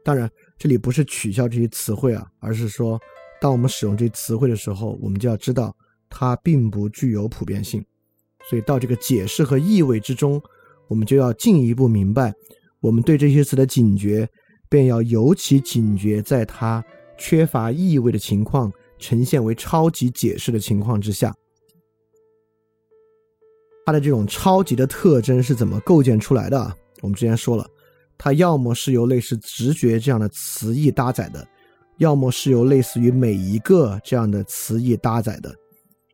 [0.04, 0.30] 当然，
[0.60, 3.00] 这里不是取消这些词汇啊，而是说，
[3.42, 5.76] 当我们使用这些词汇的时候，我们就要知道
[6.08, 7.84] 它并不具有普遍性。
[8.48, 10.40] 所以到这个解释和意味之中，
[10.88, 12.32] 我们就要进一步明白，
[12.80, 14.30] 我们对这些词的警觉，
[14.70, 16.86] 便要尤其警觉，在它
[17.18, 18.72] 缺乏意味的情况
[19.02, 21.36] 呈现为超级解释的情况之下。
[23.86, 26.58] 它的这种超级的特征是怎么构建出来的？
[27.02, 27.68] 我们之前说了，
[28.18, 31.46] 它要么是由类似直觉这样的词义搭载的，
[31.98, 35.54] 要么是由类似于每一个这样的词义搭载的，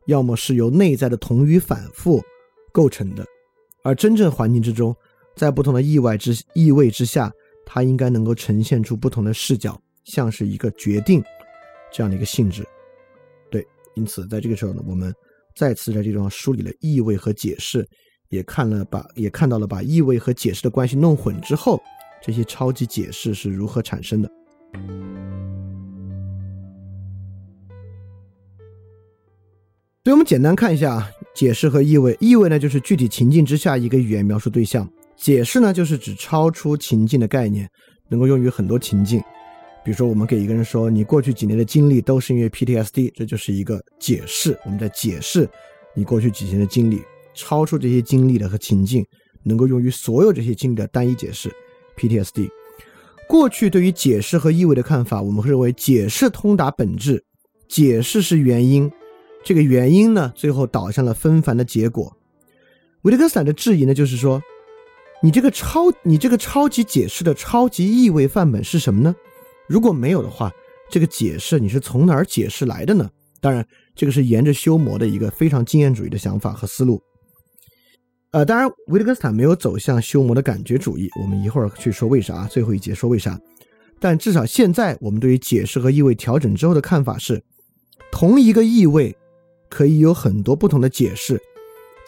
[0.06, 2.22] 要么是由内在的同语反复
[2.72, 3.24] 构成的。
[3.84, 4.96] 而真正环境之中，
[5.36, 7.30] 在不同的意外之意味之下，
[7.66, 11.22] 它应该能够呈现出不同的视角，像是一个决定
[11.92, 12.66] 这样的一个性质。
[13.98, 15.12] 因此在这个时候呢，我们。
[15.56, 17.84] 再次在这种梳理了意味和解释，
[18.28, 21.80] 也看了把也看到了把意味和解释的关系弄混之后，
[22.22, 24.30] 这些超级解释是如何产生的。
[30.04, 32.16] 所以我们简单看一下啊解释和意味。
[32.20, 37.68] 意味呢，就是具体情境之下一个语言描述对象；解释呢，就是指超出情境的概念，
[38.10, 39.20] 能够用于很多情境。
[39.84, 44.58] 比如说，我们给一个人说，你过去几年的经历都是因为 PTSD，这就是一个解释。
[44.64, 45.48] 我们在解释
[45.94, 47.02] 你过去几年的经历，
[47.34, 49.04] 超出这些经历的和情境，
[49.42, 51.50] 能够用于所有这些经历的单一解释。
[51.96, 52.48] PTSD，
[53.28, 57.24] 过去对于解释和意味的看法，我们会认为解释通达本质，
[57.66, 58.90] 解释是原因，
[59.42, 62.14] 这个原因呢，最后导向了纷繁的结果。
[63.02, 64.40] 维特根斯坦的质疑呢，就是说，
[65.22, 69.14] 你这个超，你这个超级解释的超级意味范本是什么呢？
[69.68, 70.50] 如果没有的话，
[70.90, 73.08] 这个解释你是从哪儿解释来的呢？
[73.40, 73.64] 当然，
[73.94, 77.00] 这个是沿着修魔的一个非常经验主义的想法和思路。
[78.32, 83.38] 呃，当然，维特根斯坦没有走向修魔的感觉主义，我们一会儿去说为啥，最后一节说为啥。
[84.00, 87.42] 但至少现在我们对于解释和意味调整之后的看法是，
[88.10, 89.14] 同一个意味
[89.68, 91.40] 可以有很多不同的解释，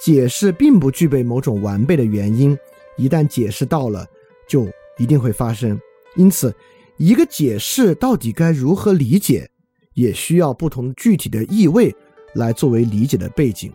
[0.03, 2.57] 解释并不具备某种完备的原因，
[2.97, 4.07] 一旦解释到了，
[4.49, 4.67] 就
[4.99, 5.79] 一定会发生。
[6.17, 6.55] 因此。
[7.01, 9.49] 一个解释到底该如何理解，
[9.95, 11.97] 也需要不同具体的意味
[12.35, 13.73] 来作为理解的背景。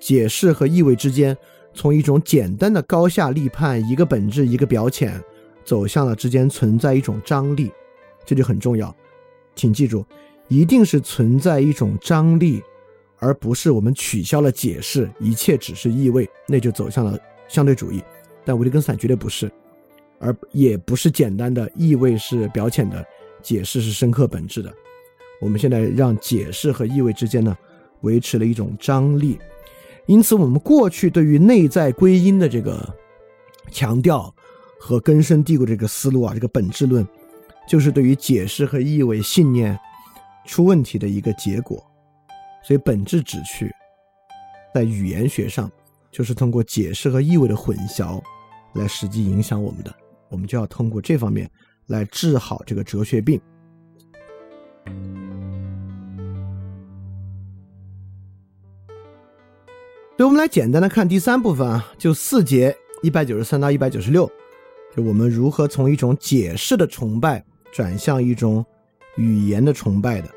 [0.00, 1.36] 解释和意味之间，
[1.74, 5.22] 从一种简单的高下立判，一个本质一个表浅，
[5.62, 7.70] 走向了之间存在一种张力，
[8.24, 8.96] 这就很重要。
[9.54, 10.02] 请记住，
[10.48, 12.62] 一定是存在一种张力，
[13.18, 17.18] 而不是我们取消了解释，一切只是意味，那就走向了
[17.48, 18.02] 相对主义。
[18.46, 19.52] 但维特根斯坦绝对不是。
[20.22, 23.04] 而也不是简单的意味是表浅的，
[23.42, 24.72] 解释是深刻本质的。
[25.40, 27.56] 我们现在让解释和意味之间呢，
[28.02, 29.36] 维持了一种张力。
[30.06, 32.88] 因此，我们过去对于内在归因的这个
[33.72, 34.32] 强调
[34.78, 37.06] 和根深蒂固这个思路啊，这个本质论，
[37.68, 39.76] 就是对于解释和意味信念
[40.46, 41.84] 出问题的一个结果。
[42.62, 43.72] 所以，本质旨趣
[44.72, 45.68] 在语言学上，
[46.12, 48.22] 就是通过解释和意味的混淆
[48.74, 49.92] 来实际影响我们的。
[50.32, 51.48] 我们就要通过这方面
[51.86, 53.40] 来治好这个哲学病。
[60.16, 64.30] 所以，我们来简单的看第三部分啊，就四节一百九十三到一百九十六，
[64.96, 68.64] 就我们如何从一种解释的崇拜转向一种
[69.16, 70.28] 语言的崇拜的。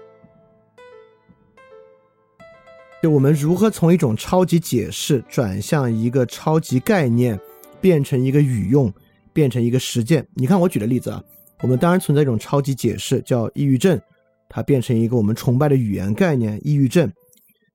[3.04, 7.40] 就我们如何从一种超级解释转向一个超级概念，
[7.80, 8.92] 变成一个语用，
[9.36, 10.28] 变成一个实践。
[10.34, 11.22] 你看我举的例子啊，
[11.62, 14.02] 我们当然存在一种超级解释，叫抑郁症，
[14.50, 17.12] 它变成一个我们崇拜的语言概念，抑郁症，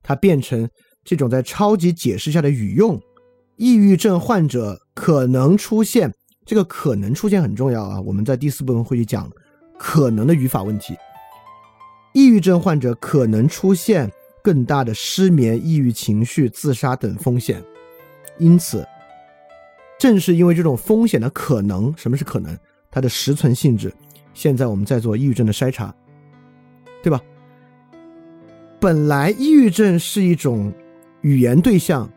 [0.03, 0.69] 它变成。
[1.03, 3.01] 这种在超级解释下的语用，
[3.57, 6.13] 抑郁症患者可能出现，
[6.45, 7.99] 这个可能出现很重要啊。
[8.03, 9.29] 我们在第四部分会去讲
[9.79, 10.95] 可能的语法问题。
[12.13, 14.13] 抑郁症患者可能出现
[14.45, 17.65] 更大的失眠、抑郁情绪、自杀等风险。
[18.39, 18.87] 因此，
[20.01, 22.59] 正是因为这种风险的可能，什么是可能？
[22.91, 23.95] 它的实存性质。
[24.35, 25.95] 现在我们在做抑郁症的筛查，
[27.05, 27.21] 对吧？
[28.81, 30.73] 本来抑郁症是一种。
[31.23, 32.11] 语言对象，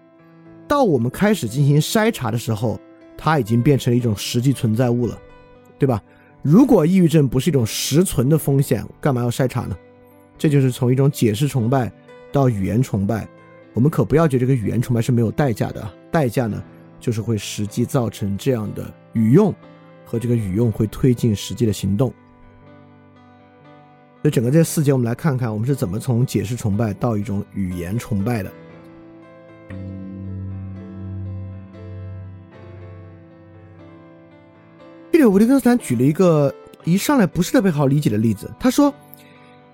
[0.65, 2.79] 到我们开始进行筛查的时候，
[3.17, 5.19] 它已经变成了一种实际存在物了，
[5.77, 6.01] 对吧？
[6.41, 9.75] 如果抑郁症不是一种实存的风险，干嘛要筛查呢？
[10.37, 11.91] 这就是从一种解释崇拜
[12.31, 13.27] 到语言崇拜。
[13.73, 16.63] 我们可不要觉得这个语言崇拜是没有代价的，代价呢，
[17.03, 19.53] 就是会实际造成这样的语用，
[20.05, 22.13] 和这个语用会推进实际的行动。
[24.21, 28.49] 所以整个这四节，我们来看看我们是怎么从解释崇拜到一种语言崇拜的。
[35.11, 36.55] 这里，维特根斯坦举了一个
[36.85, 38.49] 一上来不是特别好理解的例子。
[38.57, 38.93] 他说，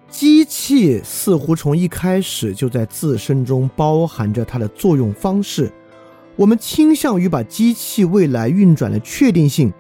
[0.10, 5.72] 机器似乎从一开始就在自身中包含着它的作用方式。
[6.40, 9.74] 我们倾向于把机器未来运转的确定性，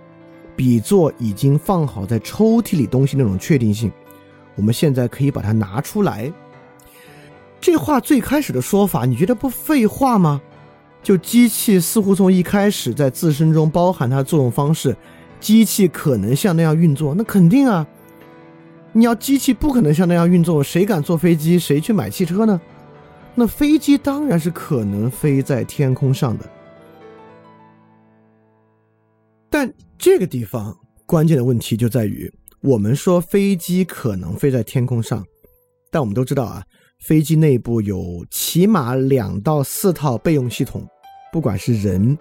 [0.57, 3.89] 比作已经放好在抽屉里东西那种确定性。
[4.57, 6.29] 我们现在可以把它拿出来。
[7.61, 10.41] 这话最开始的说法，你觉得不废话吗？
[11.01, 14.93] 就机器似乎从一开始在自身中包含它的作用方式，
[15.39, 17.87] 机器可能像那样运作，那肯定啊。
[18.91, 21.57] 你要机器不可能像那样运作，谁敢坐飞机？
[21.57, 22.59] 谁去买汽车呢？
[23.39, 26.45] 那飞机当然是可能飞在天空上的。
[29.49, 32.29] 但这个地方关键的问题就在于，
[32.59, 35.25] 我们说飞机可能飞在天空上，
[35.89, 36.61] 但我们都知道啊。
[36.99, 40.85] 飞机内部有起码两到四套备用系统，
[41.31, 42.17] 不管是人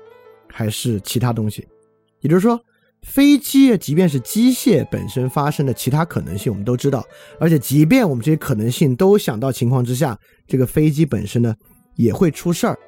[0.49, 1.67] 还是其他东西。
[2.21, 2.57] 也就是说，
[3.03, 7.05] 飞机即便是机械本身发生的其他可能性，我们都知道。
[7.41, 11.55] 而且，即便我们这些可能性都想到情况之下，这个飞机本身呢
[11.95, 12.79] 也会出事儿。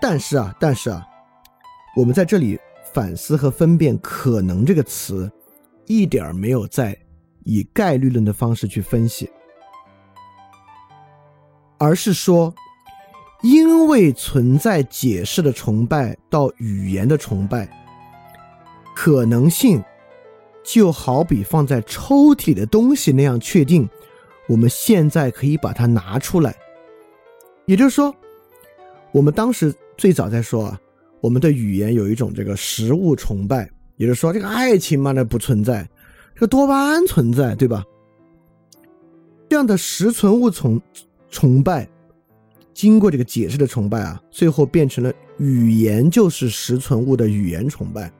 [0.00, 1.02] 但是啊，但是啊，
[1.96, 2.58] 我们在这里
[2.92, 5.30] 反思和分辨“可能”这个词，
[5.86, 6.96] 一点儿没有在
[7.44, 9.30] 以概率论的方式去分析。
[11.76, 12.54] 而是说，
[13.42, 17.68] 因为存在解释的崇拜到语言的崇拜，
[18.94, 19.82] 可能性
[20.62, 23.88] 就好比放在抽屉里的东西那样确定。
[24.46, 26.54] 我们现在可以把它拿出来，
[27.66, 28.14] 也就是说，
[29.10, 30.80] 我们当时最早在说啊，
[31.20, 35.88] 我们对语言有一种这个实物崇拜，也就是说，这个爱情嘛，那不存在，
[36.34, 37.82] 这个多巴胺存在，对吧？
[39.48, 40.80] 这样的实存物崇。
[41.30, 41.88] 崇拜，
[42.72, 48.12] 经过这个解释的崇拜啊，最后变成了语言就是实存物的语言崇拜。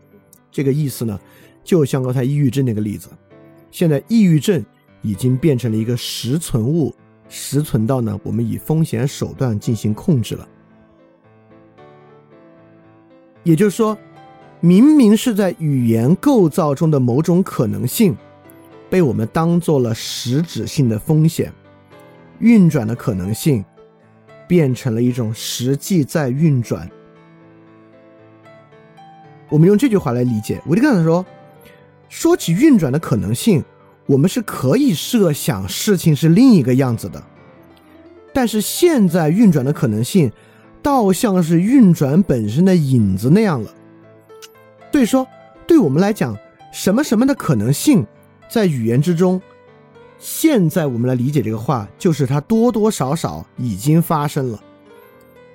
[0.54, 1.18] 这个意思呢，
[1.64, 3.08] 就像刚才抑郁症那个例子，
[3.72, 4.64] 现在抑郁症
[5.02, 6.94] 已经变成了一个实存物，
[7.28, 10.48] 实存到呢，我们以风险手段进行控制了。
[13.42, 13.98] 也就是说，
[14.60, 18.16] 明明是在语言构造中的某种可能性，
[18.88, 21.52] 被我们当做了实质性的风险。
[22.38, 23.64] 运转的可能性
[24.46, 26.88] 变成了一种实际在运转。
[29.54, 31.24] 我们用这句话来理解，维特根斯坦说
[32.10, 33.62] ：“说起运转的可能性，
[34.04, 37.22] 我们是可以设想事情是另一个样子的。
[38.32, 40.32] 但是现在运转的可能性，
[40.82, 43.72] 倒像是运转本身的影子那样了。
[44.90, 45.24] 所以说，
[45.68, 46.36] 对我们来讲，
[46.72, 48.04] 什么什么的可能性，
[48.48, 49.40] 在语言之中。”
[50.18, 54.60] 现在我们来理解这个话，就是它多多少少已经发生了。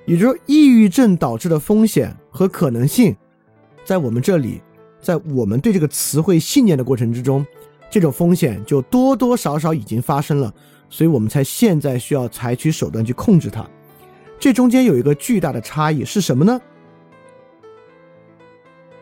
[0.06, 3.14] 也就是说，抑郁症导致的风险和可能性，
[3.90, 4.62] 在我们这里，
[5.02, 7.44] 在我们对这个词汇信念的过程之中，
[7.90, 10.54] 这种风险就多多少少已经发生了，
[10.88, 13.68] 所以我们才现在需要采取手段去控制它。
[14.38, 16.60] 这中间有一个巨大的差异是什么呢？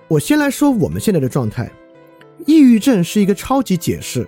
[0.09, 1.71] 我先来说我们现在的状态，
[2.47, 4.27] 抑郁症是一个超级解释，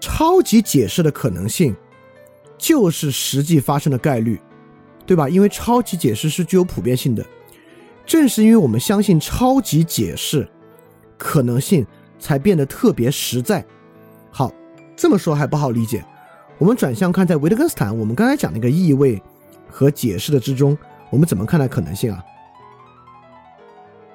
[0.00, 1.72] 超级解释的可能性
[2.58, 4.40] 就是实际发生的概率，
[5.06, 5.28] 对吧？
[5.28, 7.24] 因为超级解释是具有普遍性的，
[8.06, 10.48] 正是因为我们相信超级解释，
[11.18, 11.84] 可能性
[12.18, 13.64] 才变得特别实在。
[14.30, 14.52] 好，
[14.94, 16.04] 这么说还不好理解，
[16.56, 19.20] 我们转向看，在维特根斯坦，我们刚才讲那个意味
[19.68, 20.78] 和解释的之中，
[21.10, 22.24] 我们怎么看待可能性啊？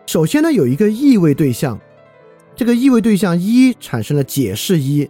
[0.05, 1.79] 首先呢，有一个意味对象，
[2.55, 5.09] 这个意味对象一产生了解释一，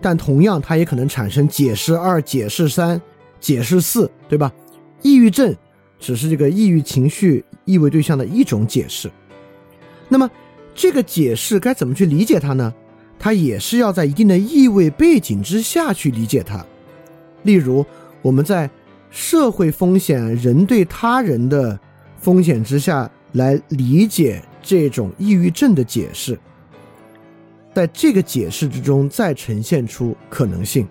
[0.00, 3.00] 但同样它也可能产生解释二、解释三、
[3.38, 4.50] 解释四，对吧？
[5.02, 5.54] 抑郁症
[6.04, 9.10] 只是这个抑郁情绪意味对象的一种解释。
[10.08, 10.30] 那么
[10.74, 12.74] 这个解释该怎么去理解它呢？
[13.18, 16.62] 它也是要在一定的意味背景之下去理解它。
[17.44, 17.84] 例如，
[18.20, 18.68] 我们在
[19.10, 21.80] 社会风险、人对他人的
[22.20, 23.10] 风险之下。
[23.34, 26.38] 来理解这种抑郁症的解释，
[27.74, 30.86] 在这个解释之中再呈现出可能性。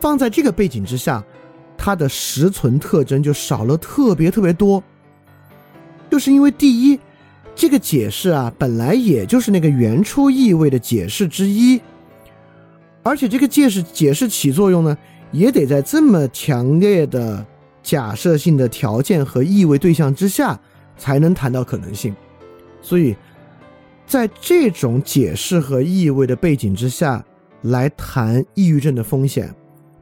[0.00, 1.22] 放在这个背景之下，
[1.76, 4.82] 它的实存特征就少了特别特别多。
[6.10, 6.98] 就是因为第一，
[7.54, 11.80] 这个解释啊本来也就是那个原初意味的解释之一，
[13.02, 14.96] 而且这个解释解释起作用呢，
[15.32, 17.44] 也得在这么强烈的
[17.82, 20.58] 假设性的条件和意味对象之下。
[20.96, 22.14] 才能谈到可能性，
[22.80, 23.16] 所以
[24.06, 27.22] 在这种解释和意味的背景之下
[27.62, 29.52] 来谈抑郁症的风险，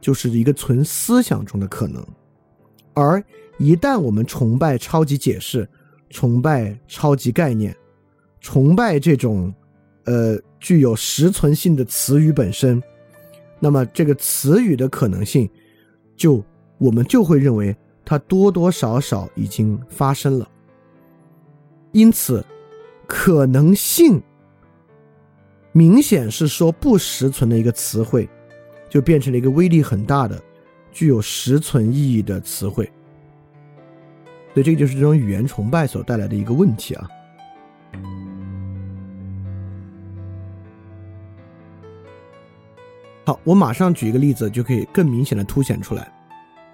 [0.03, 2.05] 就是一个纯思想中的可能。
[2.93, 3.23] 而
[3.57, 5.67] 一旦我们崇拜超级解释，
[6.09, 7.73] 崇拜超级概念，
[8.41, 9.51] 崇拜这种
[10.03, 12.83] 呃具有实存性的词语本身，
[13.61, 15.49] 那么这个词语的可能性，
[16.17, 16.43] 就
[16.77, 17.73] 我们就会认为
[18.03, 20.49] 它多多少少已经发生了。
[21.93, 22.45] 因此，
[23.07, 24.21] 可能性
[25.71, 28.29] 明显是说不实存的一个词汇，
[28.93, 30.39] 就变成了一个威力很大的、
[30.91, 32.85] 具有实存意义的词汇。
[34.53, 37.09] 所以，这个就是这种语言崇拜所带来的一个问题啊。
[43.25, 46.13] 好，我马上举一个例子，就可以更明显的凸显出来。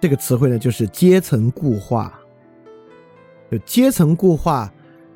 [0.01, 2.19] 这个词汇呢，就是阶层固化。
[3.49, 4.69] 就阶层固化。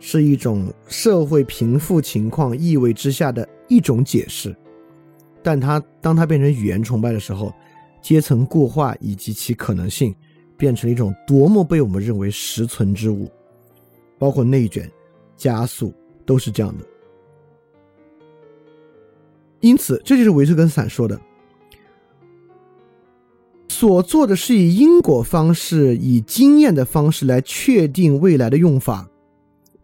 [0.05, 4.53] 是一种社会贫富情况意味之下的一种解释，
[5.43, 7.53] 但它当它变成语言崇拜的时候，
[8.01, 10.15] 阶层固化以及其可能性
[10.57, 13.29] 变成一种多么被我们认为实存之物，
[14.17, 14.89] 包括内卷、
[15.35, 15.93] 加速
[16.25, 16.85] 都是这样的。
[19.59, 21.19] 因此，这就是维特根斯坦说的：
[23.69, 29.09] 所做的是以因果方式、以经验的方式来确定未来的用法。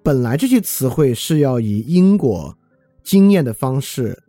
[0.03, 2.57] 本来这些词汇是要以因果
[3.03, 4.21] 经验的方式，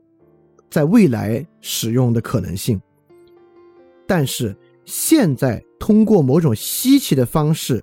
[0.70, 2.80] 在未来使用的可能性，
[4.06, 7.82] 但是现在通过某种稀奇的方式，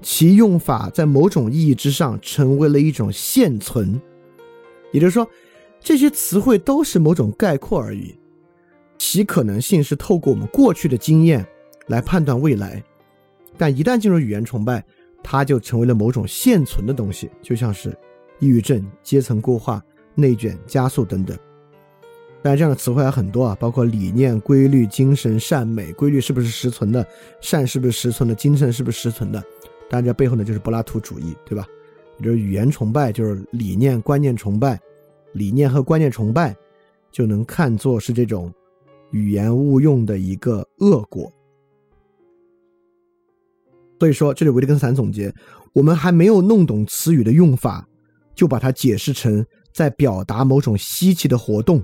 [0.00, 4.00] 其用法在某种意义之上成为了一种现存。
[4.90, 5.28] 也就是说，
[5.78, 8.14] 这些词汇都是某种概括而已，
[8.98, 11.46] 其可能性是透过我们过去的经验
[11.86, 12.82] 来判断未来，
[13.58, 14.84] 但一旦进入语言崇拜。
[15.26, 17.96] 它就成为了某种现存的东西，就像是
[18.40, 19.82] 抑郁症、阶层固化、
[20.14, 21.34] 内卷、加速等等。
[22.46, 25.90] 但，这样的词汇还很多啊，包括理念、规律、精神、善美。
[25.94, 27.04] 规律是不是实存的？
[27.40, 28.34] 善是不是实存的？
[28.34, 29.42] 精神是不是实存的？
[29.88, 31.66] 当然，这背后呢就是柏拉图主义，对吧？
[32.18, 34.78] 也就是语言崇拜，就是理念观念崇拜。
[35.32, 36.54] 理念和观念崇拜
[37.10, 38.52] 就能看作是这种
[39.10, 41.32] 语言误用的一个恶果。
[43.98, 45.34] 所以说，这里维特根斯坦总结：
[45.72, 47.88] 我们还没有弄懂词语的用法，
[48.34, 49.42] 就把它解释成
[49.72, 51.82] 在表达某种稀奇的活动。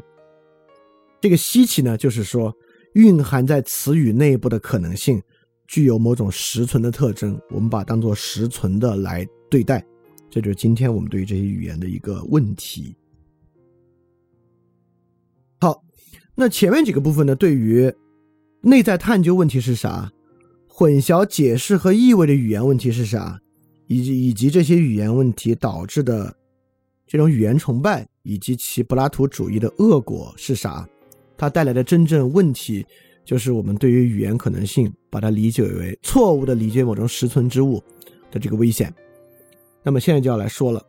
[1.20, 2.52] 这个稀奇呢，就是说
[2.94, 5.20] 蕴含在词语内部的可能性
[5.68, 9.84] 具有某种实存的特征，我们把它当做实存的来对待。
[10.30, 12.96] 这就是今天我们对于这些语言的一个问题。
[15.60, 15.82] 好，
[16.34, 17.92] 那前面几个部分呢，对于
[18.62, 20.10] 内在探究问题是啥？
[20.66, 23.38] 混淆解释和意味的语言问题是啥？
[23.88, 26.34] 以及以及这些语言问题导致的
[27.06, 30.88] 这种语言崇拜以及其柏拉图主义的恶果是啥？
[31.40, 32.84] 它带来的真正问题
[33.24, 37.82] 就是我们对于语言可能性把它理解为错误的理解某种实存之物
[38.30, 38.92] 的这个危险。
[39.82, 40.84] 那么现在就要来说了，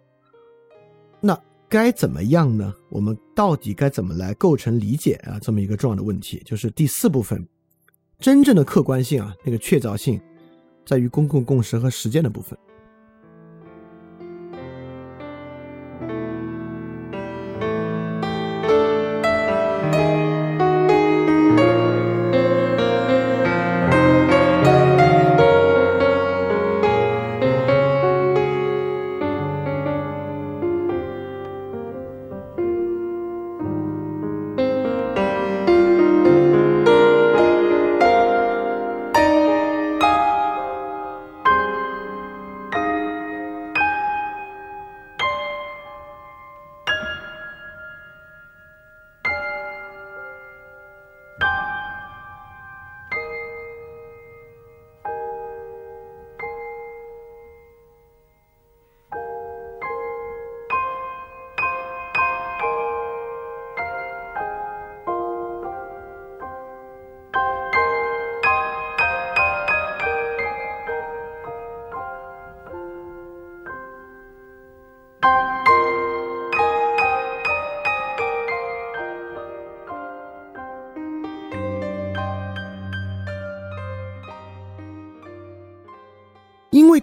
[1.21, 2.75] 那该怎么样呢？
[2.89, 5.39] 我们到底该怎么来构成理解啊？
[5.39, 7.47] 这么一个重要的问题，就是第四部分，
[8.19, 10.19] 真正的客观性啊，那个确凿性，
[10.85, 12.59] 在于公共共识和实践的部分。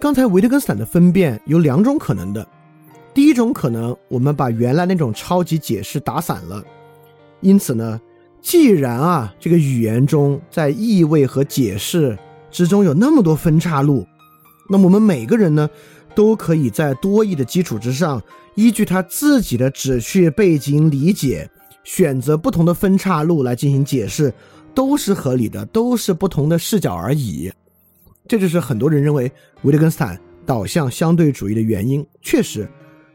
[0.09, 2.43] 刚才维特根斯坦的分辨有两种可能的，
[3.13, 6.63] 第一种可能，我们把原来那种超级解释打散了，
[7.41, 8.01] 因此呢，
[8.41, 12.17] 既然啊这个语言中在意味和解释
[12.49, 14.03] 之中有那么多分岔路，
[14.67, 15.69] 那么我们每个人呢，
[16.15, 18.19] 都可以在多义的基础之上，
[18.55, 21.47] 依据他自己的旨趣背景理解，
[21.83, 24.33] 选择不同的分岔路来进行解释，
[24.73, 27.51] 都是合理的，都是不同的视角而已。
[28.29, 29.29] 这就是很多人认为
[29.63, 30.15] 维特根斯坦
[30.45, 32.05] 导向相对主义的原因。
[32.21, 32.69] 确实，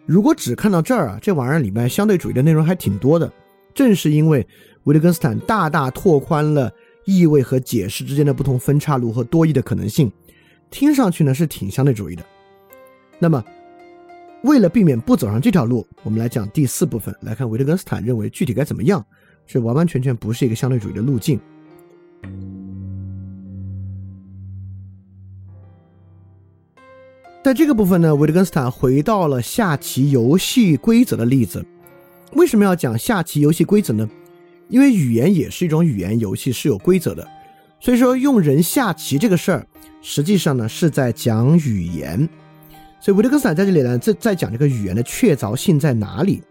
[0.06, 3.32] 如果只看到这儿啊，这玩意儿里面相对主义的内容还挺多的。
[3.72, 4.44] 正是因为
[4.82, 6.68] 维特根斯坦大大拓宽了
[7.04, 10.10] 意味和解释之间的不同分岔路和多义的可能性，
[10.68, 12.24] 听上去呢是挺相对主义的。
[13.20, 13.44] 那么，
[14.42, 19.04] 为了避免不走上这条路，我们来讲第四部分，来看维特根斯坦认为具体该怎么样，
[19.46, 21.38] 这完完全全不是一个相对主义的路径。
[27.44, 31.62] 在这个部分呢，维特根斯坦回到了下棋游戏规则的例子。
[32.32, 34.08] 为什么要讲下棋游戏规则呢？
[34.70, 37.28] 因为语言也是一种语言游戏，是有规则的。
[37.78, 39.66] 所以说，用人下棋这个事儿，
[40.00, 42.26] 实际上呢是在讲语言。
[42.98, 46.42] 所以维特根斯坦在这里呢，在在讲这个语言的确凿性在哪里？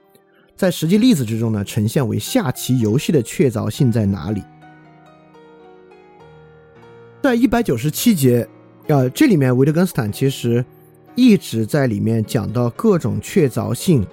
[0.55, 4.43] 在实际例子之中呢，呈现为下棋游戏的确凿性在哪里？
[7.23, 8.47] 在一百九十七节，
[8.85, 10.63] 呃，这里面维特根斯坦其实。
[11.15, 14.05] 一直在里面讲到各种确凿性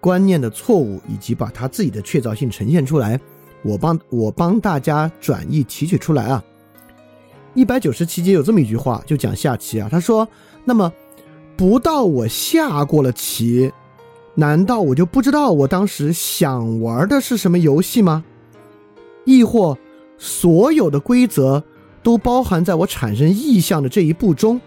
[0.00, 3.18] 观念的错误，以及把他自己的确凿性呈现出来。
[3.62, 6.44] 我帮我帮大家转译提取出来啊。
[7.54, 9.88] 一百九十七节有这么一句话，就讲下棋啊。
[9.90, 10.28] 他说
[10.64, 10.92] ：“那么
[11.56, 13.72] 不到我下过了棋，
[14.34, 18.24] 难道我就不知道我当时想玩的是什么游戏吗？
[19.24, 19.76] 亦或
[20.18, 21.64] 所有的规则
[22.02, 24.60] 都包含在我产生意向的这一步中？”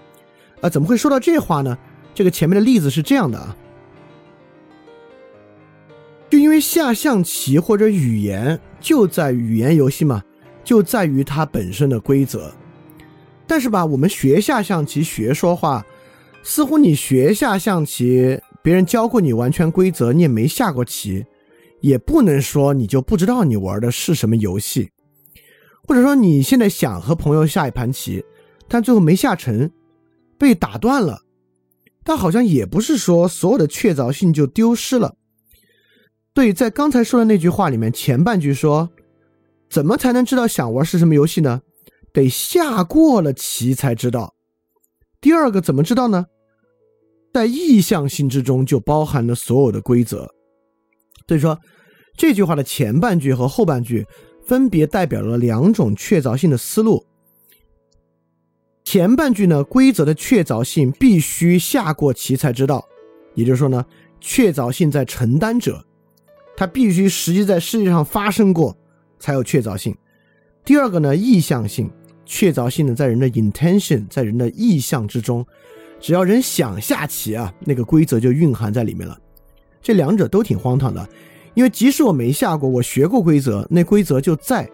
[0.62, 1.78] 啊，怎么会说到这话呢？
[2.14, 3.56] 这个前面的例子是这样的啊，
[6.30, 10.22] 就因为下象棋或者语言就在语言游戏嘛，
[10.64, 12.54] 就在于它本身的规则。
[13.48, 15.86] 但是吧，我们学下象棋、学说话，
[16.44, 21.26] 似乎你学下象棋，别人教过你完全规则，你也没下过棋，
[21.80, 24.90] 也不能说你就不知道你玩的是什么游戏，
[25.88, 28.24] 或者说你现在想和朋友下一盘棋，
[28.68, 29.72] 但最后没下成。
[30.42, 31.22] 被打断了，
[32.04, 35.14] 但好像也不是说所有的确凿性就丢失了。
[36.34, 38.90] 对，在刚才说的那句话里面，前半句说，
[39.70, 41.62] 怎么才能知道想玩是什么游戏呢？
[42.12, 44.34] 得下过了棋才知道。
[45.22, 46.26] 第二个怎么知道呢？
[47.32, 50.28] 在意向性之中就包含了所有的规则。
[51.28, 51.56] 所以说，
[52.18, 54.08] 这句话的前半句和后半句
[54.44, 57.06] 分别代表了两种确凿性的思路。
[58.92, 62.86] 前半句呢，规则的确凿性必须下过棋才知道，
[63.36, 63.86] 也就是说呢，
[64.20, 65.82] 确凿性在承担者，
[66.58, 68.76] 它必须实际在世界上发生过
[69.18, 69.96] 才有确凿性。
[70.66, 71.90] 第二个呢，意向性，
[72.26, 75.48] 确凿性呢在人的 intention，在人的意向之中，
[76.02, 79.18] 只要人想下棋啊，那个规则就蕴含在里面了。
[79.82, 81.08] 这两者都挺荒唐的，
[81.54, 84.70] 因为即使我没下过，我学过规则，那规则就在。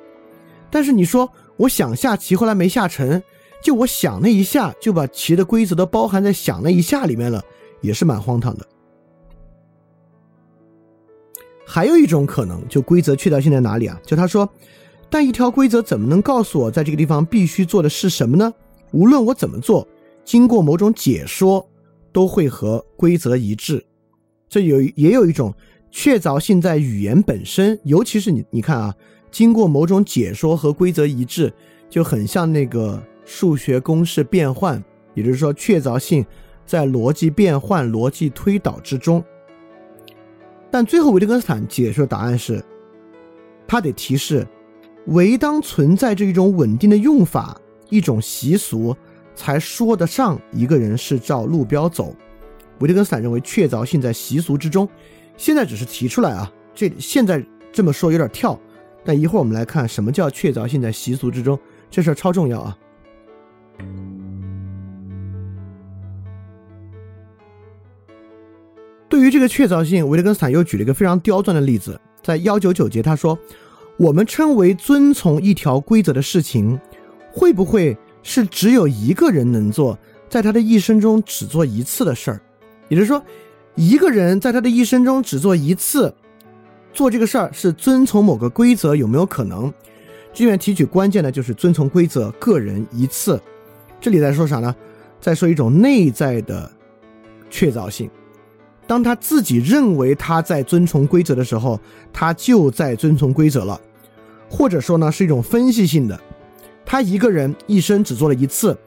[0.71, 3.21] 但是你说我想下棋，后来没下成，
[3.61, 7.43] 就我想那一下就把棋的规则都包含在想那一下里面了，
[7.81, 8.65] 也是蛮荒唐的。
[11.65, 13.99] 还有一种可能，就规则确凿性在哪里啊？
[14.05, 14.47] 就他说，
[15.09, 18.53] 但一条规则怎么能告诉我在这个地方必须做的是什么呢？
[18.91, 19.85] 无论我怎么做，
[20.23, 21.67] 经过某种解说，
[22.13, 23.85] 都会和规则一致。
[24.47, 25.53] 这有也有一种
[25.91, 28.95] 确凿性在语言本身，尤其是你你看啊，
[29.29, 31.51] 经过某种解说和规则一致，
[31.89, 34.81] 就很像那个数学公式变换，
[35.13, 36.25] 也就是说确凿性
[36.65, 39.21] 在逻辑变换、逻辑推导之中。
[40.71, 42.63] 但最后维特根斯坦解释的答案是，
[43.67, 44.47] 他得提示，
[45.07, 47.59] 唯当存在着一种稳定的用法、
[47.89, 48.95] 一种习俗，
[49.35, 52.15] 才说得上一个人是照路标走。
[52.79, 54.87] 维特根斯坦认为确凿性在习俗之中，
[55.35, 58.57] 现在只是提出来啊，这现在这么说有点跳，
[59.03, 61.59] 但一会儿我们来看什么叫确凿性在习俗之中，
[61.89, 62.77] 这事儿超重要啊。
[69.09, 73.39] 对于这个确凿性，维特根斯坦又举了一个非常刁钻的例子，在幺九九节他说
[73.97, 76.79] ：“我们称为遵从一条规则的事情，
[77.31, 79.97] 会不会是只有一个人能做，
[80.29, 82.41] 在他的一生中只做一次的事儿？
[82.89, 83.23] 也就是说，
[83.75, 86.13] 一个人在他的一生中只做一次，
[86.93, 89.73] 做这个事儿是遵从某个规则，有没有可能？
[90.33, 93.41] 这边提取关键的就是遵从规则，个人一次。
[94.07, 94.73] 这里在说啥呢？
[95.19, 96.71] 在说一种内在的
[97.49, 98.09] 确凿性。”
[98.87, 101.77] 当他自己认为他在遵从规则的时候，
[102.13, 103.77] 他就在遵从规则了，
[104.49, 106.17] 或者说呢是一种分析性的，
[106.85, 108.77] 他一个人一生只做了一次，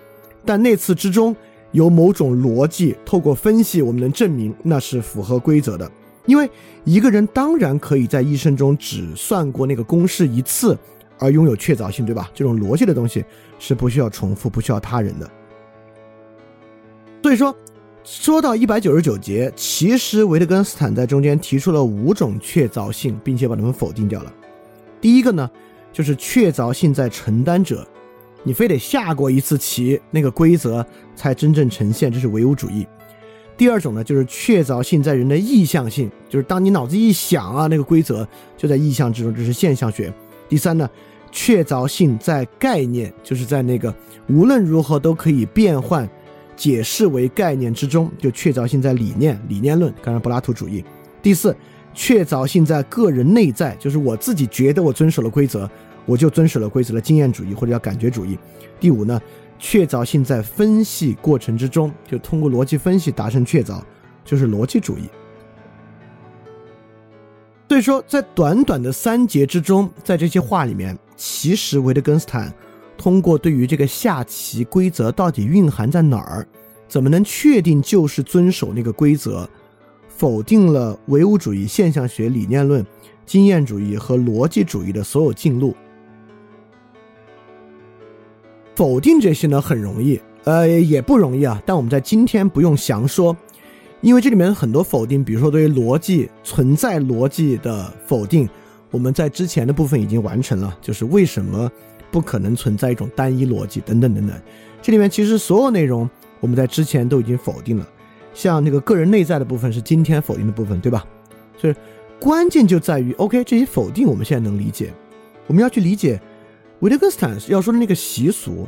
[0.46, 1.36] 但那次之中
[1.72, 5.92] 有某种逻辑，透过分析我们能证明那是符合规则的。
[6.24, 6.48] 因为
[6.84, 10.74] 一个人当然可以在一生中只算过那个公式一次，
[11.18, 12.30] 而拥有确凿性，对吧？
[12.34, 13.22] 这种逻辑的东西
[13.60, 15.30] 是不需要重复、不需要他人的。
[17.22, 17.56] 所以说。
[18.02, 24.32] 说到一百九十九节，其实维特根斯坦在中间提出了五种确凿性，并且把它们否定掉了。
[25.02, 25.48] 第一个呢，
[25.92, 27.86] 就是确凿性在承担者，
[28.42, 30.84] 你非得下过一次棋，那个规则
[31.14, 32.86] 才真正呈现，这是唯物主义。
[33.54, 38.26] 第二种呢，就是确凿性在人的意向性，就是当你脑子一想啊，那个规则
[38.56, 40.12] 就在意向之中，这是现象学。
[40.48, 40.88] 第三呢，
[41.30, 43.94] 确凿性在概念，就是在那个
[44.28, 46.08] 无论如何都可以变换。
[46.56, 50.84] 解释为概念之中，就确凿性在理念，理念论，刚才柏拉图主义。
[51.22, 51.56] 第四，
[51.94, 55.66] 确凿性在个人内在，就是我自己觉得我遵守了规则，
[56.04, 58.38] 我就遵守了规则的经验主义或者叫感觉主义。
[58.78, 59.18] 第五呢，
[59.58, 63.80] 确凿性在分析过程之中，就通过逻辑分析达成确凿，
[64.22, 65.08] 就是逻辑主义。
[67.70, 72.50] 所以说，在短短的三节之中，在这些话里面，其实维特根斯坦。
[72.96, 76.46] 通过对于这个下棋规则到底蕴含在哪儿，
[76.88, 79.48] 怎么能确定就是遵守那个规则，
[80.08, 82.84] 否定了唯物主义、现象学、理念论、
[83.24, 85.74] 经验主义和逻辑主义的所有进路。
[88.74, 91.62] 否定这些呢很容易，呃也不容易啊。
[91.66, 93.34] 但我们在今天不用详说，
[94.02, 98.46] 因为这里面很多否定，比如说对于逻辑存在逻辑的否定，
[98.90, 101.70] 我们在之前的部分已经完成了，就是为什么。
[102.12, 104.36] 不可能存在一种单一逻辑，等等等等。
[104.82, 106.10] 这里面其实所有内容
[106.40, 107.88] 我们在之前都已经否定了，
[108.34, 111.06] 像那个个人内在的部分是今天否定的部分，对吧？
[111.56, 111.74] 所以
[112.18, 114.92] 关键就在于，OK，这些否定我们现在能理解，
[115.46, 116.20] 我们要去理解
[116.80, 118.66] 维特根斯坦要说的那个习俗，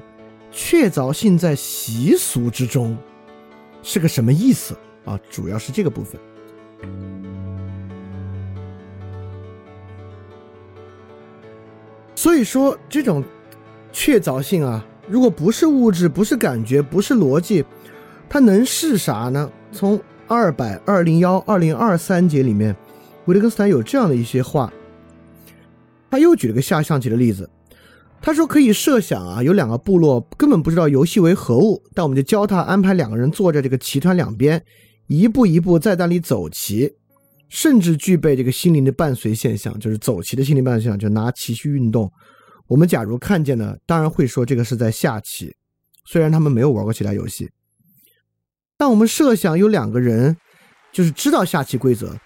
[0.52, 2.96] 确凿性在习俗之中
[3.82, 5.18] 是个什么意思啊？
[5.28, 6.20] 主要是这个部分。
[12.22, 13.20] 所以说，这种
[13.90, 17.64] 确凿性啊，如果不是物质，不是感觉，不是逻辑，
[18.28, 19.50] 它能是啥呢？
[19.72, 22.76] 从二百二零幺二零二三节里面，
[23.24, 24.72] 维特根斯坦有这样的一些话。
[26.12, 27.50] 他又举了个下象棋的例子，
[28.20, 34.62] 他说可以设想啊，有两个部落根本不知道游戏为何物，但我们就教他安排两个人坐在这个棋团两边，
[35.08, 36.92] 一步一步在那里走棋。
[37.52, 42.10] 甚至具备这个心灵的伴随现象，就是走棋的心灵伴随现象，就拿棋去运动。
[42.66, 45.54] 我们假如看见呢，当然会说这个是在下棋，
[46.06, 47.50] 虽然他们没有玩过其他游戏。
[48.78, 50.34] 但我们设想有两个人，
[50.94, 52.16] 就是知道下棋规则，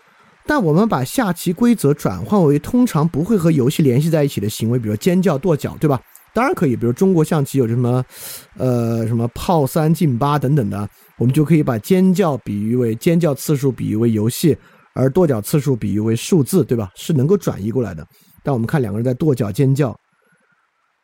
[0.46, 6.00] 但我们把下棋规则转换为通常不会和游戏联系在一起的行为，比如尖叫、跺脚，对吧？
[6.32, 8.04] 当然可以，比如中国象棋有什么，
[8.56, 10.88] 呃，什么炮三进八等等的，
[11.18, 14.56] 我们就可以把尖叫比喻为尖叫次数比喻为游戏。
[14.97, 16.90] 而跺脚次数比喻为数字，对吧？
[16.97, 18.06] 是能够转移过来的。
[18.43, 19.94] 但我们看两个人在跺脚尖叫，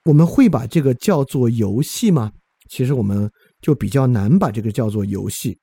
[0.04, 2.32] 我们会把这个叫做游戏吗？
[2.70, 5.58] 其实我们就比较难把这个叫做游戏。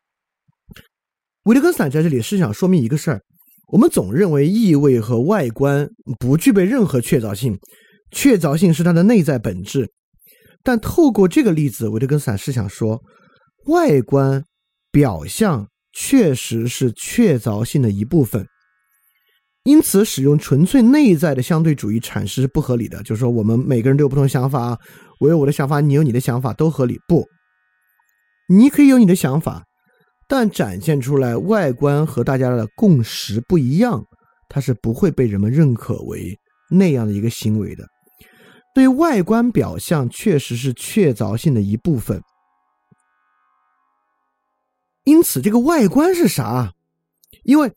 [1.43, 3.21] 维特根斯坦在这里是想说明一个事儿：
[3.71, 5.89] 我们总认为意味和外观
[6.19, 7.57] 不具备任何确凿性，
[8.11, 9.89] 确凿性是它的内在本质。
[10.61, 13.01] 但透过这个例子，维特根斯坦是想说，
[13.67, 14.43] 外观
[14.91, 18.45] 表象确实是确凿性的一部分。
[19.63, 23.03] 因此，使用纯粹内在的相对主义阐释是不合理的。
[23.03, 24.79] 就是说，我们每个人都有不同想法啊，
[25.19, 26.97] 我有我的想法，你有你的想法，都合理。
[27.07, 27.25] 不，
[28.47, 29.63] 你可以有你的想法，
[30.27, 34.01] 但展现出来外观和大家的共识不一样，
[34.47, 36.35] 它是不会被人们认可为
[36.71, 37.85] 那样的一个行为的。
[38.73, 42.19] 对外观表象确实是确凿性的一部分。
[45.09, 46.71] 因此，这个外观是啥？
[47.43, 47.71] 因为。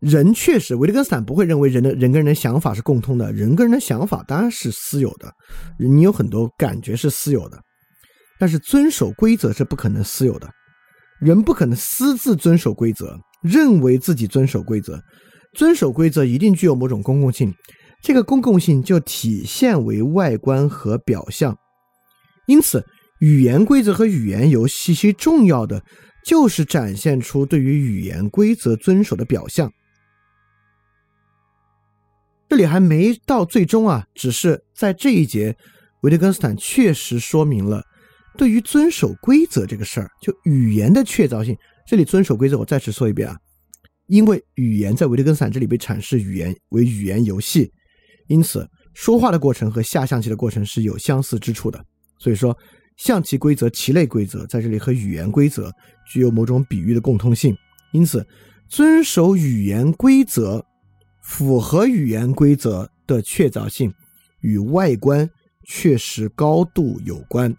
[0.00, 5.28] 人确实，维特根斯坦不会认为人的人跟人的想法是共通的，人跟人的想法当然是私有的，
[5.76, 7.60] 你有很多感觉是私有的，
[8.38, 10.48] 但是遵守规则是不可能私有的，
[11.20, 15.02] 人不可能私自遵守规则，认为自己遵守规则，
[15.54, 17.52] 遵守规则一定具有某种公共性，
[18.00, 21.58] 这个公共性就体现为外观和表象，
[22.46, 22.86] 因此
[23.18, 25.82] 语言规则和语言游戏其重要的
[26.28, 29.72] 就是展现出对于语言规则遵守的表象。
[32.50, 35.56] 这里还没到最终啊，只是在这一节，
[36.02, 37.82] 维特根斯坦确实说明了
[38.36, 41.56] 对于遵守规则这个事儿，就语言的确凿性。
[41.86, 43.34] 这里遵守规则，我再次说一遍啊，
[44.08, 47.72] 因为语言在维特根斯坦这里被阐释语言为语言游戏，
[48.26, 51.82] 因此说话的过程和下象棋的过程是有相似之处的。
[52.18, 52.54] 所以说，
[52.98, 55.72] 象棋规则、棋类规则在这里和语言规则
[56.08, 57.56] 具有某种比喻的共通性，
[57.92, 58.26] 因此
[58.68, 60.64] 遵守语言规则。
[61.20, 63.92] 符合语言规则的确凿性
[64.40, 65.28] 与外观
[65.66, 67.54] 确实高度有关，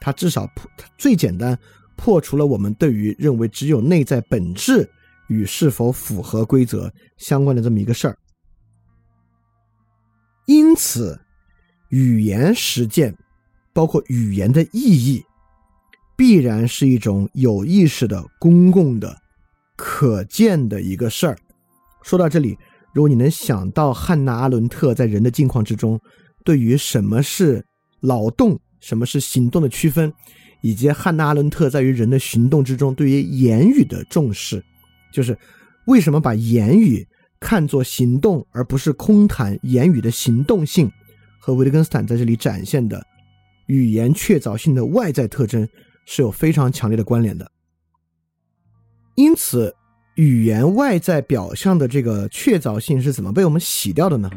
[0.00, 1.58] 它至少破最简单
[1.96, 4.88] 破除了我们对于认为只有内在本质
[5.26, 8.16] 与是否符合规则相关的这么一个事儿。
[10.46, 11.20] 因此，
[11.88, 13.12] 语言实践
[13.72, 15.24] 包括语言的意义，
[16.18, 19.16] 必然是一种有意识的、公共的、
[19.76, 21.38] 可见的一个事儿。
[22.02, 22.58] 说到这里。
[22.94, 26.00] 如果你能想到汉娜·阿伦特在人的境况之中，
[26.42, 27.64] 对于什么是
[28.00, 30.12] 劳动、什么是行动的区分，
[30.62, 34.60] 以及汉娜·阿伦特在于人的行动之中对于言语的重视，
[35.12, 35.38] 就是
[35.86, 37.06] 为什么把言语
[37.38, 40.90] 看作行动而不是空谈言语的行动性，
[41.38, 43.06] 和维特根斯坦在这里展现的
[43.66, 45.68] 语言确凿性的外在特征
[46.08, 47.52] 是有非常强烈的关联的。
[49.14, 49.74] 因此。
[50.18, 54.28] 语言外在表象的这个确凿性是怎么被我们洗掉的呢？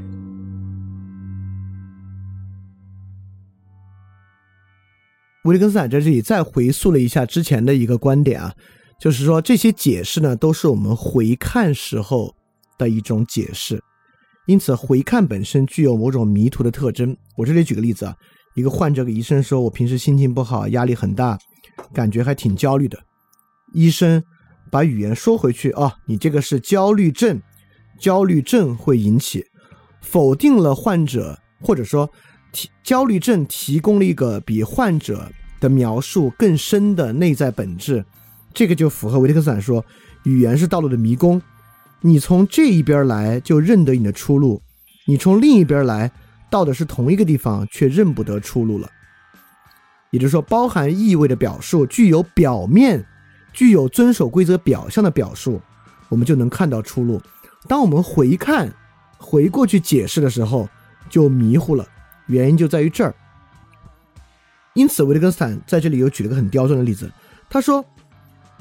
[5.45, 8.53] 维特根斯坦在这里再回溯了一下之前的一个观点啊，
[8.99, 12.31] 就是说这些解释呢都是我们回看时候
[12.77, 13.81] 的一种解释，
[14.45, 17.17] 因此回看本身具有某种迷途的特征。
[17.35, 18.15] 我这里举个例子啊，
[18.53, 21.39] 一个患者给医生说：“我平时心情不好，压力很大，
[21.93, 22.97] 感觉还挺焦虑的。”
[23.73, 24.23] 医生。
[24.69, 27.41] 把语言说回去啊，你这个是焦虑症，
[27.99, 29.45] 焦虑症会引起
[29.99, 32.09] 否定了患者，或者说
[32.53, 35.29] 提焦虑症提供了一个比患者
[35.59, 38.05] 的描述更深的内在本质，
[38.53, 39.85] 这个就符合维特根斯坦说
[40.23, 41.41] 语言是道路的迷宫，
[41.99, 44.61] 你从这一边来就认得你的出路，
[45.05, 46.09] 你从另一边来
[46.49, 48.89] 到的是同一个地方却认不得出路了，
[50.11, 53.03] 也就是说，包含意味的表述具有表面。
[53.53, 55.61] 具有遵守规则表象的表述，
[56.07, 57.21] 我们就能看到出路。
[57.67, 58.73] 当我们回看、
[59.17, 60.69] 回过去解释的时候，
[61.09, 61.85] 就迷糊了。
[62.27, 63.13] 原因就在于这儿。
[64.73, 67.11] 因此，维特根斯坦在这里又举了个很刁钻的例子。
[67.49, 67.83] 他说，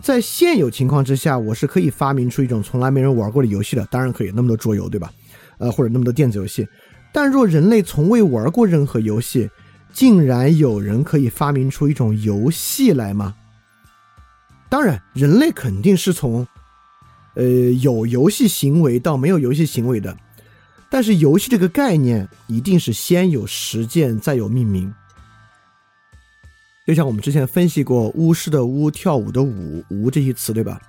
[0.03, 3.87] 在现有情况之下，我是可以发明出一种从来没人玩过的游戏的。
[3.93, 5.09] 当然可以，那么多桌游，对吧？
[5.59, 6.67] 呃，或者那么多电子游戏。
[7.13, 9.49] 但若人类从未玩过任何游戏，
[9.93, 13.35] 竟然有人可以发明出一种游戏来吗？
[14.69, 16.47] 当然，人类肯定是从，
[17.35, 17.45] 呃，
[17.81, 20.17] 有游戏行为到没有游戏行为的，
[20.89, 24.93] 但是游戏这个概念一定是先有实践再有命名。
[26.87, 30.81] 就像我们之前分析过“巫师”的“巫”、跳舞的“舞”、“舞”这些词，对吧？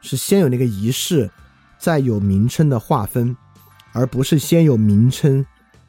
[0.00, 1.30] 是先有那个仪式，
[1.78, 3.36] 再有名称的划分，
[3.92, 5.44] 而不是先有名称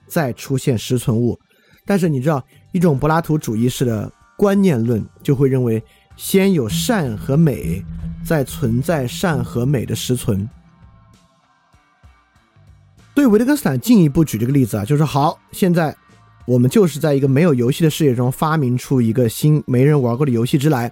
[0.07, 1.39] 再出现实存物。
[1.85, 5.83] 但是你知道，一种柏拉图主义式的观念论就会认为。
[6.17, 7.83] 先有善和美，
[8.23, 10.47] 再存在善和美的实存。
[13.15, 15.95] 对维特根斯坦进一步举这个例子啊，就是好，现在
[16.45, 20.91] 我们就是在一个没有游戏的世界中发明出一个新没人玩过的游戏之来。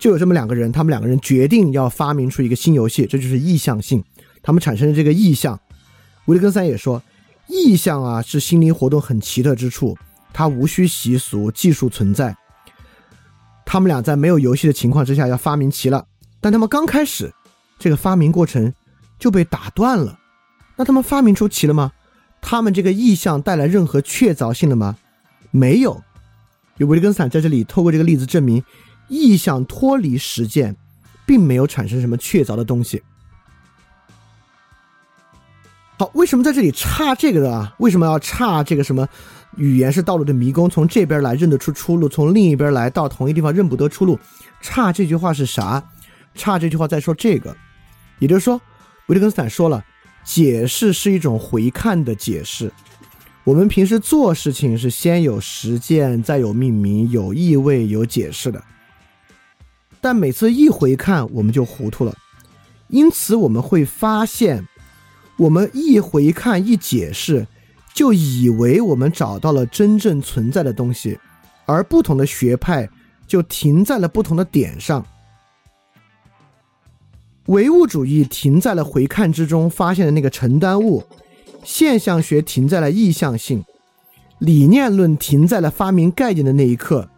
[0.00, 4.02] 就有这么两个人，他们两个人决定要发明出一个新游戏，这就是意向性。
[4.42, 5.60] 他们产生的这个意向，
[6.24, 7.00] 维特根斯坦也说，
[7.46, 9.96] 意向啊是心灵活动很奇特之处，
[10.32, 12.36] 它无需习俗技术存在。
[13.64, 16.06] 他们俩在没有游戏的情况之下要发明棋了，
[16.40, 17.32] 但他们刚开始，
[17.78, 18.72] 这个发明过程
[19.18, 20.18] 就被打断了。
[20.76, 21.92] 那他们发明出棋了吗？
[22.40, 24.96] 他们这个意向带来任何确凿性了吗？
[25.50, 26.02] 没有。
[26.76, 28.62] 有维根斯坦在这里透过这个例子证明。
[29.08, 30.74] 意象脱离实践，
[31.24, 33.00] 并没有产生什么确凿的东西。
[35.98, 37.74] 好，为什么在这里差这个的啊？
[37.78, 39.08] 为什么要差这个什么？
[39.56, 44.18] 语言是道路的迷宫，从这边来认得出出路，从另一边来到同一地方认不得出路。
[44.60, 45.82] 差这句话是啥？
[46.34, 47.56] 差这句话在说这个，
[48.18, 48.60] 也就是说，
[49.06, 49.82] 维特根斯坦说了，
[50.22, 52.70] 解释是一种回看的解释。
[53.44, 58.62] 我们平时做事情是先有实践，再有命名，有意味，有解释的。
[60.02, 62.14] 但每次一回看，我们就糊涂了，
[62.88, 64.66] 因此我们会发现，
[65.36, 67.46] 我们一回看一解释，
[67.94, 71.18] 就以为我们找到了真正存在的东西，
[71.66, 72.88] 而不同的学派
[73.26, 75.04] 就停在了不同的点上。
[77.46, 81.04] 唯物主义停在了回看之中发现的那个承担物，
[81.62, 83.62] 现象学停在了意向性，
[84.38, 87.08] 理念论停在了发明概念的那一刻。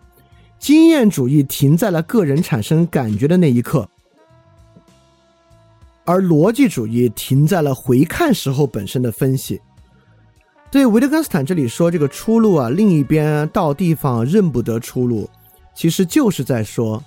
[0.59, 3.89] 经验主义停在了个人产生感觉的那一刻，
[6.09, 9.61] 而逻辑主义停在了回看时候本身的分析。
[10.71, 15.29] 对维特根斯坦这里说这个出路啊，另一边到地方认不得出路，
[15.75, 17.05] 其实就是在说，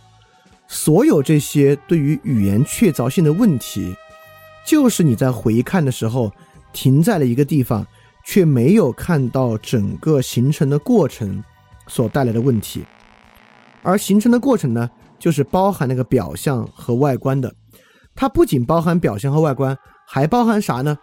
[0.67, 3.95] 所有这些对于语言确凿性的问题，
[4.63, 6.31] 就是你在回看的时候
[6.71, 7.83] 停在了一个地方，
[8.23, 11.43] 却没有看到整个形成的过程
[11.87, 12.85] 所带来的问题。
[13.81, 14.87] 而形成的过程呢，
[15.17, 17.51] 就是包含那个表象和外观的。
[18.15, 19.77] 它不仅包含表现和外观，
[20.07, 20.97] 还包含啥呢？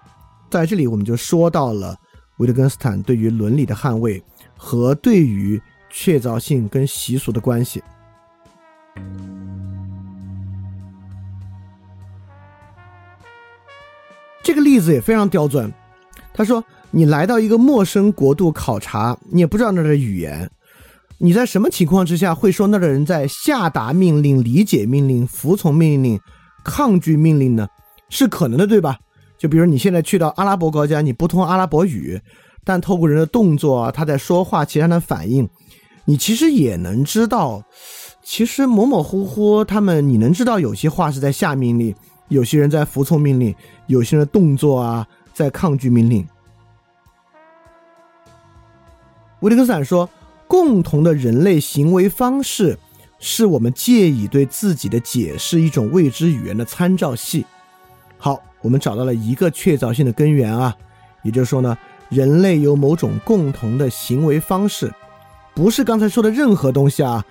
[0.51, 1.97] 在这里我们就说到了
[2.39, 4.23] 维特根斯坦对于伦理的捍卫
[4.57, 5.61] 和对于
[5.91, 7.83] 确凿性跟习俗的关系。
[14.43, 15.71] 这个例子也非常刁钻。
[16.33, 20.51] 他说：“你来到一个陌生国度考察，你也不知道那的语言。”
[21.21, 26.19] 你在什么情况之下会说那个人在下达命令、理解命令、服从命令、
[26.65, 27.69] 抗拒命令呢？
[28.09, 28.99] 是可能的，对吧？
[29.37, 32.21] 就比如你现在去到阿拉伯国家，你不通阿拉伯语，
[32.65, 35.49] 但透过人的动作啊，他在说话，其他的反应，
[36.05, 37.63] 你其实也能知道。
[38.23, 41.95] 其实模模糊糊，他们你能知道有些话是在下命令，
[42.29, 43.55] 有些人在服从命令，
[43.87, 46.27] 有些人的动作啊在抗拒命令。
[49.41, 50.09] 维特根斯坦说。
[50.51, 52.79] 共同的人类行为方式，
[53.19, 57.45] 是我们借以对自己的解释一种未知语言的参照系。
[58.17, 60.75] 好，我们找到了一个确凿性的根源啊，
[61.23, 61.77] 也就是说呢，
[62.09, 64.93] 人类有某种共同的行为方式，
[65.55, 67.25] 不是刚才说的任何东西啊，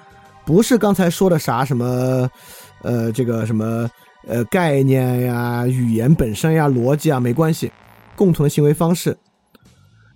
[0.45, 2.29] 不是刚才说的啥什么，
[2.81, 3.89] 呃，这个什么
[4.27, 7.71] 呃概念呀、语言本身呀、逻辑啊，没关系，
[8.15, 9.17] 共同的行为方式。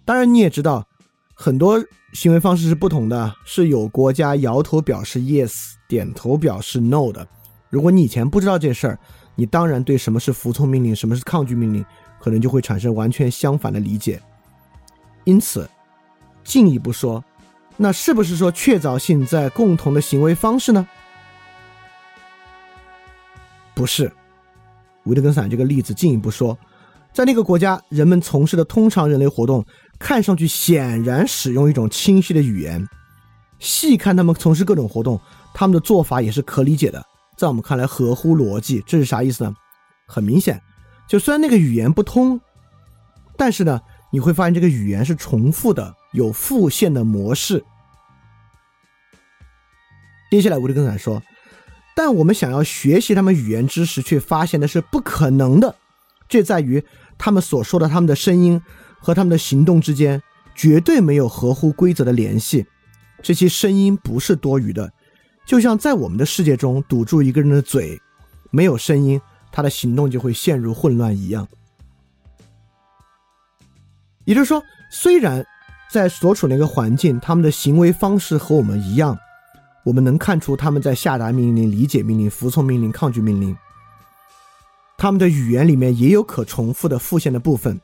[0.04, 0.86] 当然，你也知道
[1.34, 1.82] 很多。
[2.14, 5.54] 行为方式是不同的，是有国家摇头表示 yes，
[5.88, 7.26] 点头表示 no 的。
[7.70, 9.00] 如果你以前不知道这事儿，
[9.36, 11.86] 你当然对什么是服从命令，什么是抗拒命令，
[12.20, 14.22] 可能就会产生完全相反的理解。
[15.24, 15.70] 因此，
[16.44, 17.24] 进一步说，
[17.78, 20.86] 那是不是说确凿性在共同的行为方式呢？
[23.74, 24.12] 不是。
[25.06, 26.58] 维特根斯坦这个例子进一步说，
[27.14, 29.66] 在那个国家，人们从事的通常人类活动。
[30.02, 32.86] 看上去显然使用一种清晰的语言，
[33.60, 35.22] 细看他们从事各种活动，
[35.54, 37.06] 他们的做法也是可理解的，
[37.38, 38.84] 在我们看来合乎逻辑。
[38.88, 39.54] 这是啥意思呢？
[40.08, 40.60] 很明显，
[41.08, 42.42] 就虽然那个语言不通，
[43.38, 43.80] 但是呢，
[44.12, 47.64] 你会发现这个语言是重复的，有复现的模式。
[50.32, 51.22] 接下来，维特根斯坦说，
[51.96, 55.76] 但我们想要学习他们语言知识，却发现的是不可能的。
[56.28, 56.84] 这在于
[57.20, 58.60] 他们所说的他们的声音。
[59.02, 60.22] 和他们的行动之间
[60.56, 62.66] 绝对没有合乎规则的联系，
[63.22, 64.94] 这些声音不是多余的，
[65.46, 68.00] 就像在我们的世界中堵住一个人的嘴，
[68.52, 69.20] 没有声音，
[69.52, 71.48] 他的行动就会陷入混乱一样。
[74.26, 75.44] 也就是说，虽然
[75.92, 79.18] 在所处那个环境，他们的行为方式和我们一样，
[79.84, 83.58] 我们能看出他们在下达命令、理解命令、服从命令、抗拒命令，
[84.98, 87.82] 他们的语言里面也有可重复的复现的部分。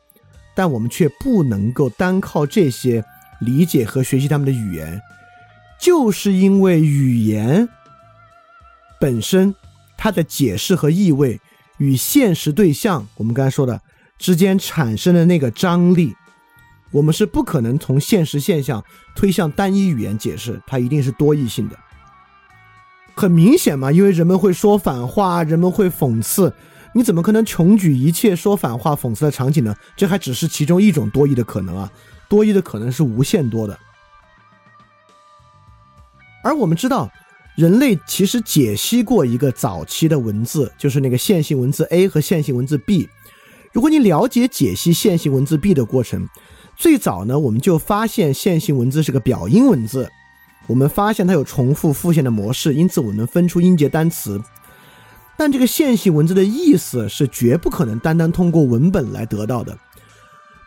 [0.58, 3.06] 但我们却不能够单靠这些
[3.42, 5.00] 理解和学习他们的语言，
[5.80, 7.70] 就是因为语言
[9.00, 9.54] 本身
[9.96, 11.40] 它的解释和意味
[11.78, 13.80] 与现实对象我们刚才说的
[14.18, 16.16] 之间产生的那个张力，
[16.90, 18.84] 我们是不可能从现实现象
[19.16, 21.78] 推向单一语言解释，它一定是多义性的。
[23.16, 26.52] 很明显嘛，因为人们会说反话，人们会讽刺，
[26.98, 29.76] 你怎么可能穷举一切说反话、讽刺的场景呢？
[29.96, 31.92] 这还只是其中一种多义的可能啊，
[32.28, 33.78] 多义的可能是无限多的。
[36.44, 37.08] 而我们知道，
[37.56, 43.08] 人类其实解析过一个早期的文字，就是那个线性文字 A 和线性文字 B。
[43.72, 46.28] 如果你了解解析线性文字 B 的过程，
[46.76, 50.10] 最早呢，我们就发现线性文字是个表音文字。
[50.66, 54.42] 我们发现它有重复复现的模式，因此我们能分出音节单词。
[55.38, 59.78] 但这个线性文字的意思是绝不可能单单通过文本来得到的。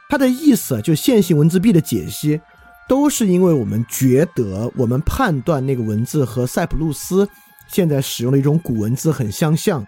[0.09, 2.41] 它的意思就线性文字 B 的解析，
[2.89, 7.29] 都是因为我们觉得我们判断那个文字和塞浦路斯
[7.69, 9.85] 现在使用的一种古文字很相像，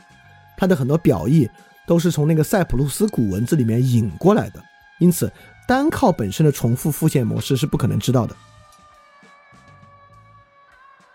[0.56, 1.48] 它的很多表意
[1.86, 4.62] 都是从那个塞浦路斯古文字里面引过来的。
[4.98, 5.32] 因此，
[5.66, 8.36] 单靠本身的重复复现模式是不可能知道的。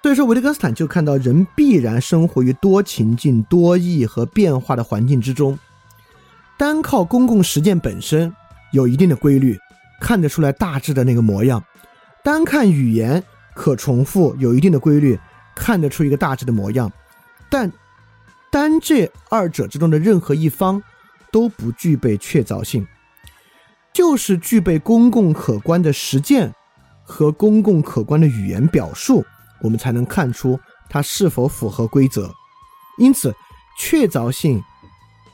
[0.07, 5.59] 所以说，维特根斯坦就看到人必然生活于多情境、多义和变化的环境之中。
[6.57, 8.33] 单靠公共实践本身
[8.71, 9.59] 有一定的规律，
[9.99, 11.59] 看得出来大致的那个模样；
[12.23, 13.21] 单看语言
[13.53, 15.19] 可重复，有一定的规律，
[15.53, 16.89] 看得出一个大致的模样。
[17.49, 17.69] 但
[18.49, 20.81] 单这二者之中的任何一方
[21.33, 22.87] 都不具备确凿性，
[23.91, 26.53] 就是具备公共可观的实践
[27.03, 29.25] 和公共可观的语言表述。
[29.61, 30.59] 我们才能看出
[30.89, 32.31] 它是否符合规则，
[32.97, 33.35] 因此
[33.79, 34.61] 确凿性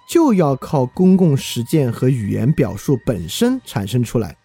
[0.10, 4.36] 就要靠公共实践和语言表述本身产生出来。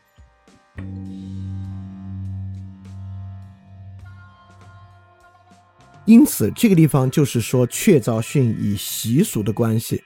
[6.05, 10.03] 因此，这个地方就是说确凿性与习俗的关系，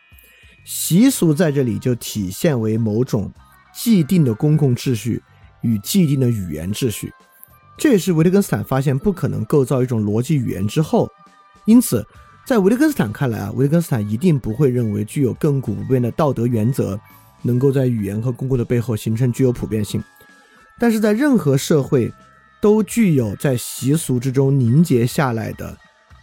[0.65, 3.32] 习俗在这里就体现为某种
[3.73, 5.23] 既定的公共秩序
[5.61, 7.12] 与既定的语言秩序。
[7.77, 11.11] 这也是维特根斯坦发现不可能构造一种逻辑语言之后，
[11.65, 12.07] 因此，
[12.47, 16.99] 在维特根斯坦看来啊，维特根斯坦一定不会认为具有亘古不变的道德原则
[17.43, 20.03] 能够在语言和公共的背后形成具有普遍性，
[20.78, 22.12] 但是在任何社会
[22.61, 25.77] 都具有在习俗之中凝结下来的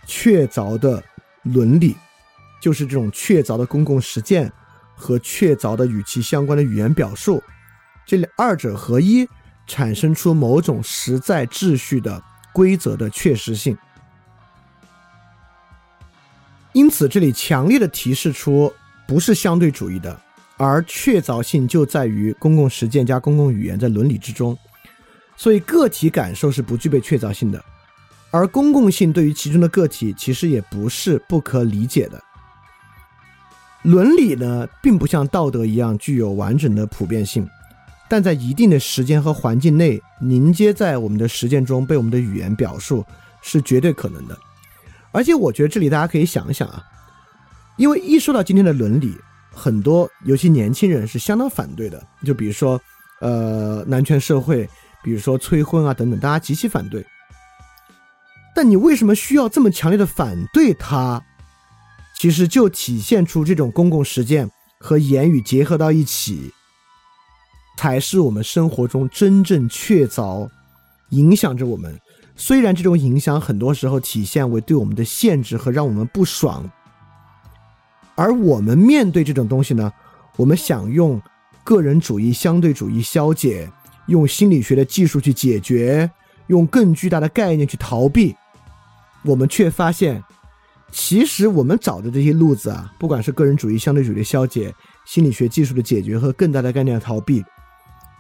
[0.05, 1.03] 确凿的
[1.43, 1.95] 伦理，
[2.61, 4.49] 就是这种确凿的公共实践
[4.95, 7.43] 和确凿的与其相关的语言表述，
[8.05, 9.27] 这两二者合一。
[9.69, 12.21] 产生出某种实在秩序的
[12.51, 13.77] 规则的确实性，
[16.73, 18.73] 因此这里强烈的提示出
[19.07, 20.19] 不是相对主义的，
[20.57, 24.57] 而确凿性就在于公共实践加公共语言在伦理之中，
[25.37, 27.63] 所以个体感受是不具备确凿性的，
[28.31, 32.19] 而公共性对于其中的个体其实也不是不可理解的。
[33.83, 37.47] 伦理呢，并不像道德一样具有完整的普遍性。
[38.10, 43.06] 但在一定的时间和环境内凝结在我们的实践中，被我们的语言表述
[43.41, 44.38] 是绝对可能的。
[45.11, 46.84] 而且，我觉得这里大家可以想一想啊，
[47.77, 49.15] 因为一说到今天的伦理，
[49.52, 52.03] 很多尤其年轻人是相当反对的。
[52.26, 52.81] 就比如说，
[53.22, 54.68] 呃，男权社会，
[55.03, 57.06] 比如说催婚啊等等，大家极其反对。
[58.56, 61.23] 但你为什么需要这么强烈的反对它？
[62.18, 64.49] 其实就体现出这种公共实践
[64.80, 66.52] 和言语结合到一起。
[67.80, 70.49] 才是我们生活中真正确凿
[71.11, 71.97] 影响着我们。
[72.35, 76.69] 虽然这种影响很多时候体现为对我们的限制和让我们不爽，
[78.15, 79.89] 而我们面对这种东西呢，
[80.35, 81.22] 我们想用
[81.64, 83.72] 个人主义、相对主义消解，
[84.07, 86.11] 用心理学的技术去解决，
[86.47, 88.35] 用更巨大的概念去逃避，
[89.23, 90.22] 我们却发现，
[90.91, 94.76] 其实我们找的这些路子啊，不管是个人主义、相对主义的消解、
[95.06, 97.41] 心理学技术的解决和更大的概念的逃避。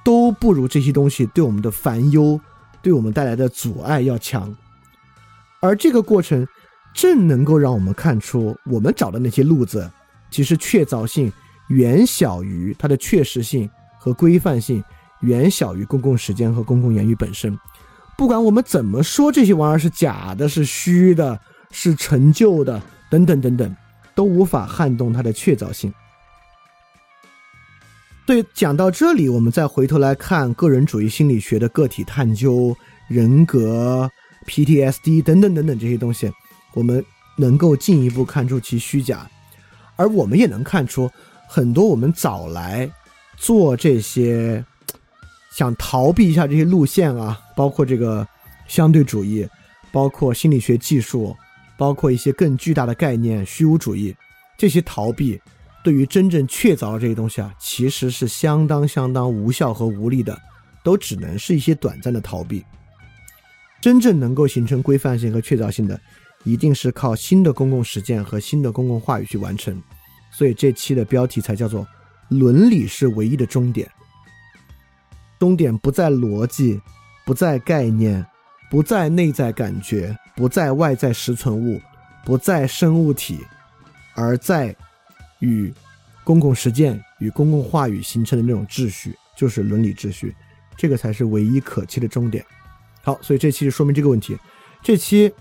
[0.03, 2.39] 都不如这些东西对我们的烦忧，
[2.81, 4.55] 对我们带来的阻碍要强，
[5.59, 6.47] 而这个过程
[6.93, 9.89] 正能够让我们看出，我们找的那些路子，
[10.31, 11.31] 其实确凿性
[11.67, 13.69] 远小于它的确实性
[13.99, 14.83] 和规范性，
[15.21, 17.57] 远小于公共时间和公共言语本身。
[18.17, 21.39] 不管我们怎么说这些玩意儿是假的、是虚的、
[21.71, 23.75] 是陈旧的等等等等，
[24.15, 25.93] 都无法撼动它的确凿性。
[28.29, 32.77] 对，讲到这里，我们再回头来看个人主义心理学的个体探究、
[33.07, 34.07] 人格、
[34.45, 36.31] PTSD 等等等等这些东西，
[36.75, 37.03] 我们
[37.35, 39.27] 能够进一步看出其虚假，
[39.95, 41.09] 而我们也能看出
[41.47, 42.87] 很多我们早来
[43.35, 44.63] 做这些
[45.51, 48.27] 想逃避一下这些路线啊，包括这个
[48.67, 49.43] 相对主义，
[49.91, 51.35] 包括心理学技术，
[51.79, 54.15] 包括一些更巨大的概念虚无主义，
[54.55, 55.41] 这些逃避
[55.83, 60.37] 对于真正确凿的这些东西啊，其实是相当相当无效和无力的，
[60.83, 62.63] 都只能是一些短暂的逃避。
[63.81, 65.99] 真正能够形成规范性和确凿性的，
[66.43, 69.81] 一定是靠新的公共实践和新的公共话语去完成。
[70.31, 71.87] 所以这期的标题才叫做
[72.27, 73.89] “伦理是唯一的终点”。
[75.39, 76.81] 终点不在逻辑，
[77.25, 78.25] 不在概念，
[78.69, 81.79] 不在内在感觉，不在外在实存物，
[82.25, 83.39] 不在生物体，
[84.13, 84.75] 而在
[85.39, 85.73] 与
[86.23, 90.35] 公共实践与公共话语形成的那种秩序，就是伦理秩序。
[90.77, 92.45] 这个才是唯一可期的终点。
[93.01, 94.37] 好，所以这期就说明这个问题。
[94.81, 95.31] 这期，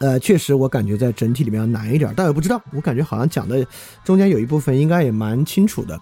[0.00, 3.64] 呃，确实我感觉在整体里面要难一点，但我不知道，我感觉好像讲的
[4.04, 5.96] 中间有一部分应该也蛮清楚的。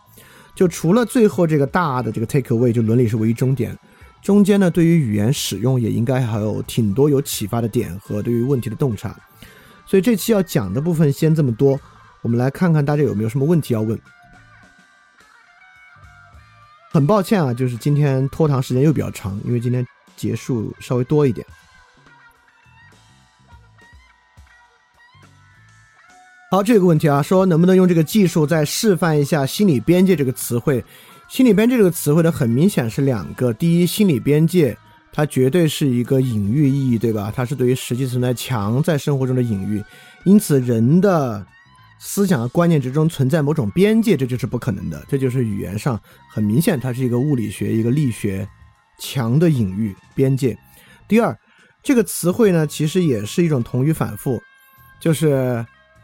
[0.55, 3.77] 就除了最后这个大的这个 take away，就伦理是唯一终点，
[4.23, 9.15] 中间呢，对于语言使用也应该还有挺多有启发的点和对于问题的洞察。
[9.85, 11.79] 所以这期要讲的部分先这么多，
[12.27, 13.97] 我们来看看大家有没有什么问题要问。
[16.91, 19.87] 很抱歉啊，就是今天拖堂时间又比较长，因为今天。
[20.17, 21.47] 结束稍微多一点。
[26.51, 30.83] 好，这个问题啊，说能不能用这个技术再示范一下“心理边界”这个词汇
[31.29, 33.53] ？“心理边界”这个词汇呢，很明显是两个。
[33.53, 34.75] 第一，“心理边界”
[35.13, 37.31] 它绝对是一个隐喻意义，对吧？
[37.37, 39.85] 它是对于实际存在强在生活中的隐喻，
[40.25, 41.45] 因此人的
[41.99, 45.05] 思想和观念之中存在某种边界，这就是不可能的。
[45.09, 46.01] 这就是语言上
[46.31, 48.49] 很明显，它是一个物理学、一个力学。
[48.99, 50.57] 强的隐喻边界。
[51.07, 51.39] 第二，
[51.83, 54.41] 这个词汇呢，其实也是一种同语反复，
[54.99, 55.63] 就是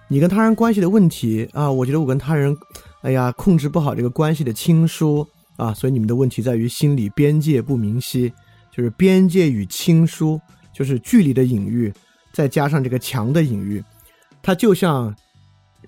[0.09, 1.73] 你跟他人关系的问题啊。
[1.73, 2.55] 我觉得我跟他人，
[3.01, 8.31] 哎呀，控制不好这个关系的亲疏啊，所以你们的问题在于心理边界不明晰，
[8.70, 10.39] 就是边界与亲疏，
[10.70, 11.90] 就是距离的隐喻，
[12.35, 13.82] 再加上这个强的隐喻，
[14.43, 15.16] 它就像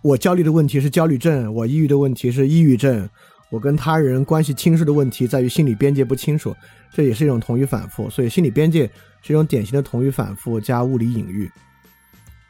[0.04, 3.08] 我焦虑的问题是焦虑症，我抑郁的问题是抑郁症。
[3.48, 6.54] 我跟他人关系亲疏的问题在于心理边界不清楚，
[6.92, 8.10] 这也是一种同语反复。
[8.10, 8.84] 所以心理边界
[9.22, 11.50] 是一种典型的同语反复加物理隐喻。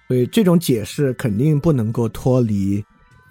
[0.09, 2.85] 所以这种解释肯定不能够脱离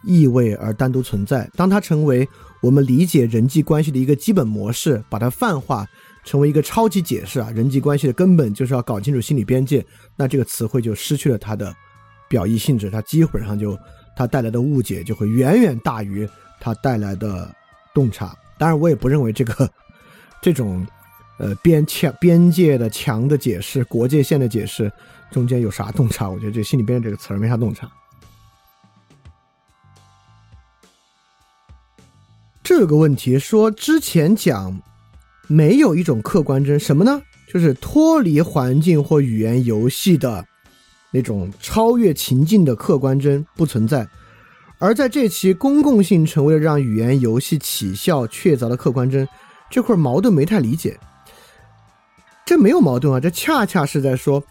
[0.06, 1.50] 意味而单独存在。
[1.58, 2.26] 当它成为
[2.62, 5.86] 我们理解人际关系的一个基本模式，把它泛化
[6.24, 9.86] 成为一个超级解释啊，人际关系的根本就是要搞清楚心理边界，
[10.16, 11.76] 那这个词汇就失去了它的
[12.30, 13.78] 表意性质，它基本上就
[14.16, 16.28] 它带来的误解就会远远大于
[16.60, 17.54] 它带来的。
[17.96, 19.70] 洞察，当然我也不认为这个
[20.42, 20.84] 这种
[21.38, 24.92] 呃边墙边界的墙的解释、国界线的解释
[25.30, 26.28] 中间有啥洞察？
[26.28, 27.88] 我觉得这心里边这个词没啥洞察。
[32.64, 34.82] 这个问题说之前讲
[35.46, 37.22] 没有一种客观真什么呢？
[37.54, 40.44] 就是脱离环境或语言游戏的
[41.14, 44.06] 那种超越情境的客观真不存在。
[44.80, 49.26] 而在这期公共性成为了让语言游戏起效确凿的客观真，
[49.70, 51.00] 这块矛盾没太理解。
[52.46, 54.44] 这没有矛盾啊，这恰恰是在说，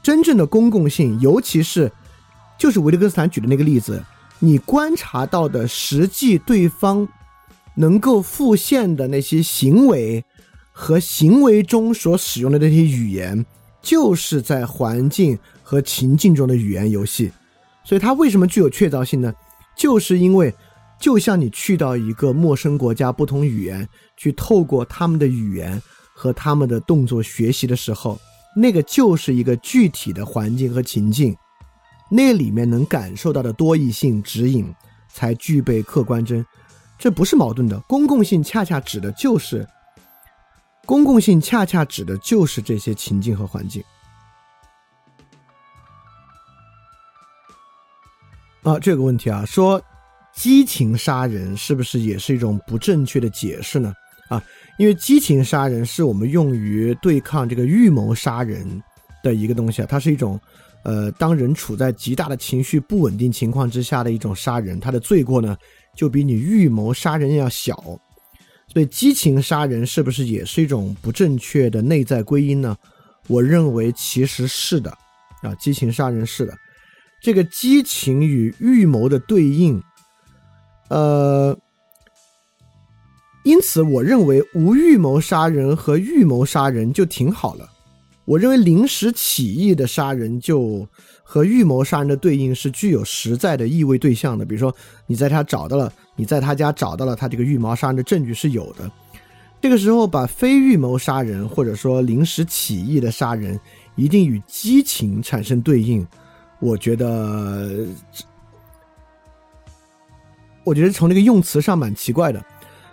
[0.00, 1.90] 真正的公共性，尤其是
[2.56, 4.00] 就是维特根斯坦举的那个例子，
[4.38, 7.08] 你观察到的实际对方
[7.74, 10.24] 能够复现的那些行为
[10.70, 13.44] 和行为中所使用的那些语言，
[13.82, 17.32] 就是在环境和情境中的语言游戏。
[17.82, 19.34] 所以它为什么具有确凿性呢？
[19.76, 20.54] 就是因为，
[21.00, 25.82] 就像你去到一个陌生国家，不同语言，去透过他们的语言
[26.14, 28.16] 和他们的动作学习的时候，
[28.56, 31.36] 那个就是一个具体的环境和情境，
[32.08, 34.72] 那里面能感受到的多义性指引，
[35.12, 36.46] 才具备客观真，
[36.96, 37.78] 这不是矛盾的。
[37.80, 39.66] 公共性恰恰指的就是，
[40.86, 43.82] 公共性恰恰指的就是这些情境和环境。
[48.64, 49.80] 啊，这个问题啊，说
[50.34, 53.92] 激情杀人是不是也是一种不正确的解释呢？
[54.28, 54.42] 啊，
[54.78, 58.82] 因为激情杀人是我们用于对抗这个预谋杀人
[59.22, 60.40] 的一个东西啊，它是一种，
[60.82, 65.54] 呃，当人处在极大的情绪不稳定情况之下的一种杀人，它的罪过呢
[65.94, 67.76] 就比你预谋杀人要小，
[68.66, 72.74] 所以激情杀人是不是也是一种不正确的内在归因呢？
[73.28, 74.90] 我认为其实是的，
[75.42, 76.54] 啊，激情杀人是的。
[77.24, 79.82] 这个激情与预谋的对应，
[80.90, 81.56] 呃，
[83.44, 87.66] 因此我认为无预谋杀人和预谋杀人就挺好了。
[88.26, 90.86] 我认为临时起意的杀人就
[91.22, 94.44] 和预谋杀人的对应是具有实在的意味对象的。
[94.44, 94.74] 比如说，
[95.06, 98.90] 你在他找到了，你在他家找到了他这个预谋杀人的证据是有的。
[99.62, 103.58] 这个时候把非预谋杀人或者说临时起意的杀人
[103.96, 106.06] 一定与激情产生对应，
[106.64, 107.86] 我觉得，
[110.64, 112.42] 我觉得从这个用词上蛮奇怪的。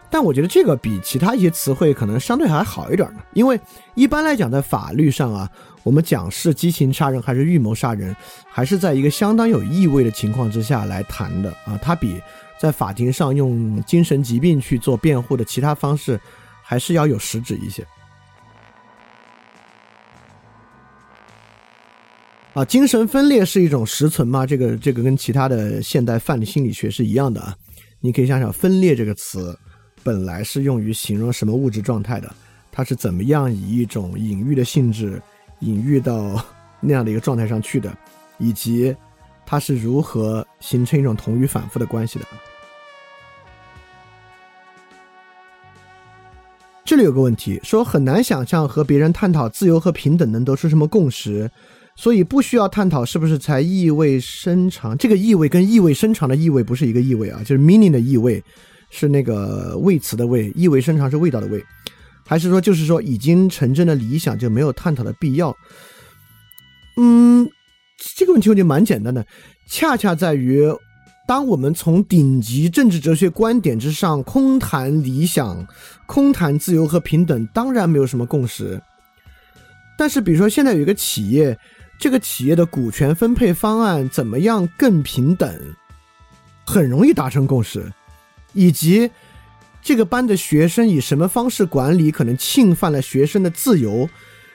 [0.10, 3.57] 但我觉得这个比其他一些词汇可能相对还好一点呢，因为
[3.95, 5.49] 一般来讲在法律上啊，
[5.84, 8.14] 我们讲是激情杀人还是预谋杀人，
[8.49, 12.22] 还是在一个相当有意味的情况之下来谈的啊，它比
[12.60, 16.19] 在法庭上用精神疾病去做辩护的其他方式
[16.61, 17.88] 还是要有实质一些。
[22.53, 24.45] 啊，精神分裂是一种实存吗？
[24.45, 27.56] 这个这个跟其他的现代犯的心理学是一样的啊，
[28.02, 29.57] 你可以想想“分裂”这个词。
[30.03, 32.34] 本来是用于形容什么物质状态的，
[32.72, 35.22] 它是怎么样以一种隐喻的性质
[35.60, 36.44] 隐喻到
[36.80, 37.95] 那样的一个状态上去的，
[38.40, 38.94] 以及
[39.45, 42.26] 它是如何形成一种同语反复的关系的。
[46.84, 51.49] 这里有个问题，说很难想象和别人探讨自由和平等能得出什么共识，
[51.95, 54.97] 所以不需要探讨是不是才意味深长。
[54.97, 58.43] 这个意味跟意味深长的意味不是一个意味啊，就是 meaning 的意味。
[58.93, 61.63] 是那个谓词的谓，意味深长是味道的味，
[62.26, 65.55] 还是说就是说已经成真的理想就没有探讨的必要？
[66.97, 67.49] 嗯，
[68.18, 69.26] 这个问题我觉得蛮简单的，
[69.69, 70.65] 恰恰在于
[71.26, 75.66] 当我们从顶级政治哲学观点之上空谈理想、
[76.06, 78.77] 空谈自由和平等，当然没有什么共识。
[79.98, 81.57] 但是比如说现在有一个企业，
[82.01, 85.55] 这个企业的股权分配方案怎么样更平等，
[86.65, 87.93] 很容易达成共识。
[88.53, 89.11] 以及
[89.83, 94.09] 这个班的学生以什么方式管理，可能侵犯了学生的自由。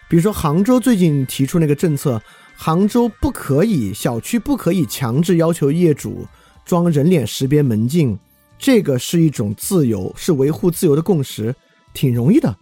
[0.08, 2.20] 比如说，杭州最近提出那个政策，
[2.56, 6.26] 杭州不可以小区不可以强制要求业主
[6.64, 8.18] 装人脸识别门禁，
[8.58, 11.54] 这个是一种自由，是维护自由的共识，
[11.94, 12.56] 挺容易的。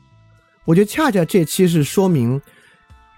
[0.67, 2.39] 我觉得恰恰这期是说明，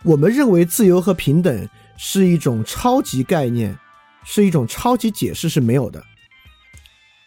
[0.02, 3.76] 我们认为自由和平等是一种超级概念，
[4.25, 6.02] 是一种超级解释是没有的。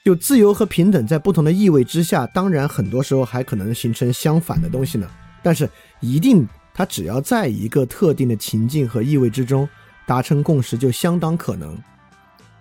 [0.05, 5.09] 就自由和平等在不同的意味之下，当然很多时候还可能形成相反的东西呢。
[5.43, 9.67] 但是一定，它只要在一个特定的情境和意味之中
[10.07, 11.77] 达成共识，就相当可能。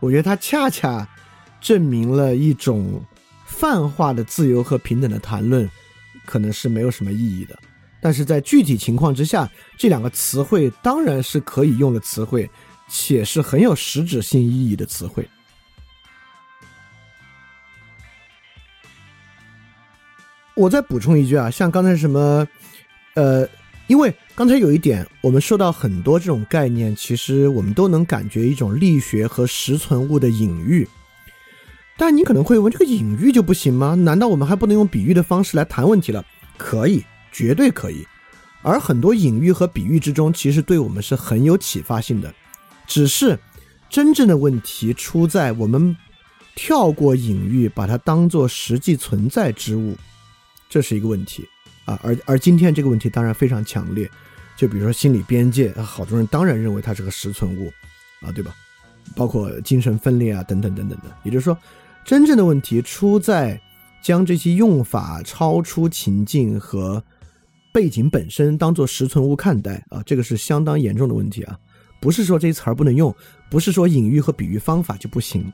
[0.00, 1.08] 我觉得它恰恰
[1.60, 3.02] 证明了一种
[3.46, 5.68] 泛化的自由和平等的谈论
[6.26, 7.58] 可能是没有什么意义的。
[8.00, 12.48] 但是在具体情况之下，这两个词汇当然是可以用的词汇，
[12.88, 15.28] 且是很有实质性意义的词汇。
[20.54, 22.46] 我再补充一句啊，像刚才什么，
[23.14, 23.48] 呃，
[23.86, 30.88] 因为刚才有一点，我们说到很多这种概念，其实我们都能感觉一种力学和实存物的隐喻。
[31.96, 33.94] 但你可能会问，这个隐喻就不行吗？
[33.94, 36.24] 难道我们还不能用比喻的方式来谈问题了？
[36.56, 37.04] 可以，
[37.38, 38.04] 绝对可以。
[38.62, 42.34] 而很多隐喻和比喻之中，其实对我们是很有启发性的。
[42.88, 43.38] 只是
[43.88, 45.96] 真正的问题出在我们
[46.56, 49.96] 跳过隐喻，把它当做实际存在之物。
[50.68, 51.46] 这是一个问题
[51.84, 54.10] 啊，而而今天这个问题当然非常强烈，
[54.56, 57.72] 就比如说心理边界，好多人当然认为它是个实存物，
[58.20, 58.52] 啊，对吧？
[59.14, 61.04] 包括精神分裂啊，等等等等的。
[61.22, 61.56] 也就是说，
[62.04, 63.58] 真正的问题出在
[64.02, 67.02] 将这些用法超出情境和
[67.78, 71.56] 背景本身当做实存物看待啊，这个是相当严重的问题啊，
[72.00, 73.14] 不是说这些词儿不能用，
[73.48, 75.48] 不是说隐喻和比喻方法就不行。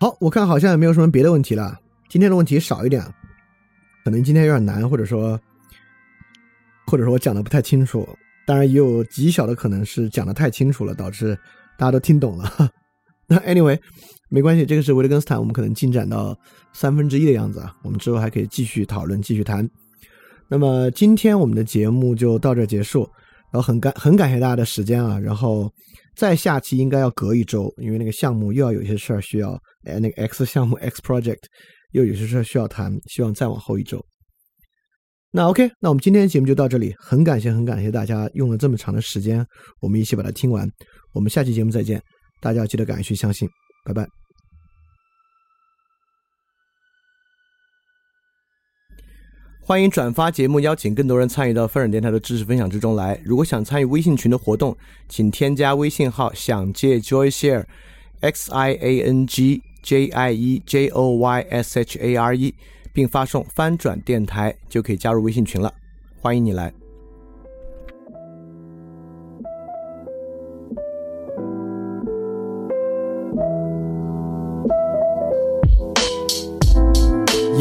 [0.00, 1.78] 好，我看好像也没有什么别的问题了。
[2.08, 3.04] 今天的问题少一点，
[4.04, 5.38] 可能今天有点难，或者说，
[6.86, 8.08] 或者说我讲的不太清楚。
[8.46, 11.38] 当然，也有极小的可能是讲的太清楚了，导致
[11.76, 12.50] 大家都听懂了。
[13.28, 13.78] 那 anyway，
[14.30, 16.36] 没关系，这个是维特根斯坦，我们可能进展到
[16.72, 17.74] 三分之一的样子啊。
[17.82, 19.68] 我们之后还可以继续讨论，继续谈。
[20.48, 23.08] 那么今天我们的节目就到这结束，
[23.52, 25.72] 然后很感很感谢大家的时间啊，然后。
[26.16, 31.44] 再下期应该要隔一周，因为那个项目又要有些事儿需要，哎，那个 X 项目 X project
[31.92, 34.04] 又有些事儿需要谈，希望再往后一周。
[35.30, 39.46] 那 OK，那我们今天的节目就到这里，很感谢很感谢大家用了这么长的时间，
[39.80, 40.68] 我们一起把它听完。
[41.14, 42.02] 我们下期节目再见，
[42.40, 43.48] 大家记得敢于去相信，
[43.88, 44.06] 拜拜。
[49.60, 53.20] 欢迎转发节目，邀请更多人参与到分享电台的知识分享之中来。
[53.24, 54.76] 如果想参与微信群的活动，
[55.08, 62.16] 请添加微信号“想借 Joy Share”，X I A N G J I E J O Y S H A
[62.16, 62.54] R E，
[62.92, 65.72] 并发送“翻转电台”就可以加入微信群了。
[66.20, 66.72] 欢迎你来。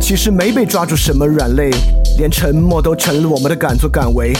[0.00, 1.70] 其实没被抓住什么软肋，
[2.18, 4.32] 连沉默都成了我们的敢作敢为。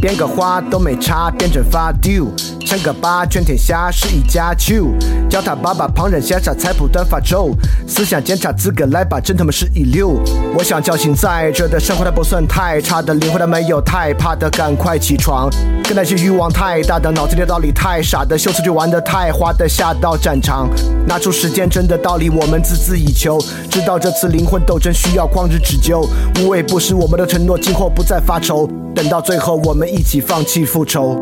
[0.00, 2.26] 编个花都没差，变成发丢。
[2.66, 4.86] 称个八，全天下是一家球。
[5.30, 7.50] 叫他爸爸，旁人羡煞，菜谱短发愁。
[7.86, 10.20] 思想检查资格来吧，真他妈是一流。
[10.56, 15.48] 我想叫醒在这的生活，它不算太差的灵魂，它没有太怕的，赶快起床。
[15.84, 20.68] 跟那些欲望太大的，脑子里道理太傻的，秀词就玩的太花的，下到战场，
[21.06, 23.38] 拿出时间真的道理，我们孜孜以求。
[23.70, 26.04] 知道这次灵魂斗争需要旷日持久，
[26.40, 28.68] 无畏不食我们的承诺，今后不再发愁。
[28.94, 31.16] 等到最后，我们一起放弃复仇。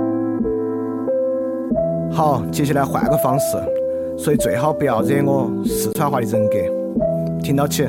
[2.11, 3.57] 好，接下来换个方式，
[4.17, 6.57] 所以最好不要惹我四川话的人格，
[7.43, 7.89] 听到起。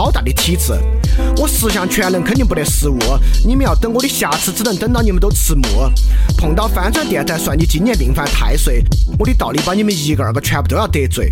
[0.01, 0.73] 好大的体质。
[1.37, 2.97] 我十项全能肯定不得失误，
[3.45, 5.63] 你们要等我的瑕疵，只能等到你们都迟暮。
[6.39, 8.83] 碰到翻转电台，算你今年命犯太岁。
[9.19, 11.31] 我的道理把你们一个二个全部都要得罪。